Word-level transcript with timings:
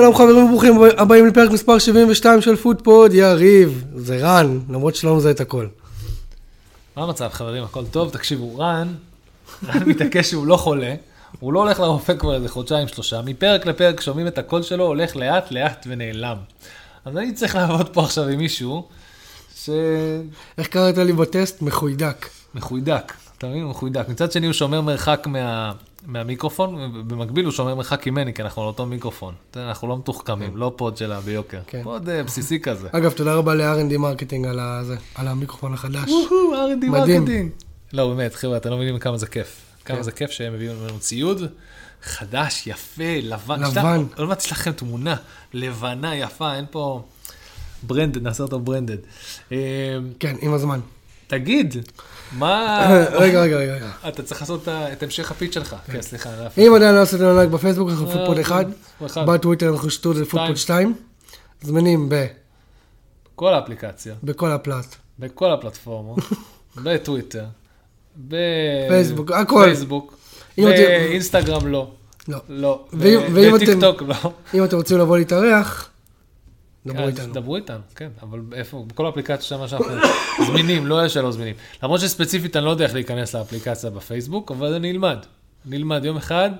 שלום 0.00 0.14
חברים 0.14 0.44
וברוכים 0.44 0.80
הבאים 0.98 1.26
לפרק 1.26 1.50
מספר 1.50 1.78
72 1.78 2.40
של 2.40 2.56
פודפוד, 2.56 3.14
יריב, 3.14 3.84
זה 3.96 4.18
רן, 4.20 4.58
למרות 4.70 4.96
שלא 4.96 5.16
מזהה 5.16 5.32
את 5.32 5.40
הכל. 5.40 5.66
מה 6.96 7.02
המצב 7.02 7.28
חברים? 7.32 7.64
הכל 7.64 7.84
טוב? 7.86 8.10
תקשיבו, 8.10 8.58
רן, 8.58 8.94
רן 9.68 9.82
מתעקש 9.86 10.30
שהוא 10.30 10.46
לא 10.46 10.56
חולה, 10.56 10.94
הוא 11.40 11.52
לא 11.52 11.60
הולך 11.60 11.80
לרופא 11.80 12.16
כבר 12.16 12.34
איזה 12.34 12.48
חודשיים 12.48 12.88
שלושה, 12.88 13.20
מפרק 13.22 13.66
לפרק 13.66 14.00
שומעים 14.00 14.26
את 14.26 14.38
הקול 14.38 14.62
שלו, 14.62 14.84
הולך 14.86 15.16
לאט 15.16 15.52
לאט 15.52 15.86
ונעלם. 15.90 16.36
אז 17.04 17.16
אני 17.16 17.32
צריך 17.32 17.54
לעבוד 17.54 17.88
פה 17.88 18.02
עכשיו 18.02 18.28
עם 18.28 18.38
מישהו 18.38 18.88
ש... 19.56 19.70
איך 20.58 20.66
קראת 20.66 20.98
לי 20.98 21.12
בטסט? 21.12 21.62
מחוידק. 21.62 22.26
מחוידק, 22.54 23.12
אתה 23.38 23.46
מבין? 23.46 23.64
מחוידק. 23.64 24.08
מצד 24.08 24.32
שני 24.32 24.46
הוא 24.46 24.52
שומר 24.52 24.80
מרחק 24.80 25.26
מה... 25.26 25.72
מהמיקרופון, 26.06 26.74
ובמקביל 26.94 27.44
הוא 27.44 27.52
שומר 27.52 27.74
מרחק 27.74 28.06
ממני, 28.06 28.34
כי 28.34 28.42
אנחנו 28.42 28.62
על 28.62 28.68
אותו 28.68 28.86
מיקרופון. 28.86 29.34
אנחנו 29.56 29.88
לא 29.88 29.98
מתוחכמים, 29.98 30.56
לא 30.56 30.72
פוד 30.76 30.96
שעולה 30.96 31.20
ביוקר. 31.20 31.60
כן. 31.66 31.82
פוד 31.82 32.08
אה, 32.08 32.22
basic 32.22 32.60
כזה. 32.66 32.88
אגב, 32.92 33.12
תודה 33.12 33.34
רבה 33.34 33.54
ל-R&D 33.54 33.98
מרקטינג 33.98 34.46
על 35.14 35.28
המיקרופון 35.28 35.74
החדש. 35.74 36.10
וואו, 36.10 36.54
R&D. 36.54 36.86
מרקטינג. 36.86 37.50
לא, 37.92 38.08
באמת, 38.08 38.34
חבר'ה, 38.34 38.56
אתם 38.56 38.70
לא 38.70 38.76
מבינים 38.76 38.98
כמה 38.98 39.18
זה 39.18 39.26
כיף. 39.26 39.60
כן. 39.84 39.94
כמה 39.94 40.02
זה 40.02 40.12
כיף 40.12 40.30
שהם 40.30 40.54
מביאים 40.54 40.76
לנו 40.86 40.98
ציוד 40.98 41.42
חדש, 42.02 42.66
יפה, 42.66 43.18
לבן. 43.22 43.60
לבן. 43.60 44.04
עוד 44.16 44.28
מעט 44.28 44.42
יש 44.42 44.52
לכם 44.52 44.72
תמונה 44.72 45.16
לבנה, 45.52 46.16
יפה, 46.16 46.54
אין 46.54 46.64
פה... 46.70 47.02
branded, 47.82 48.22
נעשה 48.22 48.42
אותו 48.42 48.60
branded. 48.60 48.96
אה, 49.52 49.58
כן, 50.20 50.36
עם 50.40 50.52
הזמן. 50.52 50.80
תגיד, 51.26 51.74
מה... 52.32 52.86
רגע, 53.22 53.40
רגע, 53.42 53.56
רגע. 53.56 53.90
אתה 54.08 54.22
צריך 54.22 54.40
לעשות 54.40 54.68
את 54.68 55.02
המשך 55.02 55.30
הפיץ' 55.30 55.54
שלך. 55.54 55.76
כן, 55.92 56.02
סליחה. 56.02 56.30
לא 56.40 56.46
אפריע. 56.46 56.68
אם 56.68 56.74
עדיין 56.74 56.94
לא 56.94 57.00
עשיתם 57.00 57.36
לייק 57.36 57.50
בפייסבוק, 57.50 57.88
אנחנו 57.90 58.06
אה, 58.36 58.40
1, 58.40 58.66
אחד. 59.06 59.26
בטוויטר 59.26 59.68
אנחנו 59.72 59.90
שטודל 59.90 60.24
פודפוד 60.24 60.56
2, 60.56 60.94
זמינים 61.62 62.08
ב- 62.08 62.26
כל 63.36 63.54
האפליקציה, 63.54 64.14
בכל 64.22 64.50
הפלט. 64.50 64.86
בכל 65.18 65.52
הפלטפורמות, 65.52 66.18
בטוויטר, 66.84 67.44
פייסבוק, 68.88 69.30
הכל. 69.30 69.60
בפייסבוק, 69.62 70.16
אם 70.58 70.68
אתם- 70.68 70.76
באינסטגרם 70.76 71.66
לא. 71.66 71.90
לא. 72.28 72.38
לא. 72.48 72.84
ואם- 72.92 73.20
ב- 73.20 73.34
ואם 73.34 73.56
אתם- 73.56 73.64
בטיקטוק 73.64 74.02
לא. 74.02 74.14
אם 74.54 74.64
אתם 74.64 74.76
רוצים 74.76 74.98
לבוא 74.98 75.18
להתארח, 75.18 75.89
דברו 76.86 77.06
איתנו. 77.06 77.34
דברו 77.34 77.56
איתנו, 77.56 77.80
כן, 77.94 78.10
אבל 78.22 78.40
איפה, 78.52 78.84
בכל 78.86 79.06
האפליקציות 79.06 79.42
שם 79.42 79.68
שאנחנו 79.68 79.86
זמינים, 80.46 80.86
לא 80.86 81.06
יש 81.06 81.14
שלא 81.14 81.32
זמינים. 81.32 81.54
למרות 81.82 82.00
שספציפית 82.00 82.56
אני 82.56 82.64
לא 82.64 82.70
יודע 82.70 82.84
איך 82.84 82.94
להיכנס 82.94 83.34
לאפליקציה 83.34 83.90
בפייסבוק, 83.90 84.50
אבל 84.50 84.74
אני 84.74 84.90
אלמד. 84.90 85.18
אני 85.66 85.76
אלמד 85.76 86.04
יום 86.04 86.16
אחד, 86.16 86.50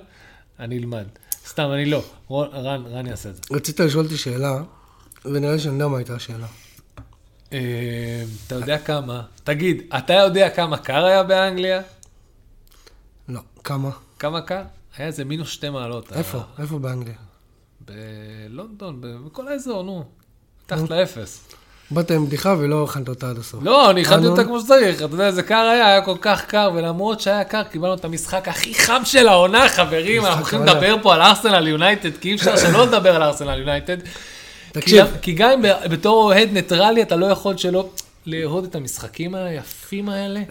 אני 0.59 0.77
אלמד. 0.77 1.05
סתם, 1.47 1.69
אני 1.73 1.85
לא. 1.85 2.03
רן, 2.31 2.83
רן 2.91 3.07
יעשה 3.07 3.29
את 3.29 3.35
זה. 3.35 3.41
רצית 3.51 3.79
לשאול 3.79 4.05
אותי 4.05 4.17
שאלה, 4.17 4.61
ונראה 5.25 5.53
לי 5.53 5.59
שאני 5.59 5.73
יודע 5.73 5.87
מה 5.87 5.97
הייתה 5.97 6.15
השאלה. 6.15 6.47
אה, 7.53 8.23
אתה 8.47 8.55
יודע 8.55 8.77
כמה, 8.77 9.21
תגיד, 9.43 9.81
אתה 9.97 10.13
יודע 10.13 10.49
כמה 10.49 10.77
קר 10.77 11.05
היה 11.05 11.23
באנגליה? 11.23 11.81
לא, 13.29 13.39
כמה? 13.63 13.89
כמה 14.19 14.41
קר? 14.41 14.61
היה 14.97 15.07
איזה 15.07 15.25
מינוס 15.25 15.49
שתי 15.49 15.69
מעלות. 15.69 16.13
איפה? 16.13 16.37
אה, 16.37 16.43
איפה 16.59 16.79
באנגליה? 16.79 17.30
בלונדון, 17.85 18.97
בכל 19.25 19.47
האזור, 19.47 19.83
נו. 19.83 20.03
מתחת 20.65 20.89
לאפס. 20.89 21.39
באת 21.91 22.11
עם 22.11 22.25
בדיחה 22.25 22.55
ולא 22.59 22.83
הכנת 22.83 23.09
אותה 23.09 23.29
עד 23.29 23.37
הסוף. 23.37 23.63
לא, 23.63 23.89
אני 23.91 24.01
הכנתי 24.01 24.25
אה, 24.25 24.29
אותה 24.29 24.41
נו. 24.41 24.47
כמו 24.47 24.59
שצריך. 24.59 24.95
אתה 24.97 25.13
יודע 25.13 25.27
איזה 25.27 25.43
קר 25.43 25.55
היה, 25.55 25.87
היה 25.87 26.01
כל 26.01 26.17
כך 26.21 26.45
קר, 26.45 26.71
ולמרות 26.75 27.21
שהיה 27.21 27.43
קר, 27.43 27.63
קיבלנו 27.63 27.93
את 27.93 28.05
המשחק 28.05 28.47
הכי 28.47 28.73
חם 28.73 29.01
של 29.05 29.27
העונה, 29.27 29.69
חברים. 29.69 30.25
אנחנו 30.25 30.39
הולכים. 30.39 30.63
לדבר 30.63 30.95
פה 31.01 31.13
על 31.13 31.21
ארסנל 31.21 31.67
יונייטד, 31.67 32.17
כי 32.17 32.29
אי 32.29 32.35
אפשר 32.35 32.57
שלא 32.57 32.85
לדבר 32.87 33.15
על 33.15 33.23
ארסנל 33.23 33.59
יונייטד. 33.59 33.97
תקשיב. 34.71 35.05
כי- 35.21 35.33
גם 35.33 35.49
אם 35.51 35.61
בתור 35.91 36.23
אוהד 36.23 36.49
ניטרלי, 36.51 37.01
אתה 37.01 37.15
לא 37.15 37.25
יכול 37.25 37.57
שלא 37.57 37.89
לאהוד 38.25 38.63
את 38.63 38.75
המשחקים 38.75 39.35
היפים 39.35 40.09
האלה. 40.09 40.41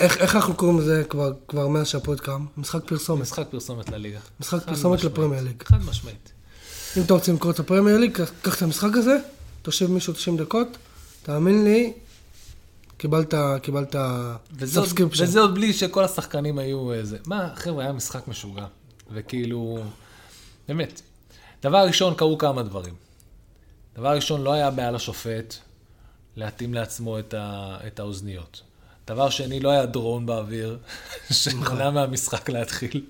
איך, 0.00 0.16
איך 0.18 0.36
אנחנו 0.36 0.54
קוראים 0.54 0.78
לזה 0.78 1.04
כבר, 1.08 1.32
כבר 1.48 1.68
מאז 1.68 1.88
שהפוד 1.88 2.20
קם? 2.20 2.46
משחק 2.56 2.84
פרסומת. 2.84 3.22
משחק 3.22 3.46
פרסומת 3.50 3.90
לליגה. 3.90 4.18
משחק 4.40 4.62
פרסומת. 4.66 5.04
לפרמייר 5.04 5.42
ליג. 5.42 5.62
חד 5.64 5.84
משמעית. 5.90 6.31
אם 6.96 7.02
אתה 7.02 7.14
רוצה 7.14 7.32
למכור 7.32 7.50
את 7.50 7.58
הפרמייר 7.58 7.98
ליג, 7.98 8.12
קח- 8.12 8.56
את 8.56 8.62
המשחק 8.62 8.96
הזה, 8.96 9.16
תושיב 9.62 9.90
מישהו 9.90 10.12
90 10.12 10.36
דקות, 10.36 10.68
תאמין 11.22 11.64
לי, 11.64 11.92
קיבלת, 12.96 13.34
קיבלת 13.62 13.96
subscription. 14.64 15.24
וזה 15.24 15.40
עוד 15.40 15.54
בלי 15.54 15.72
שכל 15.72 16.04
השחקנים 16.04 16.58
היו 16.58 16.92
איזה... 16.92 17.18
מה, 17.26 17.52
חבר'ה, 17.56 17.84
היה 17.84 17.92
משחק 17.92 18.28
משוגע. 18.28 18.66
וכאילו, 19.12 19.78
באמת. 20.68 21.00
דבר 21.62 21.78
ראשון, 21.86 22.14
קרו 22.14 22.38
כמה 22.38 22.62
דברים. 22.62 22.94
דבר 23.96 24.14
ראשון, 24.14 24.42
לא 24.42 24.52
היה 24.52 24.70
בעיה 24.70 24.90
לשופט 24.90 25.54
להתאים 26.36 26.74
לעצמו 26.74 27.18
את, 27.18 27.34
ה, 27.34 27.76
את 27.86 28.00
האוזניות. 28.00 28.62
דבר 29.06 29.30
שני, 29.30 29.60
לא 29.60 29.70
היה 29.70 29.86
דרון 29.86 30.26
באוויר, 30.26 30.76
שמנע 31.30 31.90
מהמשחק 31.90 32.48
להתחיל, 32.50 33.00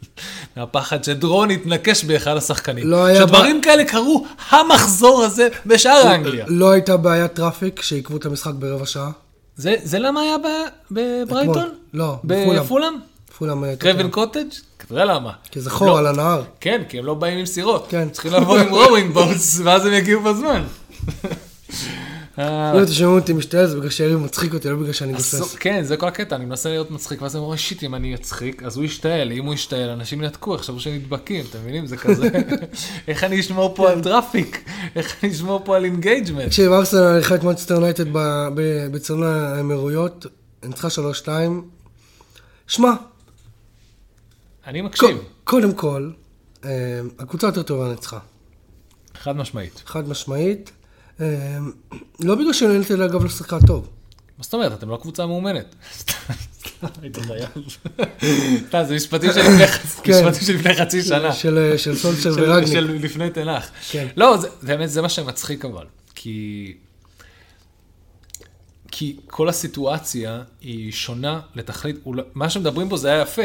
מהפחד 0.56 1.04
שדרון 1.04 1.50
יתנקש 1.50 2.04
באחד 2.04 2.36
השחקנים. 2.36 2.86
לא 2.86 3.04
היה 3.04 3.20
שדברים 3.20 3.60
כאלה 3.62 3.84
קרו 3.84 4.26
המחזור 4.50 5.22
הזה 5.22 5.48
בשאר 5.66 6.14
אנגליה. 6.14 6.44
לא 6.48 6.70
הייתה 6.70 6.96
בעיית 6.96 7.32
traffic 7.32 7.82
שעיכבו 7.82 8.16
את 8.16 8.26
המשחק 8.26 8.52
ברבע 8.54 8.86
שעה. 8.86 9.10
זה, 9.56 9.74
זה 9.82 9.98
למה 9.98 10.20
היה 10.20 10.38
ב- 10.38 10.68
בברייטון? 10.90 11.68
לא, 11.94 12.16
בפולאם. 12.24 12.62
בפולאם? 12.64 12.94
פולאם 13.38 13.64
Craven. 13.64 14.10
Cottage? 14.10 14.46
אתה 14.76 14.92
יודע 14.92 15.04
למה. 15.04 15.32
כי 15.50 15.60
זה 15.60 15.70
חור 15.70 15.88
לא- 15.88 15.98
על 15.98 16.06
הנהר. 16.06 16.42
כן, 16.60 16.82
כי 16.88 16.98
הם 16.98 17.04
לא 17.04 17.14
באים 17.14 17.38
עם 17.38 17.46
סירות. 17.46 17.86
כן. 17.90 18.08
צריכים 18.10 18.32
לבוא 18.32 18.58
עם 18.58 18.68
rowing 18.68 19.12
boats, 19.14 19.60
ואז 19.64 19.86
הם 19.86 19.92
יגיעו 19.92 20.22
בזמן. 20.22 20.64
אה, 22.38 22.72
אם 22.78 22.82
אתם 22.82 22.92
שומעים 22.92 23.18
אותי 23.20 23.32
משתעל 23.32 23.66
זה 23.66 23.76
בגלל 23.76 23.90
שיריב 23.90 24.18
מצחיק 24.18 24.54
אותי, 24.54 24.68
לא 24.68 24.76
בגלל 24.76 24.92
שאני 24.92 25.12
גוסס. 25.12 25.54
כן, 25.54 25.82
זה 25.84 25.96
כל 25.96 26.08
הקטע, 26.08 26.36
אני 26.36 26.44
מנסה 26.44 26.68
להיות 26.68 26.90
מצחיק, 26.90 27.22
ואז 27.22 27.34
הם 27.34 27.42
אומרים, 27.42 27.58
shit, 27.58 27.84
אם 27.84 27.94
אני 27.94 28.14
אצחיק, 28.14 28.62
אז 28.62 28.76
הוא 28.76 28.84
ישתעל, 28.84 29.32
אם 29.32 29.44
הוא 29.44 29.54
ישתעל, 29.54 29.88
אנשים 29.90 30.22
ינתקו, 30.22 30.54
יחשבו 30.54 30.80
שנדבקים, 30.80 31.44
אתם 31.50 31.58
מבינים? 31.58 31.86
זה 31.86 31.96
כזה, 31.96 32.28
איך 33.08 33.24
אני 33.24 33.40
אשמור 33.40 33.74
פה 33.74 33.90
על 33.90 34.02
traffic? 34.02 34.64
איך 34.96 35.24
אני 35.24 35.32
אשמור 35.32 35.62
פה 35.64 35.76
על 35.76 35.84
engagement? 35.84 36.46
תקשיב, 36.46 36.72
ארסנל 36.72 37.00
אירחה 37.00 37.34
את 37.34 37.44
מנצ'סטר 37.44 37.74
יונייטד 37.74 38.12
ב- 38.12 38.48
ב- 38.54 38.86
באצטדיון 38.92 39.26
האמירויות, 39.26 40.26
ניצחה 40.64 40.88
3-2. 41.24 41.28
שמע, 42.66 42.90
אני 44.66 44.82
מקשיב, 44.82 45.18
קודם 45.44 45.72
כל, 45.72 46.10
אה, 46.64 46.70
הקבוצה 47.18 47.46
יותר 47.46 47.62
טובה 47.62 47.88
ניצחה. 47.90 48.18
חד 49.22 49.36
משמעית. 49.36 49.82
חד 49.86 50.08
משמעית. 50.08 50.70
אה, 51.22 51.58
לא 52.20 52.34
בגלל 52.34 52.52
שיונייטד 52.52 53.00
אגב 53.00 53.22
לא 53.22 53.28
שיחקה 53.30 53.58
טוב. 53.66 53.88
מה 54.38 54.44
זאת 54.44 54.54
אומרת, 54.54 54.72
אתם 54.72 54.88
לא 54.88 54.96
קבוצה 55.02 55.26
מאומנת. 55.26 55.74
חייב. 57.26 57.48
סתם, 58.68 58.82
זה 58.88 58.94
משפטים 58.94 59.30
של 59.32 59.40
לפני 59.40 59.66
חצי- 59.66 60.00
כן. 60.02 60.12
שנה. 61.02 61.32
של 61.32 61.74
של- 61.76 62.42
ורגניק. 62.42 62.72
של 62.72 62.98
לפני 63.02 63.30
תנח. 63.30 63.70
כן. 63.90 64.06
לא, 64.16 64.36
זה- 64.36 64.48
באמת 64.62 64.90
זה 64.90 65.02
מה 65.02 65.08
שמצחיק 65.08 65.64
אבל. 65.64 65.86
כי... 66.14 66.74
כי 68.90 69.16
כל 69.26 69.48
הסיטואציה 69.48 70.42
היא 70.60 70.92
שונה 70.92 71.40
לתכלית, 71.54 71.96
מה 72.34 72.50
שמדברים 72.50 72.88
פה 72.88 72.96
זה 72.96 73.08
היה 73.12 73.22
יפה. 73.22 73.42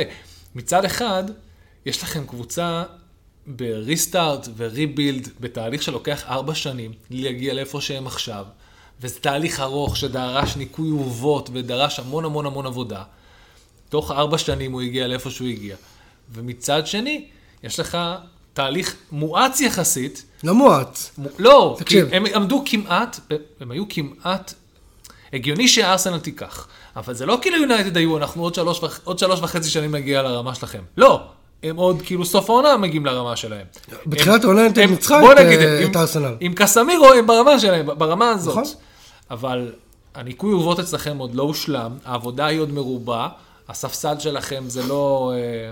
מצד 0.56 0.86
אחד, 0.86 1.24
יש 1.86 2.04
לכם 2.04 2.26
קבוצה 2.28 2.84
בריסטארט 3.47 4.47
וריבילד, 4.58 5.30
בתהליך 5.39 5.83
שלוקח 5.83 6.24
ארבע 6.27 6.56
שנים 6.56 6.92
להגיע 7.10 7.54
לאיפה 7.54 7.81
שהם 7.81 8.07
עכשיו, 8.07 8.45
וזה 9.01 9.19
תהליך 9.19 9.60
ארוך 9.60 9.98
שדרש 9.98 10.56
ניקוי 10.56 10.89
אורוות 10.92 11.50
ודרש 11.54 12.00
המון 12.00 12.25
המון 12.25 12.45
המון 12.45 12.66
עבודה. 12.66 13.04
תוך 13.89 14.12
ארבע 14.12 14.38
שנים 14.38 14.72
הוא 14.72 14.81
הגיע 14.81 15.07
לאיפה 15.07 15.30
שהוא 15.30 15.48
הגיע. 15.48 15.75
ומצד 16.33 16.88
שני, 16.88 17.25
יש 17.63 17.80
לך 17.80 17.98
תהליך 18.54 18.95
מואץ 19.12 19.62
יחסית, 19.62 20.24
לא 20.44 20.54
מואץ. 20.56 21.12
מו- 21.18 21.30
לא, 21.39 21.75
תקשיב. 21.80 22.07
הם 22.12 22.25
עמדו 22.25 22.63
כמעט, 22.66 23.19
הם 23.60 23.72
היו 23.72 23.83
כמעט, 23.89 24.54
הגיוני 25.33 25.68
שארסנל 25.68 26.19
תיקח, 26.19 26.68
אבל 26.95 27.13
זה 27.13 27.25
לא 27.25 27.38
כאילו 27.42 27.57
יונייטד 27.57 27.98
היו, 27.98 28.18
אנחנו 28.18 28.44
עוד 28.44 28.56
שלוש, 28.56 28.81
עוד 29.04 29.19
שלוש 29.19 29.39
וחצי 29.39 29.69
שנים 29.69 29.95
נגיע 29.95 30.22
לרמה 30.22 30.56
שלכם. 30.56 30.83
לא, 30.98 31.27
הם 31.63 31.75
עוד 31.75 32.01
כאילו 32.01 32.25
סוף 32.25 32.50
העונה 32.50 32.77
מגיעים 32.77 33.06
לרמה 33.06 33.36
שלהם. 33.36 33.65
בתחילת 34.07 34.44
העונה 34.44 34.62
הם- 34.65 34.89
ניצחה 34.89 35.19
בוא 35.19 35.33
את, 35.33 35.38
נגיד, 35.38 35.59
אה, 35.59 35.86
את 35.86 35.95
ארסנל. 35.95 36.36
עם 36.39 36.54
קסמירו 36.54 37.13
הם 37.13 37.27
ברמה 37.27 37.59
שלהם, 37.59 37.86
ברמה 37.98 38.30
הזאת. 38.30 38.51
נכון. 38.57 38.63
אבל 39.31 39.71
הניקוי 40.15 40.54
אורוות 40.54 40.80
אצלכם 40.80 41.18
עוד 41.18 41.36
לא 41.36 41.44
הושלם, 41.44 41.92
העבודה 42.06 42.45
היא 42.45 42.59
עוד 42.59 42.71
מרובה, 42.74 43.27
הספסל 43.69 44.19
שלכם 44.19 44.63
זה 44.68 44.83
לא... 44.88 45.33
אה, 45.36 45.71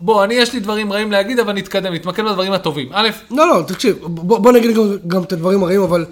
בוא, 0.00 0.24
אני 0.24 0.34
יש 0.34 0.52
לי 0.52 0.60
דברים 0.60 0.92
רעים 0.92 1.12
להגיד, 1.12 1.38
אבל 1.38 1.52
נתקדם, 1.52 1.92
נתמקד 1.94 2.24
בדברים 2.24 2.52
הטובים. 2.52 2.88
א', 2.92 3.08
לא, 3.30 3.48
לא, 3.48 3.62
תקשיב, 3.66 3.96
בוא, 4.02 4.38
בוא 4.38 4.52
נגיד 4.52 4.76
גם, 4.76 4.82
גם 5.06 5.22
את 5.22 5.32
הדברים 5.32 5.62
הרעים, 5.62 5.82
אבל 5.82 6.06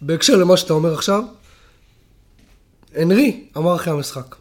בהקשר 0.00 0.36
למה 0.36 0.56
שאתה 0.56 0.72
אומר 0.72 0.94
עכשיו, 0.94 1.22
הנרי 2.96 3.44
אמר 3.56 3.76
אחרי 3.76 3.92
המשחק. 3.92 4.34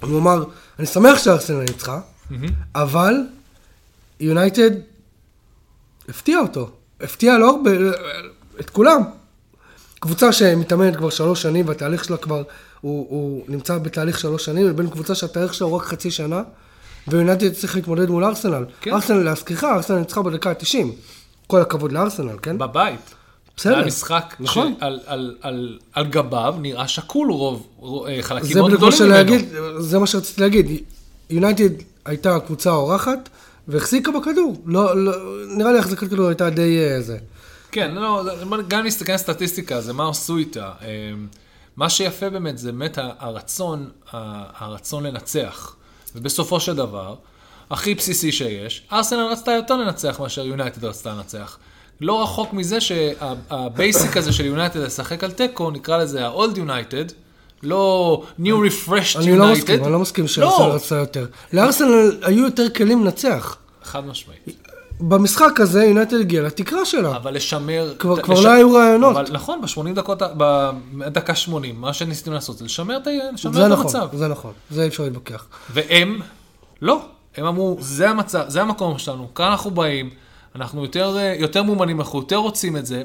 הוא 0.00 0.18
אמר, 0.18 0.44
אני 0.78 0.86
שמח 0.86 1.18
שארסנל 1.18 1.60
ניצחה, 1.60 2.00
אבל 2.74 3.14
יונייטד 4.20 4.70
הפתיע 6.08 6.38
אותו. 6.38 6.70
הפתיע 7.00 7.38
לא 7.38 7.50
הרבה, 7.50 7.70
את 8.60 8.70
כולם. 8.70 9.02
קבוצה 10.00 10.32
שמתאמנת 10.32 10.96
כבר 10.96 11.10
שלוש 11.10 11.42
שנים 11.42 11.68
והתהליך 11.68 12.04
שלה 12.04 12.16
כבר, 12.16 12.42
הוא, 12.80 13.06
הוא 13.10 13.44
נמצא 13.48 13.78
בתהליך 13.78 14.18
שלוש 14.18 14.44
שנים, 14.44 14.68
לבין 14.68 14.90
קבוצה 14.90 15.14
שהתהליך 15.14 15.54
שלה 15.54 15.66
הוא 15.66 15.76
רק 15.76 15.84
חצי 15.84 16.10
שנה, 16.10 16.42
ויונתד 17.08 17.52
צריך 17.52 17.76
להתמודד 17.76 18.10
מול 18.10 18.24
ארסנל. 18.24 18.64
כן. 18.80 18.92
ארסנל, 18.92 19.22
להזכירך, 19.22 19.64
ארסנל 19.64 19.98
ניצחה 19.98 20.22
בדקה 20.22 20.50
ה-90. 20.50 20.86
כל 21.46 21.60
הכבוד 21.60 21.92
לארסנל, 21.92 22.36
כן? 22.42 22.58
בבית. 22.58 23.14
בסדר. 23.56 23.76
היה 23.76 23.86
משחק 23.86 24.36
נכון. 24.40 24.74
שעל 24.80 25.00
על, 25.06 25.36
על, 25.40 25.78
על 25.92 26.06
גביו 26.06 26.54
נראה 26.60 26.88
שקול 26.88 27.30
רוב, 27.30 27.66
רוב 27.78 28.06
אה, 28.06 28.22
חלקים 28.22 28.56
מאוד 28.56 28.72
גדולים 28.72 28.98
ממנו. 29.00 29.14
שלהגיד, 29.14 29.48
זה 29.78 29.98
מה 29.98 30.06
שרציתי 30.06 30.40
להגיד. 30.40 30.66
יונייטד 31.30 31.70
הייתה 32.04 32.36
הקבוצה 32.36 32.70
האורחת, 32.70 33.28
והחזיקה 33.68 34.12
בכדור. 34.12 34.62
לא, 34.66 35.04
לא, 35.04 35.12
נראה 35.46 35.72
לי 35.72 35.78
החזקת 35.78 36.08
כדור 36.08 36.28
הייתה 36.28 36.50
די 36.50 36.78
אה, 36.78 37.02
זה. 37.02 37.18
כן, 37.70 37.90
לא, 37.94 38.24
גם 38.68 38.80
אם 38.80 38.86
נסתכל 38.86 39.12
על 39.12 39.18
סטטיסטיקה, 39.18 39.80
זה 39.80 39.92
מה 39.92 40.08
עשו 40.08 40.36
איתה. 40.36 40.70
אה, 40.82 41.12
מה 41.76 41.90
שיפה 41.90 42.30
באמת 42.30 42.58
זה 42.58 42.72
באמת 42.72 42.98
הרצון, 43.18 43.90
הרצון 44.58 45.06
לנצח. 45.06 45.76
ובסופו 46.16 46.60
של 46.60 46.76
דבר, 46.76 47.14
הכי 47.70 47.94
בסיסי 47.94 48.32
שיש, 48.32 48.86
ארסנל 48.92 49.26
רצתה 49.32 49.52
יותר 49.52 49.76
לנצח 49.76 50.20
מאשר 50.20 50.46
יונייטד 50.46 50.84
רצתה 50.84 51.10
לנצח. 51.14 51.58
לא 52.00 52.22
רחוק 52.22 52.52
מזה 52.52 52.80
שה 52.80 53.31
basic 53.31 54.16
הזה 54.16 54.32
של 54.32 54.44
יונייטד 54.44 54.80
לשחק 54.80 55.24
על 55.24 55.30
תיקו, 55.30 55.70
נקרא 55.70 55.96
לזה 55.98 56.26
ה-old 56.26 56.56
United, 56.56 57.12
לא 57.62 58.22
New 58.40 58.44
Refreshed 58.44 59.16
United. 59.16 59.18
אני 59.22 59.36
לא 59.38 59.52
מסכים, 59.52 59.84
אני 59.84 59.92
לא 59.92 59.98
מסכים 59.98 60.28
שארסנל 60.28 60.66
לא, 60.66 60.74
רצה 60.74 60.94
יותר. 60.96 61.26
לארסנל 61.52 61.88
היו 62.22 62.44
יותר 62.44 62.68
כלים 62.70 63.04
לנצח. 63.04 63.56
חד 63.84 64.06
משמעית. 64.06 64.68
במשחק 65.00 65.60
הזה 65.60 65.84
יונייטד 65.84 66.20
הגיע 66.20 66.42
לתקרה 66.42 66.84
שלה. 66.84 67.16
אבל 67.16 67.34
לשמר... 67.34 67.94
כבר- 67.98 68.16
ת- 68.16 68.22
כבר 68.24 68.34
לש- 68.34 68.44
לא 68.44 68.50
היו 68.50 68.72
רעיונות. 68.74 69.16
אבל 69.16 69.26
נכון, 69.32 69.60
ב-80 69.60 69.94
דקות, 69.94 70.22
בדקה 70.36 71.34
80, 71.34 71.80
מה 71.80 71.92
שניסיתם 71.92 72.32
לעשות 72.32 72.58
זה 72.58 72.64
לשמר 72.64 72.96
את 72.96 73.06
ה- 73.06 73.10
לשמר 73.34 73.52
זה 73.52 73.66
את 73.66 73.70
נכון, 73.72 73.84
המצב. 73.86 74.08
זה 74.16 74.28
נכון, 74.28 74.52
זה 74.70 74.82
אי 74.82 74.88
אפשר 74.88 75.02
להתווכח. 75.02 75.46
והם, 75.70 76.20
לא. 76.82 77.00
הם 77.36 77.46
אמרו, 77.46 77.76
זה 77.80 78.10
המצב, 78.10 78.44
זה 78.48 78.62
המקום 78.62 78.98
שלנו, 78.98 79.34
כאן 79.34 79.46
אנחנו 79.46 79.70
באים, 79.70 80.10
אנחנו 80.54 80.82
יותר, 80.82 81.16
אה, 81.18 81.34
יותר 81.38 81.62
מאומנים, 81.62 82.00
אנחנו 82.00 82.18
יותר 82.18 82.36
רוצים 82.36 82.76
את 82.76 82.86
זה. 82.86 83.02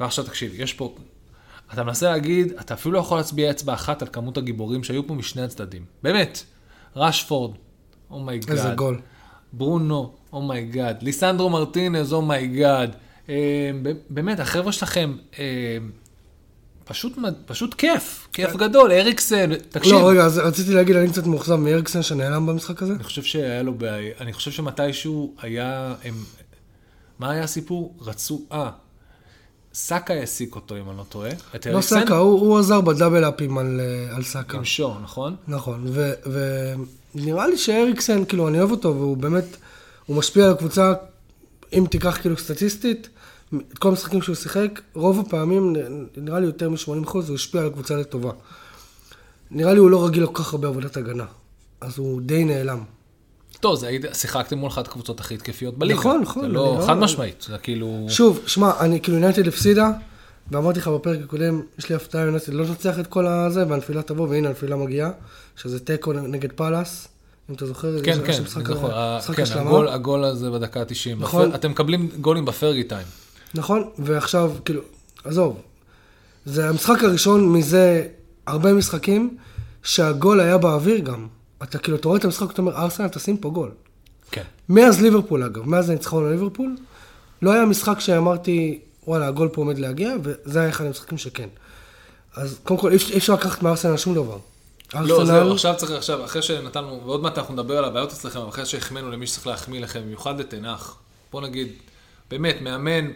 ועכשיו 0.00 0.24
תקשיב, 0.24 0.52
יש 0.54 0.72
פה... 0.72 0.94
אתה 1.72 1.84
מנסה 1.84 2.10
להגיד, 2.10 2.52
אתה 2.60 2.74
אפילו 2.74 2.94
לא 2.94 2.98
יכול 2.98 3.18
להצביע 3.18 3.50
אצבע 3.50 3.74
אחת 3.74 4.02
על 4.02 4.08
כמות 4.12 4.36
הגיבורים 4.38 4.84
שהיו 4.84 5.06
פה 5.06 5.14
משני 5.14 5.42
הצדדים. 5.42 5.84
באמת. 6.02 6.42
רשפורד, 6.96 7.54
oh 8.10 8.20
my 8.20 8.30
god. 8.30 8.50
איזה 8.50 8.74
גול. 8.74 9.00
ברונו, 9.52 10.12
oh 10.32 10.50
my 10.50 10.67
god. 10.67 11.02
ליסנדרו 11.02 11.50
מרטינז, 11.50 12.12
oh 12.12 12.33
my 12.33 12.54
god. 12.54 12.96
באמת, 14.10 14.40
החבר'ה 14.40 14.72
שלכם, 14.72 15.16
אה, 15.38 15.44
פשוט, 16.84 17.18
פשוט 17.46 17.74
כיף, 17.74 18.28
כיף 18.32 18.56
גדול, 18.56 18.92
אריקסן, 18.92 19.54
תקשיב. 19.54 19.92
לא, 19.92 20.08
רגע, 20.08 20.24
אז 20.24 20.38
רציתי 20.38 20.74
להגיד, 20.74 20.96
אני 20.96 21.08
קצת 21.08 21.26
מאוכזב 21.26 21.56
מאריקסן 21.56 22.02
שנעלם 22.02 22.46
במשחק 22.46 22.82
הזה. 22.82 22.94
אני 22.94 23.02
חושב 23.02 23.22
שהיה 23.22 23.62
לו 23.62 23.74
בעיה, 23.74 24.14
אני 24.20 24.32
חושב 24.32 24.50
שמתישהו 24.50 25.34
היה, 25.42 25.94
הם, 26.04 26.14
מה 27.22 27.30
היה 27.30 27.44
הסיפור? 27.44 27.94
רצו, 28.00 28.42
אה, 28.52 28.70
סאקה 29.74 30.14
העסיק 30.14 30.54
אותו, 30.54 30.76
אם 30.76 30.90
אני 30.90 30.98
לא 30.98 31.04
טועה. 31.08 31.30
את 31.54 31.66
לא 31.66 31.72
אריקסן? 31.72 32.00
סאקה, 32.00 32.16
הוא 32.16 32.40
הוא 32.40 32.58
עזר 32.58 32.80
בדאבל 32.80 33.28
אפים 33.28 33.58
על 33.58 33.80
אה, 33.80 34.16
על 34.16 34.22
סאקה. 34.22 34.56
עם 34.56 34.64
שור, 34.64 35.00
נכון? 35.02 35.36
נכון, 35.48 35.86
ונראה 37.14 37.46
לי 37.46 37.58
שאריקסן, 37.58 38.24
כאילו, 38.24 38.48
אני 38.48 38.58
אוהב 38.58 38.70
אותו, 38.70 38.96
והוא 38.96 39.16
באמת, 39.16 39.44
הוא 40.06 40.16
משפיע 40.16 40.44
על 40.44 40.50
הקבוצה, 40.50 40.92
אם 41.72 41.84
תיקח 41.90 42.18
כאילו 42.20 42.36
סטטיסטית, 42.36 43.08
את 43.72 43.78
כל 43.78 43.88
המשחקים 43.88 44.22
שהוא 44.22 44.36
שיחק, 44.36 44.80
רוב 44.94 45.20
הפעמים, 45.20 45.76
נראה 46.16 46.40
לי 46.40 46.46
יותר 46.46 46.70
מ-80 46.70 47.04
אחוז, 47.04 47.28
הוא 47.28 47.34
השפיע 47.34 47.60
על 47.60 47.66
הקבוצה 47.66 47.96
לטובה. 47.96 48.30
נראה 49.50 49.72
לי 49.72 49.78
הוא 49.78 49.90
לא 49.90 50.06
רגיל 50.06 50.22
לכל 50.22 50.34
כך 50.34 50.52
הרבה 50.52 50.68
עבודת 50.68 50.96
הגנה, 50.96 51.26
אז 51.80 51.98
הוא 51.98 52.20
די 52.20 52.44
נעלם. 52.44 52.84
טוב, 53.62 53.76
זה 53.78 53.86
היית, 53.86 54.04
שיחקתם 54.12 54.58
מול 54.58 54.68
אחת 54.68 54.86
הקבוצות 54.88 55.20
הכי 55.20 55.34
התקפיות 55.34 55.78
בליגה. 55.78 55.98
נכון, 56.00 56.20
נכון, 56.20 56.42
זה 56.42 56.48
לא, 56.48 56.76
לא- 56.80 56.86
חד 56.86 56.94
משמעית, 56.94 57.46
זה 57.48 57.58
כאילו... 57.58 58.06
שוב, 58.08 58.40
שמע, 58.46 58.70
אני 58.80 59.00
כאילו 59.00 59.16
יונייטד 59.16 59.48
הפסידה, 59.48 59.90
ואמרתי 60.50 60.78
לך 60.78 60.88
בפרק 60.88 61.18
הקודם, 61.24 61.60
יש 61.78 61.88
לי 61.88 61.94
הפתעה 61.94 62.22
יונייטד, 62.22 62.52
לא 62.52 62.64
נצליח 62.66 62.98
את 62.98 63.06
כל 63.06 63.26
הזה, 63.26 63.64
והנפילה 63.68 64.02
תבוא, 64.02 64.28
והנה 64.28 64.48
הנפילה 64.48 64.76
מגיעה, 64.76 65.10
שזה 65.56 65.80
תיקו 65.80 66.12
נגד 66.12 66.52
פאלאס, 66.52 67.08
אם 67.50 67.54
אתה 67.54 67.66
זוכר, 67.66 68.02
כן, 68.02 68.12
כן, 68.26 68.42
משחק- 68.42 68.56
אני 68.56 68.74
זוכר. 68.74 68.88
כן. 69.34 69.44
הגול, 69.58 69.88
הגול 69.88 70.24
הזה 70.24 70.50
בדקה 70.50 70.80
ה-90. 70.80 71.16
נכון. 71.18 71.54
אתם 71.54 71.70
מקבלים 71.70 72.08
גולים 72.20 72.44
בפרגי 72.44 72.84
טיים. 72.84 73.06
נכון, 73.54 73.88
ועכשיו, 73.98 74.52
כאילו, 74.64 74.80
עזוב, 75.24 75.60
זה 76.44 76.68
המשחק 76.68 77.04
הראשון 77.04 77.52
מזה 77.52 78.06
הרבה 78.46 78.72
משחקים, 78.72 79.36
שהגול 79.82 80.40
היה 80.40 80.58
באוויר 80.58 80.98
גם. 80.98 81.26
אתה 81.62 81.78
כאילו, 81.78 81.96
אתה 81.96 82.08
רואה 82.08 82.18
את 82.18 82.24
המשחק, 82.24 82.50
אתה 82.50 82.62
אומר, 82.62 82.76
ארסנל, 82.76 83.08
תשים 83.08 83.36
פה 83.36 83.50
גול. 83.50 83.70
כן. 84.30 84.42
מאז 84.68 85.00
ליברפול 85.02 85.42
אגב, 85.42 85.68
מאז 85.68 85.90
הניצחון 85.90 86.24
על 86.26 86.30
ליברפול, 86.32 86.76
לא 87.42 87.52
היה 87.52 87.64
משחק 87.64 88.00
שאמרתי, 88.00 88.80
וואלה, 89.06 89.26
הגול 89.26 89.48
פה 89.48 89.60
עומד 89.60 89.78
להגיע, 89.78 90.14
וזה 90.22 90.60
היה 90.60 90.68
אחד 90.68 90.84
המשחקים 90.84 91.18
שכן. 91.18 91.48
אז 92.36 92.58
קודם 92.64 92.80
כל, 92.80 92.90
אי 92.92 92.96
אפשר- 92.96 93.34
לקחת 93.34 93.62
מארסנל 93.62 93.96
שום 93.96 94.14
דבר. 94.14 94.38
לא, 94.94 95.24
זהו, 95.24 95.52
עכשיו 95.52 95.74
צריך, 95.76 95.90
עכשיו, 95.90 96.24
אחרי 96.24 96.42
שנתנו, 96.42 97.00
ועוד 97.04 97.22
מעט 97.22 97.38
אנחנו 97.38 97.54
נדבר 97.54 97.78
על 97.78 97.84
הבעיות 97.84 98.12
אצלכם, 98.12 98.40
אחרי 98.48 98.66
שהחמאנו 98.66 99.10
למי 99.10 99.26
שצריך 99.26 99.46
להחמיא 99.46 99.80
לכם, 99.80 100.00
במיוחד 100.00 100.40
לתנח. 100.40 100.96
בוא 101.32 101.40
נגיד, 101.40 101.68
באמת, 102.30 102.56
מאמן 102.60 103.10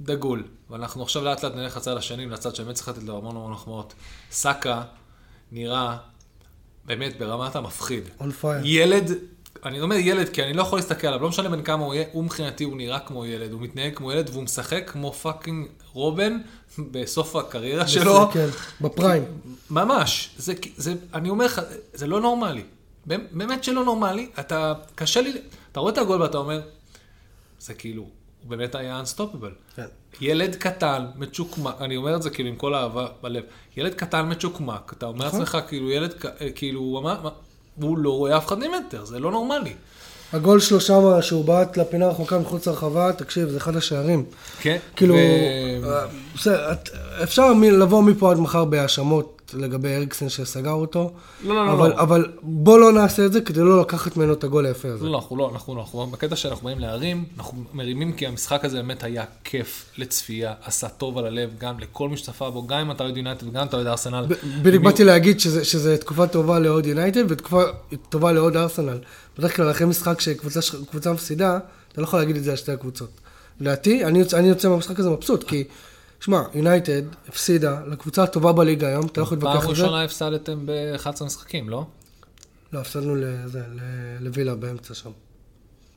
דגול. 0.00 0.42
ואנחנו 0.70 1.02
עכשיו 1.02 1.24
לאט 1.24 1.44
לאט 1.44 1.54
נלך 1.54 1.76
לצד 1.76 1.96
השני, 1.96 2.26
לצד 2.26 2.54
שבאמת 2.54 2.74
צריך 2.74 2.88
לתת 2.88 3.02
לו 3.02 3.18
המון 3.18 3.36
המון 3.36 3.52
מחמאות. 3.52 3.94
סאקה 4.30 4.82
נראה 5.52 5.96
באמת 6.86 7.18
ברמת 7.18 7.56
המפחיד. 7.56 8.04
On 8.20 8.22
fire. 8.22 8.46
ילד, 8.64 9.10
אני 9.64 9.80
אומר 9.80 9.96
ילד 9.96 10.28
כי 10.28 10.42
אני 10.42 10.52
לא 10.52 10.62
יכול 10.62 10.78
להסתכל 10.78 11.06
עליו, 11.06 11.22
לא 11.22 11.28
משנה 11.28 11.48
בן 11.48 11.62
כמה 11.62 11.84
הוא 11.84 11.94
יהיה, 11.94 12.06
הוא 12.12 12.24
מבחינתי 12.24 12.64
הוא 12.64 12.76
נראה 12.76 12.98
כמו 12.98 13.26
ילד, 13.26 13.52
הוא 13.52 13.60
מתנהג 13.60 13.94
כמו 13.96 14.12
ילד 14.12 14.30
והוא 14.30 14.42
משחק 14.42 14.90
כמו 14.90 15.12
fucking 15.12 15.66
רובן 15.92 16.38
בסוף 16.78 17.36
הקריירה 17.36 17.88
שלו. 17.88 18.30
כן, 18.32 18.48
ב 18.80 18.86
prime. 18.86 19.24
ממש, 19.70 20.30
זה, 20.36 20.54
זה, 20.76 20.94
אני 21.14 21.30
אומר 21.30 21.44
לך, 21.44 21.60
זה 21.94 22.06
לא 22.06 22.20
נורמלי. 22.20 22.64
באמת 23.06 23.64
שלא 23.64 23.84
נורמלי, 23.84 24.30
אתה, 24.40 24.74
קשה 24.94 25.20
לי, 25.20 25.32
אתה 25.72 25.80
רואה 25.80 25.92
את 25.92 25.98
הגול 25.98 26.22
ואתה 26.22 26.38
אומר, 26.38 26.60
זה 27.58 27.74
כאילו, 27.74 28.02
הוא 28.02 28.50
באמת 28.50 28.74
היה 28.74 29.02
unstoppable. 29.02 29.76
כן. 29.76 29.86
ילד 30.20 30.54
קטן, 30.56 31.04
מצ'וקמק, 31.18 31.74
אני 31.80 31.96
אומר 31.96 32.16
את 32.16 32.22
זה 32.22 32.30
כאילו 32.30 32.48
עם 32.48 32.56
כל 32.56 32.74
האהבה 32.74 33.06
בלב, 33.22 33.42
ילד 33.76 33.94
קטן 33.94 34.28
מצ'וקמק, 34.32 34.92
אתה 34.98 35.06
אומר 35.06 35.26
נכון. 35.26 35.40
לעצמך 35.40 35.58
כאילו 35.68 35.90
ילד, 35.90 36.12
ק- 36.12 36.26
כאילו, 36.54 36.80
הוא 36.80 36.98
אמר, 36.98 37.28
הוא 37.80 37.98
לא 37.98 38.10
רואה 38.10 38.36
אף 38.36 38.46
אחד 38.46 38.58
ממטר, 38.58 39.04
זה 39.04 39.18
לא 39.18 39.30
נורמלי. 39.30 39.72
הגול 40.32 40.60
שלו 40.60 40.80
שמה, 40.80 41.22
שהוא 41.22 41.44
בעט 41.44 41.76
לפינה 41.76 42.08
רחוקה 42.08 42.38
מחוץ 42.38 42.66
לרחבה, 42.68 43.12
תקשיב, 43.12 43.48
זה 43.48 43.56
אחד 43.56 43.76
השערים. 43.76 44.24
כן. 44.60 44.76
כאילו, 44.96 45.14
ו- 45.14 45.98
אה, 46.46 46.74
אפשר 47.22 47.52
לבוא 47.52 48.02
מפה 48.02 48.30
עד 48.30 48.38
מחר 48.38 48.64
בהאשמות 48.64 49.33
לגבי 49.54 49.96
אריקסן 49.96 50.28
שסגר 50.28 50.70
אותו, 50.70 51.12
לא, 51.42 51.54
לא, 51.54 51.66
לא, 51.66 51.72
אבל, 51.72 51.90
לא. 51.90 52.00
אבל 52.00 52.32
בוא 52.42 52.78
לא 52.78 52.92
נעשה 52.92 53.26
את 53.26 53.32
זה 53.32 53.40
כדי 53.40 53.60
לא 53.60 53.80
לקחת 53.80 54.16
ממנו 54.16 54.32
את 54.32 54.44
הגול 54.44 54.66
היפה 54.66 54.88
הזה. 54.88 55.04
לא, 55.04 55.16
אנחנו 55.16 55.36
לא, 55.36 55.50
אנחנו 55.52 55.74
לא, 55.74 55.80
אנחנו 55.80 56.06
בקטע 56.06 56.36
שאנחנו 56.36 56.64
באים 56.64 56.78
להרים, 56.78 57.24
אנחנו 57.38 57.64
מרימים 57.74 58.12
כי 58.12 58.26
המשחק 58.26 58.64
הזה 58.64 58.76
באמת 58.76 59.04
היה 59.04 59.24
כיף 59.44 59.84
לצפייה, 59.98 60.54
עשה 60.62 60.88
טוב 60.88 61.18
על 61.18 61.26
הלב 61.26 61.50
גם 61.58 61.78
לכל 61.78 62.08
מי 62.08 62.16
שצפה 62.16 62.50
בו, 62.50 62.66
גם 62.66 62.78
אם 62.78 62.90
אתה 62.90 63.04
אוהד 63.04 63.16
יונייטד 63.16 63.46
וגם 63.46 63.60
אם 63.60 63.66
אתה 63.66 63.76
אוהד 63.76 63.86
ארסנל. 63.86 64.26
בדיוק 64.62 64.84
באתי 64.84 65.04
להגיד 65.04 65.40
שזה, 65.40 65.64
שזה 65.64 65.96
תקופה 65.96 66.26
טובה 66.26 66.58
לאוהד 66.58 66.86
יונייטד 66.86 67.24
ותקופה 67.28 67.62
טובה 68.08 68.32
לאוהד 68.32 68.56
ארסנל. 68.56 68.98
בדרך 69.38 69.56
כלל 69.56 69.70
אחרי 69.70 69.86
משחק 69.86 70.20
שקבוצה 70.20 71.12
מפסידה, 71.12 71.58
אתה 71.92 72.00
לא 72.00 72.06
יכול 72.06 72.18
להגיד 72.18 72.36
את 72.36 72.44
זה 72.44 72.50
על 72.50 72.56
שתי 72.56 72.72
הקבוצות. 72.72 73.10
לדעתי, 73.60 74.04
אני, 74.04 74.22
אני 74.34 74.48
יוצא 74.48 74.68
מהמשחק 74.68 74.98
הזה 74.98 75.10
מבסוט, 75.10 75.44
כי, 75.44 75.64
שמע, 76.24 76.42
יונייטד 76.54 77.02
הפסידה 77.28 77.80
לקבוצה 77.86 78.22
הטובה 78.22 78.52
בליגה 78.52 78.88
היום, 78.88 79.06
אתה 79.06 79.20
לא 79.20 79.26
יכול 79.26 79.40
פעם 79.40 79.48
להתווכח 79.48 79.68
על 79.68 79.74
זה. 79.74 79.82
ראשונה 79.82 80.04
הפסדתם 80.04 80.66
ב-11 80.66 81.24
משחקים, 81.24 81.68
לא? 81.68 81.86
לא, 82.72 82.78
הפסדנו 82.80 83.16
לזה, 83.16 83.62
לווילה 84.20 84.54
באמצע 84.54 84.94
שם. 84.94 85.10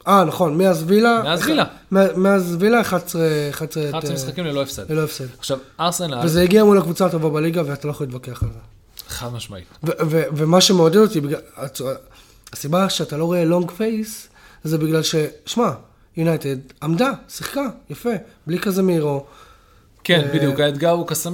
אה, 0.07 0.23
נכון, 0.23 0.57
מאז 0.57 0.83
וילה... 0.87 1.21
מאז 1.23 1.47
וילה. 1.47 1.63
מאז 1.91 2.55
וילה 2.59 2.81
11... 2.81 3.21
11 3.49 3.89
11 3.89 4.13
משחקים 4.13 4.45
ללא 4.45 4.61
הפסד. 4.61 4.91
ללא 4.91 5.03
הפסד. 5.03 5.25
עכשיו, 5.37 5.57
ארסנל, 5.79 6.19
וזה 6.23 6.41
הגיע 6.41 6.63
מול 6.63 6.77
הקבוצה 6.77 7.05
הטובה 7.05 7.29
בליגה, 7.29 7.61
ואתה 7.65 7.87
לא 7.87 7.91
יכול 7.91 8.05
להתווכח 8.05 8.43
על 8.43 8.49
זה. 8.53 8.59
חד 9.07 9.33
משמעית. 9.33 9.65
ומה 10.09 10.61
שמעודד 10.61 10.97
אותי, 10.97 11.21
הסיבה 12.53 12.89
שאתה 12.89 13.17
לא 13.17 13.25
רואה 13.25 13.45
long 13.45 13.71
face, 13.71 14.27
זה 14.63 14.77
בגלל 14.77 15.03
ש... 15.03 15.15
שמע, 15.45 15.71
יונייטד 16.17 16.57
עמדה, 16.83 17.11
שיחקה, 17.29 17.67
יפה, 17.89 18.09
בלי 18.47 18.59
כזה 18.59 18.83
מירו. 18.83 19.25
כן, 20.07 20.27
בדיוק, 20.33 20.59
האתגר 20.59 20.89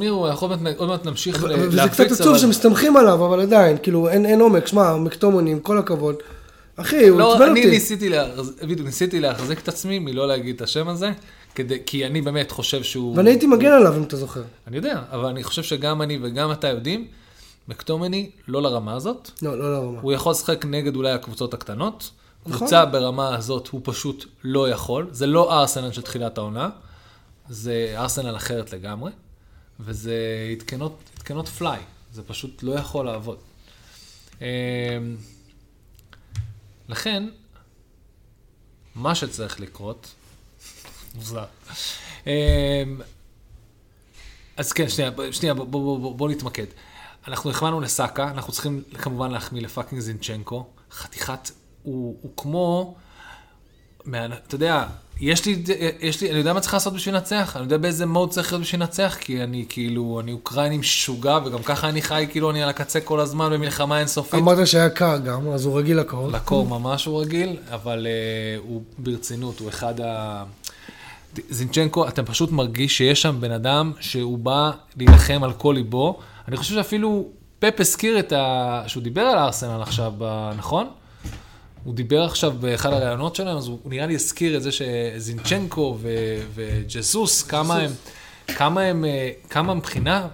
הוא 0.09 0.27
אנחנו 0.27 0.47
עוד 0.47 0.61
מעט- 0.61 0.77
עוד 0.77 0.89
מעט 0.89 1.05
נמשיך 1.05 1.43
ל- 1.43 1.53
וזה 1.59 1.81
קצת 1.91 2.11
עצוב 2.11 2.37
שמסתמכים 2.37 2.97
עליו, 2.97 3.25
אבל 3.25 3.41
עדיין, 3.41 3.77
כאילו, 3.83 4.09
אין, 4.09 4.25
עומק. 4.41 4.67
שמע, 4.67 4.95
מקטומוני, 4.97 5.51
עם 5.51 5.59
כל 5.59 5.77
הכבוד, 5.77 6.15
אחי, 6.75 7.07
הוא 7.07 7.19
לא, 7.19 7.33
עצבן 7.33 7.49
אני 7.49 7.59
אותי. 7.59 7.69
להחז- 8.09 8.63
בדיוק, 8.65 8.85
ניסיתי 8.85 9.19
להחזיק 9.19 9.59
את 9.59 9.67
עצמי 9.67 9.99
מלא 9.99 10.27
להגיד 10.27 10.55
את 10.55 10.61
השם 10.61 10.87
הזה, 10.87 11.11
כי 11.85 12.05
אני 12.05 12.21
באמת 12.21 12.51
חושב 12.51 12.83
שהוא... 12.83 13.17
ואני 13.17 13.29
הייתי 13.29 13.47
מגן 13.47 13.71
עליו, 13.71 13.97
אם 13.97 14.03
אתה 14.03 14.17
זוכר. 14.17 14.41
אני 14.67 14.77
יודע, 14.77 15.01
אבל 15.11 15.25
אני 15.25 15.43
חושב 15.43 15.63
שגם 15.63 16.01
אני 16.01 16.19
וגם 16.21 16.51
אתה 16.51 16.67
יודעים, 16.67 17.07
מקטומני 17.67 18.29
לא 18.47 18.61
לרמה 18.61 18.93
הזאת. 18.95 19.29
לא, 19.41 19.59
לא 19.59 19.73
לרמה. 19.73 19.99
הוא 20.01 20.13
יכול 20.13 20.31
לשחק 20.31 20.65
נגד 20.65 20.95
אולי 20.95 21.11
הקבוצות 21.11 21.53
הקטנות. 21.53 22.09
נכון. 22.45 22.57
קבוצה 22.57 22.85
ברמה 22.85 23.35
הזאת 23.35 23.67
הוא 23.67 23.81
פשוט 23.83 24.25
לא 24.43 24.69
יכול. 24.69 25.07
זה 25.11 25.27
לא 25.27 25.59
ארסנל 25.59 25.91
של 25.91 26.01
תחילת 26.01 26.37
העונה, 26.37 26.69
זה 27.49 27.93
ארסנל 27.97 28.35
אחרת 28.35 28.73
לגמרי, 28.73 29.11
וזה 29.79 30.15
עדכנות 31.17 31.47
פליי, 31.57 31.79
זה 32.11 32.23
פשוט 32.23 32.63
לא 32.63 32.73
יכול 32.73 33.05
לעבוד. 33.05 33.37
אמ, 34.41 34.45
לכן, 36.89 37.23
מה 38.95 39.15
שצריך 39.15 39.59
לקרות, 39.59 40.15
מוזר. 41.15 41.45
אמ, 42.27 42.31
אז 44.57 44.73
כן, 44.73 44.89
שנייה, 44.89 45.11
שנייה, 45.31 45.53
בוא, 45.53 45.65
בוא, 45.65 45.99
בוא, 45.99 46.15
בוא 46.15 46.29
נתמקד. 46.29 46.65
אנחנו 47.27 47.49
החמאנו 47.49 47.81
לסאקה, 47.81 48.31
אנחנו 48.31 48.53
צריכים 48.53 48.83
כמובן 48.93 49.31
להחמיא 49.31 49.61
לפאקינג 49.61 50.01
זינצ'נקו. 50.01 50.67
חתיכת, 50.91 51.51
הוא, 51.83 52.17
הוא 52.21 52.31
כמו, 52.37 52.95
מה, 54.05 54.25
אתה 54.25 54.55
יודע, 54.55 54.87
יש 55.19 55.45
לי, 55.45 55.63
יש 55.99 56.21
לי, 56.21 56.29
אני 56.29 56.37
יודע 56.37 56.53
מה 56.53 56.59
צריך 56.59 56.73
לעשות 56.73 56.93
בשביל 56.93 57.15
לנצח, 57.15 57.55
אני 57.55 57.63
יודע 57.63 57.77
באיזה 57.77 58.05
מוד 58.05 58.29
צריך 58.29 58.53
להיות 58.53 58.61
בשביל 58.63 58.81
לנצח, 58.81 59.17
כי 59.19 59.43
אני 59.43 59.65
כאילו, 59.69 60.19
אני 60.23 60.31
אוקראיני 60.31 60.77
משוגע, 60.77 61.39
וגם 61.45 61.63
ככה 61.63 61.89
אני 61.89 62.01
חי, 62.01 62.27
כאילו 62.31 62.51
אני 62.51 62.63
על 62.63 62.69
הקצה 62.69 63.01
כל 63.01 63.19
הזמן 63.19 63.51
במלחמה 63.53 63.99
אינסופית. 63.99 64.39
אמרת 64.39 64.67
שהיה 64.67 64.89
קר 64.89 65.17
גם, 65.17 65.47
אז 65.47 65.65
הוא 65.65 65.79
רגיל 65.79 65.99
לקור. 65.99 66.27
לקור 66.27 66.65
ממש 66.67 67.05
הוא 67.05 67.21
רגיל, 67.21 67.57
אבל 67.71 68.07
uh, 68.07 68.67
הוא 68.67 68.81
ברצינות, 68.97 69.59
הוא 69.59 69.69
אחד 69.69 70.01
ה... 70.01 70.43
זינצ'נקו, 71.49 72.07
אתה 72.07 72.23
פשוט 72.23 72.51
מרגיש 72.51 72.97
שיש 72.97 73.21
שם 73.21 73.37
בן 73.39 73.51
אדם 73.51 73.91
שהוא 73.99 74.37
בא 74.37 74.71
להילחם 74.97 75.43
על 75.43 75.53
כל 75.53 75.73
ליבו. 75.77 76.19
אני 76.47 76.57
חושב 76.57 76.75
שאפילו 76.75 77.27
פפ 77.59 77.79
הזכיר 77.79 78.19
את 78.19 78.31
ה... 78.31 78.83
שהוא 78.87 79.03
דיבר 79.03 79.21
על 79.21 79.37
הארסנל 79.37 79.81
עכשיו, 79.81 80.13
נכון? 80.57 80.87
הוא 81.83 81.93
דיבר 81.95 82.23
עכשיו 82.23 82.51
באחד 82.59 82.93
הראיונות 82.93 83.35
שלהם, 83.35 83.57
אז 83.57 83.67
הוא 83.67 83.79
נראה 83.85 84.05
לי 84.05 84.15
הזכיר 84.15 84.57
את 84.57 84.63
זה 84.63 84.69
שזינצ'נקו 84.71 85.97
ו- 86.01 86.37
וג'זוס, 86.55 87.43
כמה 87.43 87.75
הם, 87.77 87.91
כמה 88.47 88.81
הם, 88.81 89.05
אה, 89.05 89.29
כמה 89.49 89.73
מבחינה, 89.73 90.27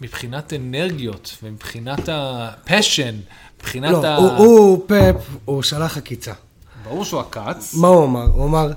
מבחינת 0.00 0.52
אנרגיות 0.52 1.36
ומבחינת 1.42 2.08
ה 2.12 2.23
passion, 2.23 3.14
מבחינת 3.60 3.92
לא, 3.92 4.06
ה... 4.06 4.16
הוא- 4.16 4.30
הוא 4.30 4.84
פפ, 4.86 5.16
הוא 5.44 5.62
שלח 5.62 5.96
עקיצה. 5.96 6.32
ברור 6.84 7.04
שהוא 7.04 7.20
עקץ, 7.20 7.74
מה 7.74 7.88
הוא 7.88 8.04
אמר? 8.04 8.24
הוא 8.34 8.44
אמר... 8.44 8.70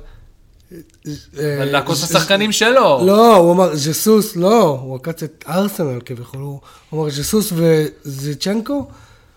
אה, 1.39 1.65
לעקוץ 1.65 2.03
את 2.03 2.09
השחקנים 2.09 2.51
שלו. 2.51 3.01
לא, 3.05 3.35
הוא 3.35 3.53
אמר, 3.53 3.75
ז'סוס, 3.75 4.35
לא, 4.35 4.79
הוא 4.81 4.95
עקץ 4.95 5.23
את 5.23 5.43
ארסנל 5.47 5.99
כביכול, 6.05 6.39
הוא 6.39 6.59
הוא 6.89 7.01
אמר, 7.01 7.09
ז'סוס 7.11 7.53
וזיצ'נקו, 7.55 8.87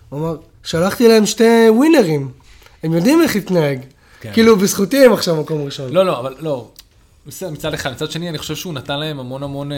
הוא 0.09 0.19
אמר, 0.19 0.35
שלחתי 0.63 1.07
להם 1.07 1.25
שתי 1.25 1.69
ווינרים, 1.69 2.31
הם 2.83 2.93
יודעים 2.93 3.21
איך 3.21 3.35
להתנהג. 3.35 3.79
כן. 4.19 4.33
כאילו, 4.33 4.57
בזכותי 4.57 5.05
הם 5.05 5.13
עכשיו 5.13 5.35
מקום 5.35 5.65
ראשון. 5.65 5.93
לא, 5.93 6.05
לא, 6.05 6.19
אבל 6.19 6.35
לא. 6.39 6.71
מצד 7.25 7.73
אחד. 7.73 7.91
מצד 7.91 8.11
שני, 8.11 8.29
אני 8.29 8.37
חושב 8.37 8.55
שהוא 8.55 8.73
נתן 8.73 8.99
להם 8.99 9.19
המון 9.19 9.43
המון, 9.43 9.71
אה, 9.71 9.77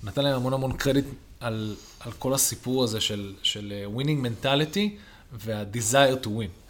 הוא 0.00 0.08
נתן 0.08 0.22
להם 0.22 0.36
המון 0.36 0.52
המון 0.52 0.72
קרדיט 0.72 1.04
על, 1.40 1.74
על 2.00 2.12
כל 2.12 2.34
הסיפור 2.34 2.84
הזה 2.84 3.00
של, 3.00 3.32
של 3.42 3.72
אה, 3.72 4.02
winning 4.02 4.44
mentality 4.44 4.88
וה-desire 5.44 6.24
to 6.24 6.26
win. 6.26 6.62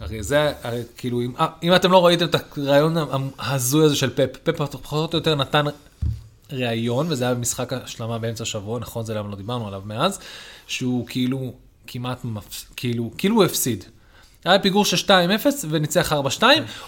הרי 0.00 0.22
זה, 0.22 0.52
הרי 0.62 0.82
כאילו, 0.96 1.20
אם, 1.22 1.32
אה, 1.38 1.46
אם 1.62 1.74
אתם 1.74 1.92
לא 1.92 2.06
ראיתם 2.06 2.24
את 2.24 2.58
הרעיון 2.58 2.96
ההזוי 3.38 3.84
הזה 3.84 3.96
של 3.96 4.10
פפ, 4.14 4.36
פפ 4.42 4.76
פחות 4.82 5.14
או 5.14 5.18
יותר 5.18 5.34
נתן 5.34 5.64
ראיון, 6.52 7.06
וזה 7.10 7.24
היה 7.24 7.34
במשחק 7.34 7.72
השלמה 7.72 8.18
באמצע 8.18 8.42
השבוע, 8.42 8.78
נכון? 8.78 9.04
זה 9.04 9.14
למה 9.14 9.28
לא 9.28 9.36
דיברנו 9.36 9.68
עליו 9.68 9.82
מאז, 9.84 10.18
שהוא 10.66 11.06
כאילו 11.06 11.52
כמעט, 11.86 12.24
מפס, 12.24 12.64
כאילו, 12.76 13.10
כאילו 13.18 13.36
הוא 13.36 13.44
הפסיד. 13.44 13.84
היה 14.44 14.58
פיגור 14.58 14.84
של 14.84 14.96
2-0 15.06 15.46
וניצח 15.70 16.12
4-2, 16.12 16.42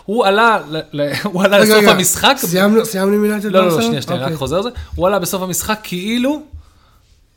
הוא 0.05 0.27
עלה, 0.27 0.59
לסוף 1.63 1.85
המשחק, 1.89 2.37
סיימנו 2.85 3.15
עם 3.15 3.25
יונייטד 3.25 3.51
לא, 3.51 3.61
לא, 3.61 3.67
לא, 3.67 3.71
בארסנל? 3.71 3.87
שנייה, 3.87 4.03
שנייה, 4.03 4.21
רק 4.21 4.25
אוקיי. 4.25 4.37
חוזר 4.37 4.57
על 4.57 4.63
זה. 4.63 4.69
הוא 4.95 5.07
עלה 5.07 5.19
בסוף 5.19 5.43
המשחק 5.43 5.79
כאילו 5.83 6.43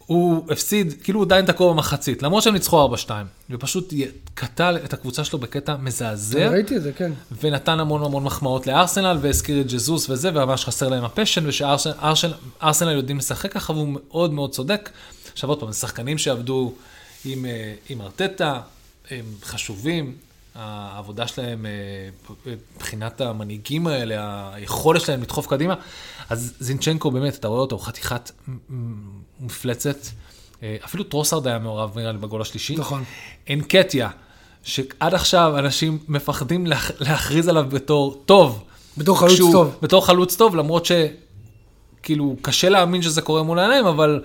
הוא 0.10 0.44
הפסיד, 0.52 0.94
כאילו 1.04 1.20
הוא 1.20 1.26
עדיין 1.26 1.46
תקוע 1.46 1.74
במחצית, 1.74 2.24
למרות 2.24 2.44
שהם 2.44 2.54
ניצחו 2.54 2.96
4-2, 3.06 3.10
ופשוט 3.50 3.94
קטע 4.34 4.76
את 4.76 4.94
הקבוצה 4.94 5.24
שלו 5.24 5.40
בקטע 5.40 5.76
מזעזע, 5.82 6.50
ראיתי 6.50 6.78
את 6.78 6.84
זה, 6.84 6.92
כן. 6.92 7.12
ונתן 7.42 7.80
המון 7.80 8.04
המון 8.04 8.24
מחמאות 8.24 8.68
לארסנל, 8.68 9.18
והזכיר 9.22 9.62
את 9.62 9.68
ג'זוס 9.68 10.10
וזה, 10.10 10.30
וממש 10.30 10.66
חסר 10.66 10.90
להם 10.90 11.06
ה 11.06 11.10
passion, 11.10 11.48
ושארסנל 11.48 12.92
יודעים 12.92 13.18
לשחק 13.18 13.52
ככה, 13.54 13.74
והוא 13.74 13.88
מאוד 14.10 14.34
מאוד 14.34 14.52
צודק. 14.52 14.90
עכשיו 15.34 15.50
עוד 15.50 15.60
פעם, 15.60 15.72
זה 15.72 15.80
שחקנים 15.80 16.18
שעבדו 16.18 16.74
עם, 17.26 17.46
אה, 17.46 17.74
עם 17.90 18.02
ארטטה, 18.02 18.60
הם 19.12 19.26
חשובים, 19.44 20.16
העבודה 20.56 21.28
שלהם 21.28 21.66
אה, 21.66 21.72
מבחינת 22.76 23.22
המנהיגים 23.22 23.88
האלה, 23.88 24.50
היכולת 24.54 25.02
שלהם 25.02 25.22
לדחוף 25.22 25.48
קדימה. 25.48 25.74
אז 26.30 26.54
זינצ'נקו 26.60 27.12
באמת, 27.12 27.36
אתה 27.36 27.48
רואה 27.48 27.60
אותו, 27.62 27.78
חתיכת 27.80 28.32
מפלצת. 29.40 29.98
אה, 30.64 30.78
אפילו 30.86 31.04
טרוסארד 31.04 31.48
היה 31.48 31.60
מעורב 31.60 31.98
נראה 32.00 32.12
לי 32.12 32.18
בגול 32.18 32.42
השלישי. 32.42 32.76
נכון. 32.76 33.04
אנקטיה, 33.50 34.10
שעד 34.64 35.14
עכשיו 35.14 35.60
אנשים 35.60 35.98
מפחדים 36.08 36.68
להכ- 36.68 36.94
להכריז 37.00 37.48
עליו 37.48 37.66
בתור 37.70 38.22
טוב. 38.26 38.64
בתור 38.98 39.20
חלוץ 39.20 39.34
כשהוא- 39.34 39.52
טוב. 39.54 39.76
בתור 39.82 40.06
חלוץ 40.06 40.36
טוב, 40.36 40.56
למרות 40.56 40.86
שכאילו 40.86 42.36
קשה 42.42 42.70
להאמין 42.70 43.02
שזה 43.02 43.22
קורה 43.22 43.44
מול 43.44 43.60
העיניים, 43.60 43.86
אבל 43.86 44.22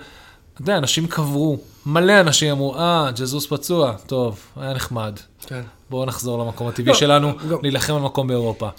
אתה 0.55 0.61
יודע, 0.61 0.77
אנשים 0.77 1.07
קברו. 1.07 1.57
מלא 1.85 2.19
אנשים 2.19 2.51
אמרו, 2.51 2.75
אה, 2.75 3.11
ג'זוס 3.15 3.45
פצוע, 3.47 3.93
טוב, 4.07 4.37
היה 4.55 4.73
נחמד. 4.73 5.19
כן. 5.47 5.61
בואו 5.89 6.05
נחזור 6.05 6.39
למקום 6.43 6.67
הטבעי 6.67 6.85
לא, 6.87 6.93
שלנו, 6.93 7.31
גם- 7.49 7.57
להילחם 7.61 7.93
על 7.95 8.01
מקום 8.01 8.27
באירופה. 8.27 8.69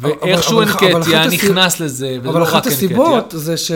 אבל- 0.00 0.10
ואיכשהו 0.22 0.62
אבל- 0.62 0.70
אבל 0.70 0.94
אנקטיה 0.96 1.22
אחת 1.22 1.32
נכנס 1.32 1.80
לזה, 1.80 2.16
וזה 2.20 2.28
אבל 2.28 2.38
לא 2.40 2.44
אחת 2.44 2.66
רק 2.66 2.72
הסיבות 2.72 3.14
אנקטיה. 3.22 3.38
זה 3.38 3.56
ש... 3.56 3.68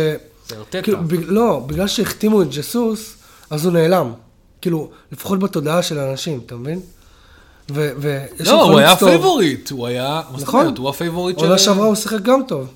זה 0.49 0.57
ארטטה. 0.59 0.83
כאילו, 0.83 0.99
בג... 1.05 1.17
לא, 1.27 1.63
בגלל 1.67 1.89
שהחתימו 1.89 2.43
את 2.43 2.49
ג'סוס, 2.51 3.15
אז 3.51 3.65
הוא 3.65 3.73
נעלם. 3.73 4.13
כאילו, 4.61 4.91
לפחות 5.13 5.39
בתודעה 5.39 5.83
של 5.83 5.99
האנשים, 5.99 6.41
אתה 6.47 6.57
מבין? 6.57 6.81
ו... 7.71 7.91
ויש 7.99 8.49
לא, 8.49 8.63
הוא 8.63 8.79
היה 8.79 8.89
חלוץ 8.89 9.01
טוב. 9.01 9.09
favorite, 9.09 9.71
הוא 9.71 9.87
היה, 9.87 10.23
נכון. 10.41 10.75
הוא 10.79 10.89
ה 10.89 10.94
favorite 10.94 11.39
של 11.39 11.45
עונה 11.45 11.59
שעברה 11.59 11.87
הוא 11.87 11.95
שיחק 11.95 12.21
גם 12.23 12.41
טוב, 12.49 12.67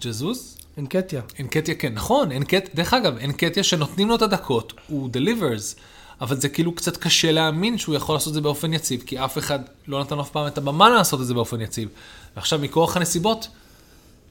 ג'זוס. 0.00 0.47
אנקטיה. 0.78 1.22
אנקטיה 1.40 1.74
כן, 1.74 1.94
נכון, 1.94 2.32
אנקט, 2.32 2.74
דרך 2.74 2.94
אגב, 2.94 3.16
אנקטיה 3.18 3.62
שנותנים 3.62 4.08
לו 4.08 4.14
את 4.14 4.22
הדקות, 4.22 4.72
הוא 4.88 5.10
delivers, 5.12 5.80
אבל 6.20 6.36
זה 6.40 6.48
כאילו 6.48 6.72
קצת 6.74 6.96
קשה 6.96 7.32
להאמין 7.32 7.78
שהוא 7.78 7.94
יכול 7.94 8.14
לעשות 8.14 8.28
את 8.28 8.34
זה 8.34 8.40
באופן 8.40 8.72
יציב, 8.72 9.02
כי 9.06 9.18
אף 9.24 9.38
אחד 9.38 9.58
לא 9.88 10.00
נתן 10.00 10.16
לו 10.16 10.22
אף 10.22 10.30
פעם 10.30 10.46
את 10.46 10.58
הבמה 10.58 10.88
לעשות 10.88 11.20
את 11.20 11.26
זה 11.26 11.34
באופן 11.34 11.60
יציב. 11.60 11.88
ועכשיו 12.36 12.58
מכורח 12.58 12.96
הנסיבות, 12.96 13.48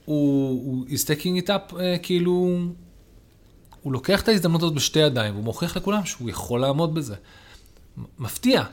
הוא, 0.06 0.50
הוא 0.66 0.86
is 0.88 1.00
taking 1.04 1.44
it 1.44 1.50
up, 1.50 1.74
uh, 1.74 1.77
כאילו, 2.04 2.32
הוא 3.82 3.94
לוקח 3.94 4.22
את 4.22 4.27
ההזדמנות 4.27 4.62
הזאת 4.63 4.74
בשתי 4.75 5.00
ידיים, 5.00 5.34
והוא 5.34 5.44
מוכיח 5.44 5.77
לכולם 5.77 6.06
שהוא 6.06 6.30
יכול 6.30 6.62
לעמוד 6.62 6.94
בזה. 6.96 7.16
מפתיע. 8.20 8.63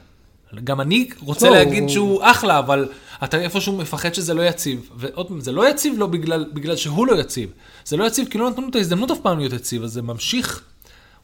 גם 0.64 0.80
אני 0.80 1.08
רוצה 1.20 1.50
לא, 1.50 1.56
להגיד 1.56 1.82
הוא- 1.82 1.88
שהוא 1.90 2.20
אחלה, 2.22 2.58
אבל 2.58 2.88
אתה 3.24 3.40
איפשהו 3.40 3.76
מפחד 3.76 4.14
שזה 4.14 4.34
לא 4.34 4.42
יציב. 4.42 4.90
ועוד 4.96 5.28
פעם, 5.28 5.40
זה 5.40 5.52
לא 5.52 5.70
יציב 5.70 5.94
לא 5.98 6.06
בגלל, 6.06 6.44
בגלל 6.52 6.76
שהוא 6.76 7.06
לא 7.06 7.20
יציב. 7.20 7.50
זה 7.84 7.96
לא 7.96 8.04
יציב 8.04 8.28
כי 8.28 8.38
לא 8.38 8.50
נתנו 8.50 8.68
את 8.68 8.74
ההזדמנות 8.74 9.10
אף 9.10 9.18
פעם 9.22 9.38
להיות 9.38 9.52
יציב, 9.52 9.82
אז 9.82 9.92
זה 9.92 10.02
ממשיך. 10.02 10.62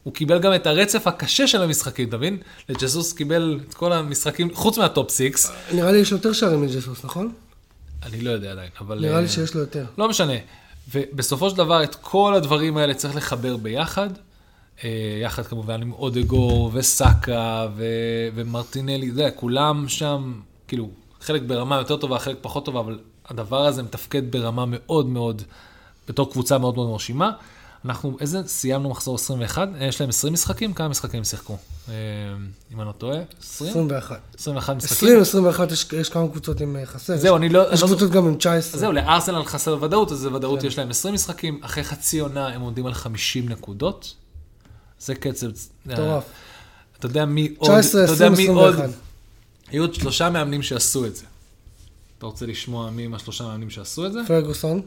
הוא 0.03 0.13
קיבל 0.13 0.39
גם 0.39 0.55
את 0.55 0.67
הרצף 0.67 1.07
הקשה 1.07 1.47
של 1.47 1.61
המשחקים, 1.61 2.09
אתה 2.09 2.17
מבין? 2.17 2.37
לג'זוס 2.69 3.13
קיבל 3.13 3.59
את 3.69 3.73
כל 3.73 3.93
המשחקים, 3.93 4.53
חוץ 4.53 4.77
מה 4.77 4.90
top 4.90 5.09
six. 5.09 5.51
נראה 5.73 5.91
לי 5.91 5.97
יש 5.97 6.11
יותר 6.11 6.33
שערים 6.33 6.61
מג'זוס, 6.61 7.03
נכון? 7.03 7.33
אני 8.03 8.21
לא 8.21 8.31
יודע 8.31 8.51
עדיין, 8.51 8.69
אבל... 8.79 8.99
נראה 8.99 9.15
אה, 9.15 9.21
לי 9.21 9.27
שיש 9.27 9.53
לו 9.53 9.61
יותר. 9.61 9.85
לא 9.97 10.09
משנה. 10.09 10.33
ובסופו 10.93 11.49
של 11.49 11.57
דבר, 11.57 11.83
את 11.83 11.95
כל 11.95 12.33
הדברים 12.33 12.77
האלה 12.77 12.93
צריך 12.93 13.15
לחבר 13.15 13.57
ביחד. 13.57 14.09
אה, 14.83 15.19
יחד 15.21 15.45
כמובן 15.45 15.81
עם 15.81 15.91
אודגור 15.91 16.71
וסאקה 16.73 17.67
ו- 17.75 18.27
ומרטינלי, 18.35 19.09
אתה 19.09 19.13
יודע, 19.13 19.31
כולם 19.31 19.85
שם, 19.87 20.33
כאילו, 20.67 20.89
חלק 21.21 21.41
ברמה 21.41 21.77
יותר 21.77 21.97
טובה, 21.97 22.19
חלק 22.19 22.37
פחות 22.41 22.65
טובה, 22.65 22.79
אבל 22.79 22.99
הדבר 23.25 23.65
הזה 23.65 23.83
מתפקד 23.83 24.31
ברמה 24.31 24.65
מאוד 24.67 25.05
מאוד, 25.05 25.41
בתור 26.07 26.31
קבוצה 26.31 26.57
מאוד 26.57 26.75
מאוד 26.75 26.89
מרשימה. 26.89 27.31
אנחנו, 27.85 28.17
איזה, 28.21 28.39
סיימנו 28.47 28.89
מחזור 28.89 29.15
21, 29.15 29.67
אה, 29.79 29.85
יש 29.85 30.01
להם 30.01 30.09
20 30.09 30.33
משחקים? 30.33 30.73
כמה 30.73 30.87
משחקים 30.87 31.17
הם 31.17 31.23
שיחקו? 31.23 31.57
אה, 31.89 31.93
אם 32.73 32.79
אני 32.81 32.87
לא 32.87 32.91
טועה? 32.91 33.17
20? 33.41 33.71
21. 33.71 34.19
21 34.39 34.75
משחקים? 34.75 35.07
20, 35.07 35.21
21, 35.21 35.71
יש, 35.71 35.85
יש 35.93 36.09
כמה 36.09 36.27
קבוצות 36.27 36.61
עם 36.61 36.75
אה, 36.75 36.85
חסר. 36.85 37.17
זהו, 37.17 37.37
אני 37.37 37.49
לא... 37.49 37.73
יש 37.73 37.81
לא 37.81 37.87
קבוצות 37.87 38.11
גם 38.11 38.27
עם 38.27 38.35
19. 38.35 38.73
אז 38.73 38.79
זהו, 38.79 38.91
לארסנל 38.91 39.43
חסר 39.43 39.77
ודאות, 39.83 40.11
אז 40.11 40.17
זה 40.17 40.33
ודאות 40.33 40.61
כן. 40.61 40.67
יש 40.67 40.77
להם 40.77 40.89
20 40.89 41.13
משחקים, 41.13 41.59
אחרי 41.63 41.83
חצי 41.83 42.19
עונה 42.19 42.47
הם 42.47 42.61
עומדים 42.61 42.85
על 42.85 42.93
50 42.93 43.49
נקודות. 43.49 44.13
זה 44.99 45.15
קצב... 45.15 45.47
מטורף. 45.85 46.23
אתה 46.99 47.05
יודע 47.05 47.25
מי 47.25 47.53
עוד... 47.57 47.69
19, 47.71 48.03
אתה 48.03 48.13
יודע 48.13 48.27
20, 48.27 48.51
מי 48.51 48.59
עוד... 48.59 48.73
21. 48.73 49.10
היו 49.71 49.83
עוד 49.83 49.93
שלושה 49.93 50.29
מאמנים 50.29 50.61
שעשו 50.61 51.05
את 51.05 51.15
זה. 51.15 51.25
אתה 52.17 52.25
רוצה 52.25 52.45
לשמוע 52.45 52.89
מי 52.89 53.05
הם 53.05 53.13
השלושה 53.13 53.43
מאמנים 53.43 53.69
שעשו 53.69 54.05
את 54.05 54.13
זה? 54.13 54.19
פרגוסון. 54.27 54.81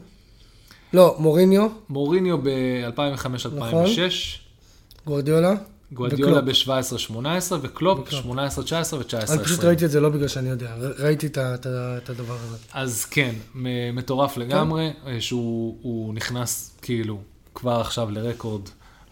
לא, 0.93 1.15
מוריניו, 1.19 1.67
מוריניו 1.89 2.37
ב-2005-2006, 2.37 3.47
גוורדיולה. 5.05 5.53
גואדיולה 5.91 6.39
וקלופ. 6.39 6.67
ב-17-18 6.67 7.53
וקלופ 7.61 7.99
וקלופ. 7.99 8.25
18-19 8.25 8.29
אני 9.31 9.43
פשוט 9.43 9.59
ו-19-20. 9.59 9.65
ראיתי 9.65 9.85
את 9.85 9.91
זה 9.91 9.99
לא 9.99 10.09
בגלל 10.09 10.27
שאני 10.27 10.49
יודע, 10.49 10.75
ראיתי 10.99 11.27
את 11.27 12.09
הדבר 12.09 12.37
הזה. 12.43 12.57
אז 12.73 13.05
כן, 13.05 13.35
מטורף 13.93 14.37
לגמרי, 14.37 14.93
אה, 15.07 15.21
שהוא 15.21 15.77
הוא 15.81 16.13
נכנס 16.13 16.71
כאילו 16.81 17.19
כבר 17.55 17.81
עכשיו 17.81 18.11
לרקורד 18.11 18.61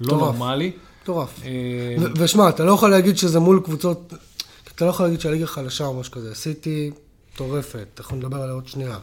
לא. 0.02 0.18
נורמלי. 0.18 0.72
מטורף. 1.04 1.42
אה, 1.46 1.96
ושמע, 2.18 2.50
אתה 2.50 2.66
לא 2.66 2.72
יכול 2.72 2.92
להגיד 2.92 3.18
שזה 3.18 3.40
מול 3.40 3.62
קבוצות, 3.66 4.14
אתה 4.76 4.86
לא 4.86 4.90
יכול 4.90 5.06
להגיד 5.06 5.20
שהליגה 5.22 5.48
חלשה 5.48 5.86
או 5.86 6.00
משהו 6.00 6.12
כזה. 6.12 6.36
סיטי 6.36 6.92
מטורפת, 7.34 7.88
אנחנו 8.00 8.18
נדבר 8.18 8.38
עליה 8.38 8.54
עוד 8.54 8.68
שנייה. 8.68 8.98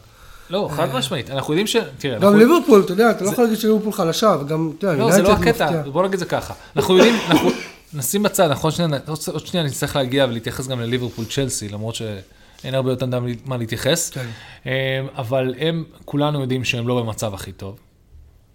לא, 0.49 0.69
חד 0.75 0.93
משמעית, 0.95 1.29
אנחנו 1.29 1.53
יודעים 1.53 1.67
ש... 1.67 1.75
תראה, 1.97 2.19
גם 2.19 2.37
ליברפול, 2.37 2.81
אתה 2.85 2.91
יודע, 2.93 3.11
אתה 3.11 3.23
לא 3.23 3.29
יכול 3.29 3.43
להגיד 3.43 3.59
שליברפול 3.59 3.93
חלשה, 3.93 4.35
וגם, 4.41 4.71
אתה 4.77 4.87
יודע, 4.87 4.97
לא, 5.03 5.11
זה 5.11 5.21
לא 5.21 5.31
הקטע, 5.33 5.65
מפתיע. 5.71 5.91
בוא 5.91 6.07
נגיד 6.07 6.19
זה 6.19 6.25
ככה. 6.25 6.53
אנחנו 6.75 6.97
יודעים, 6.97 7.15
אנחנו 7.29 7.49
נשים 7.93 8.23
בצד, 8.23 8.43
אנחנו 8.45 8.67
עוד 8.69 8.73
שנייה, 8.75 8.99
עוד- 9.27 9.45
שנייה 9.45 9.65
נצטרך 9.65 9.95
להגיע 9.95 10.25
ולהתייחס 10.25 10.67
גם 10.67 10.79
לליברפול 10.79 11.25
צ'לסי, 11.25 11.69
למרות 11.69 11.95
שאין 11.95 12.73
הרבה 12.75 12.91
יותר 12.91 13.05
מה 13.45 13.57
להתייחס. 13.57 14.09
כן. 14.09 14.27
אה, 14.65 14.71
אבל 15.17 15.55
הם, 15.59 15.83
כולנו 16.05 16.41
יודעים 16.41 16.63
שהם 16.63 16.87
לא 16.87 17.01
במצב 17.01 17.33
הכי 17.33 17.51
טוב, 17.51 17.79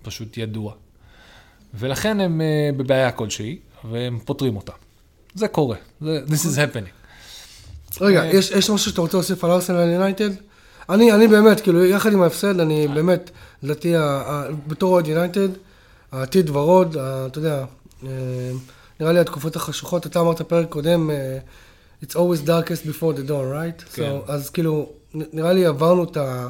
פשוט 0.03 0.37
ידוע. 0.39 0.73
ולכן 1.75 2.21
הם 2.21 2.41
אה, 2.41 2.47
בבעיה 2.77 3.11
כלשהי, 3.13 3.59
והם 3.91 4.19
פותרים 4.25 4.57
אותה. 4.57 4.73
זה 5.35 5.49
קורה, 5.49 5.77
This 6.03 6.05
is 6.45 6.57
happening. 6.57 7.06
רגע, 8.01 8.23
אה, 8.23 8.27
יש 8.27 8.51
יש 8.51 8.71
משהו 8.71 8.91
שאתה 8.91 9.01
רוצה 9.01 9.17
להוסיף 9.17 9.45
על 9.45 9.51
ארסנל 9.51 9.93
יונייטד? 9.93 10.31
אני, 10.89 11.13
אני 11.13 11.29
באמת, 11.29 11.61
כאילו, 11.61 11.85
יחד 11.85 12.13
עם 12.13 12.23
ההפסד, 12.23 12.61
אני 12.61 12.89
באמת, 12.89 13.31
לדעתי, 13.63 13.95
בתור 14.67 14.93
אוהד 14.93 15.07
יונייטד, 15.07 15.49
העתיד 16.13 16.51
ורוד, 16.51 16.97
אתה 16.97 17.39
יודע, 17.39 17.65
אה, 18.05 18.09
נראה 19.01 19.13
לי 19.13 19.21
התקופות 19.21 19.57
החשוכות, 19.57 20.07
אתה 20.07 20.21
אמרת 20.21 20.43
פרק 20.43 20.69
קודם, 20.69 21.11
אה, 21.11 21.39
It's 22.03 22.15
always 22.15 22.41
darkest 22.47 22.85
before 22.85 23.13
the 23.13 23.29
dawn, 23.29 23.49
right? 23.53 23.95
כן. 23.95 24.17
So, 24.27 24.31
אז 24.31 24.51
כאילו, 24.51 24.89
נראה 25.15 25.53
לי 25.53 25.67
עברנו 25.67 26.05
את 26.05 26.17
ה... 26.17 26.49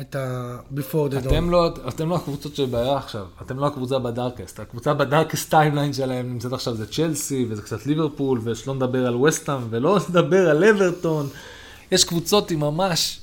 את 0.00 0.16
ה-before 0.16 1.12
the 1.12 1.24
dawn. 1.24 1.28
אתם 1.28 1.50
לא, 1.50 1.70
אתם 1.88 2.08
לא 2.08 2.16
הקבוצות 2.16 2.56
שבבעיה 2.56 2.96
עכשיו, 2.96 3.26
אתם 3.42 3.58
לא 3.58 3.66
הקבוצה 3.66 3.98
ב 3.98 4.05
darkest, 4.05 4.60
הקבוצה 4.60 4.94
ב 4.94 5.01
darkest 5.01 5.50
timeline 5.50 5.92
שלהם 5.92 6.32
נמצאת 6.32 6.52
עכשיו 6.52 6.74
זה 6.74 6.92
צ'לסי, 6.92 7.46
וזה 7.48 7.62
קצת 7.62 7.86
ליברפול, 7.86 8.40
ושלא 8.44 8.74
נדבר 8.74 9.06
על 9.06 9.16
וסטהאם, 9.16 9.66
ולא 9.70 9.98
נדבר 10.08 10.50
על 10.50 10.64
אברטון. 10.64 11.28
יש 11.90 12.04
קבוצות 12.04 12.50
עם 12.50 12.60
ממש 12.60 13.20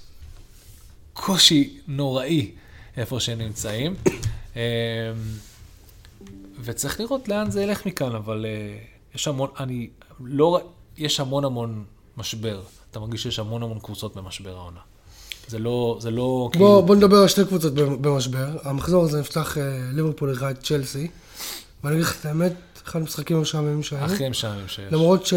קושי 1.14 1.80
נוראי 1.88 2.52
איפה 2.98 3.20
שהם 3.20 3.38
נמצאים. 3.38 3.96
אמ, 4.56 4.62
וצריך 6.64 7.00
לראות 7.00 7.28
לאן 7.28 7.52
זה 7.52 7.64
ילך 7.64 7.86
מכאן, 7.86 8.16
אבל 8.16 8.46
אה, 8.46 8.78
יש 9.16 9.28
המון, 9.28 9.50
אני 9.60 9.90
לא, 10.20 10.62
יש 10.98 11.20
המון 11.20 11.46
המון 11.46 11.84
משבר. 12.18 12.62
אתה 12.92 13.00
מרגיש 13.00 13.24
שיש 13.24 13.40
המון 13.40 13.64
המון 13.64 13.80
קבוצות 13.80 14.16
במשבר 14.16 14.56
העונה. 14.56 14.80
זה 15.48 15.60
לא, 15.60 15.98
זה 16.02 16.12
לא 16.12 16.50
כאילו... 16.52 16.66
בוא, 16.66 16.82
בוא 16.82 16.96
נדבר 16.96 17.18
על 17.18 17.28
שתי 17.28 17.46
קבוצות 17.46 17.74
במשבר. 17.74 18.48
המחזור 18.64 19.04
הזה 19.04 19.20
נפתח 19.20 19.58
אה, 19.58 19.64
ליברפול 19.94 20.34
אחד 20.34 20.54
צ'לסי, 20.64 21.08
ואני 21.84 21.96
אגיד 21.96 22.06
לך 22.06 22.20
את 22.20 22.26
האמת, 22.26 22.54
אחד 22.88 23.00
המשחקים 23.00 23.38
המשעממים 23.38 23.84
שהיו. 23.84 24.06
הכי 24.06 24.30
משעממים 24.30 24.68
שיש. 24.68 24.94
למרות 24.94 25.26
ש... 25.26 25.34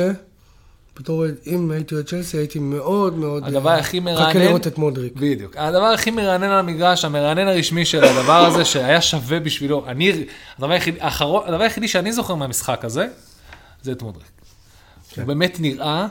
בתור, 1.01 1.25
אם 1.47 1.71
הייתי 1.71 1.95
אוהד 1.95 2.07
צ'לסי, 2.07 2.37
הייתי 2.37 2.59
מאוד 2.59 3.15
מאוד... 3.19 3.45
הדבר 3.45 3.71
אה, 3.71 3.79
הכי 3.79 4.01
מחכה 4.01 4.15
מרענן- 4.33 4.37
לראות 4.39 4.67
את 4.67 4.79
מודריק. 4.79 5.13
בדיוק. 5.17 5.57
הדבר 5.57 5.85
הכי 5.85 6.11
מרענן 6.11 6.51
על 6.51 6.59
המגרש, 6.59 7.05
המרענן 7.05 7.49
הרשמי 7.49 7.85
של 7.85 8.05
הדבר 8.05 8.45
הזה, 8.47 8.65
שהיה 8.65 9.01
שווה 9.01 9.41
בשבילו, 9.41 9.85
אני, 9.87 10.25
הדבר 10.59 10.71
היחיד, 10.73 10.95
האחרון, 11.01 11.43
הדבר 11.47 11.63
היחידי 11.63 11.89
שאני 11.89 12.13
זוכר 12.13 12.35
מהמשחק 12.35 12.85
הזה, 12.85 13.07
זה 13.83 13.93
את 13.93 14.03
מודריק. 14.03 14.27
כן. 15.11 15.21
הוא 15.23 15.29
באמת 15.29 15.57
נראה 15.61 16.07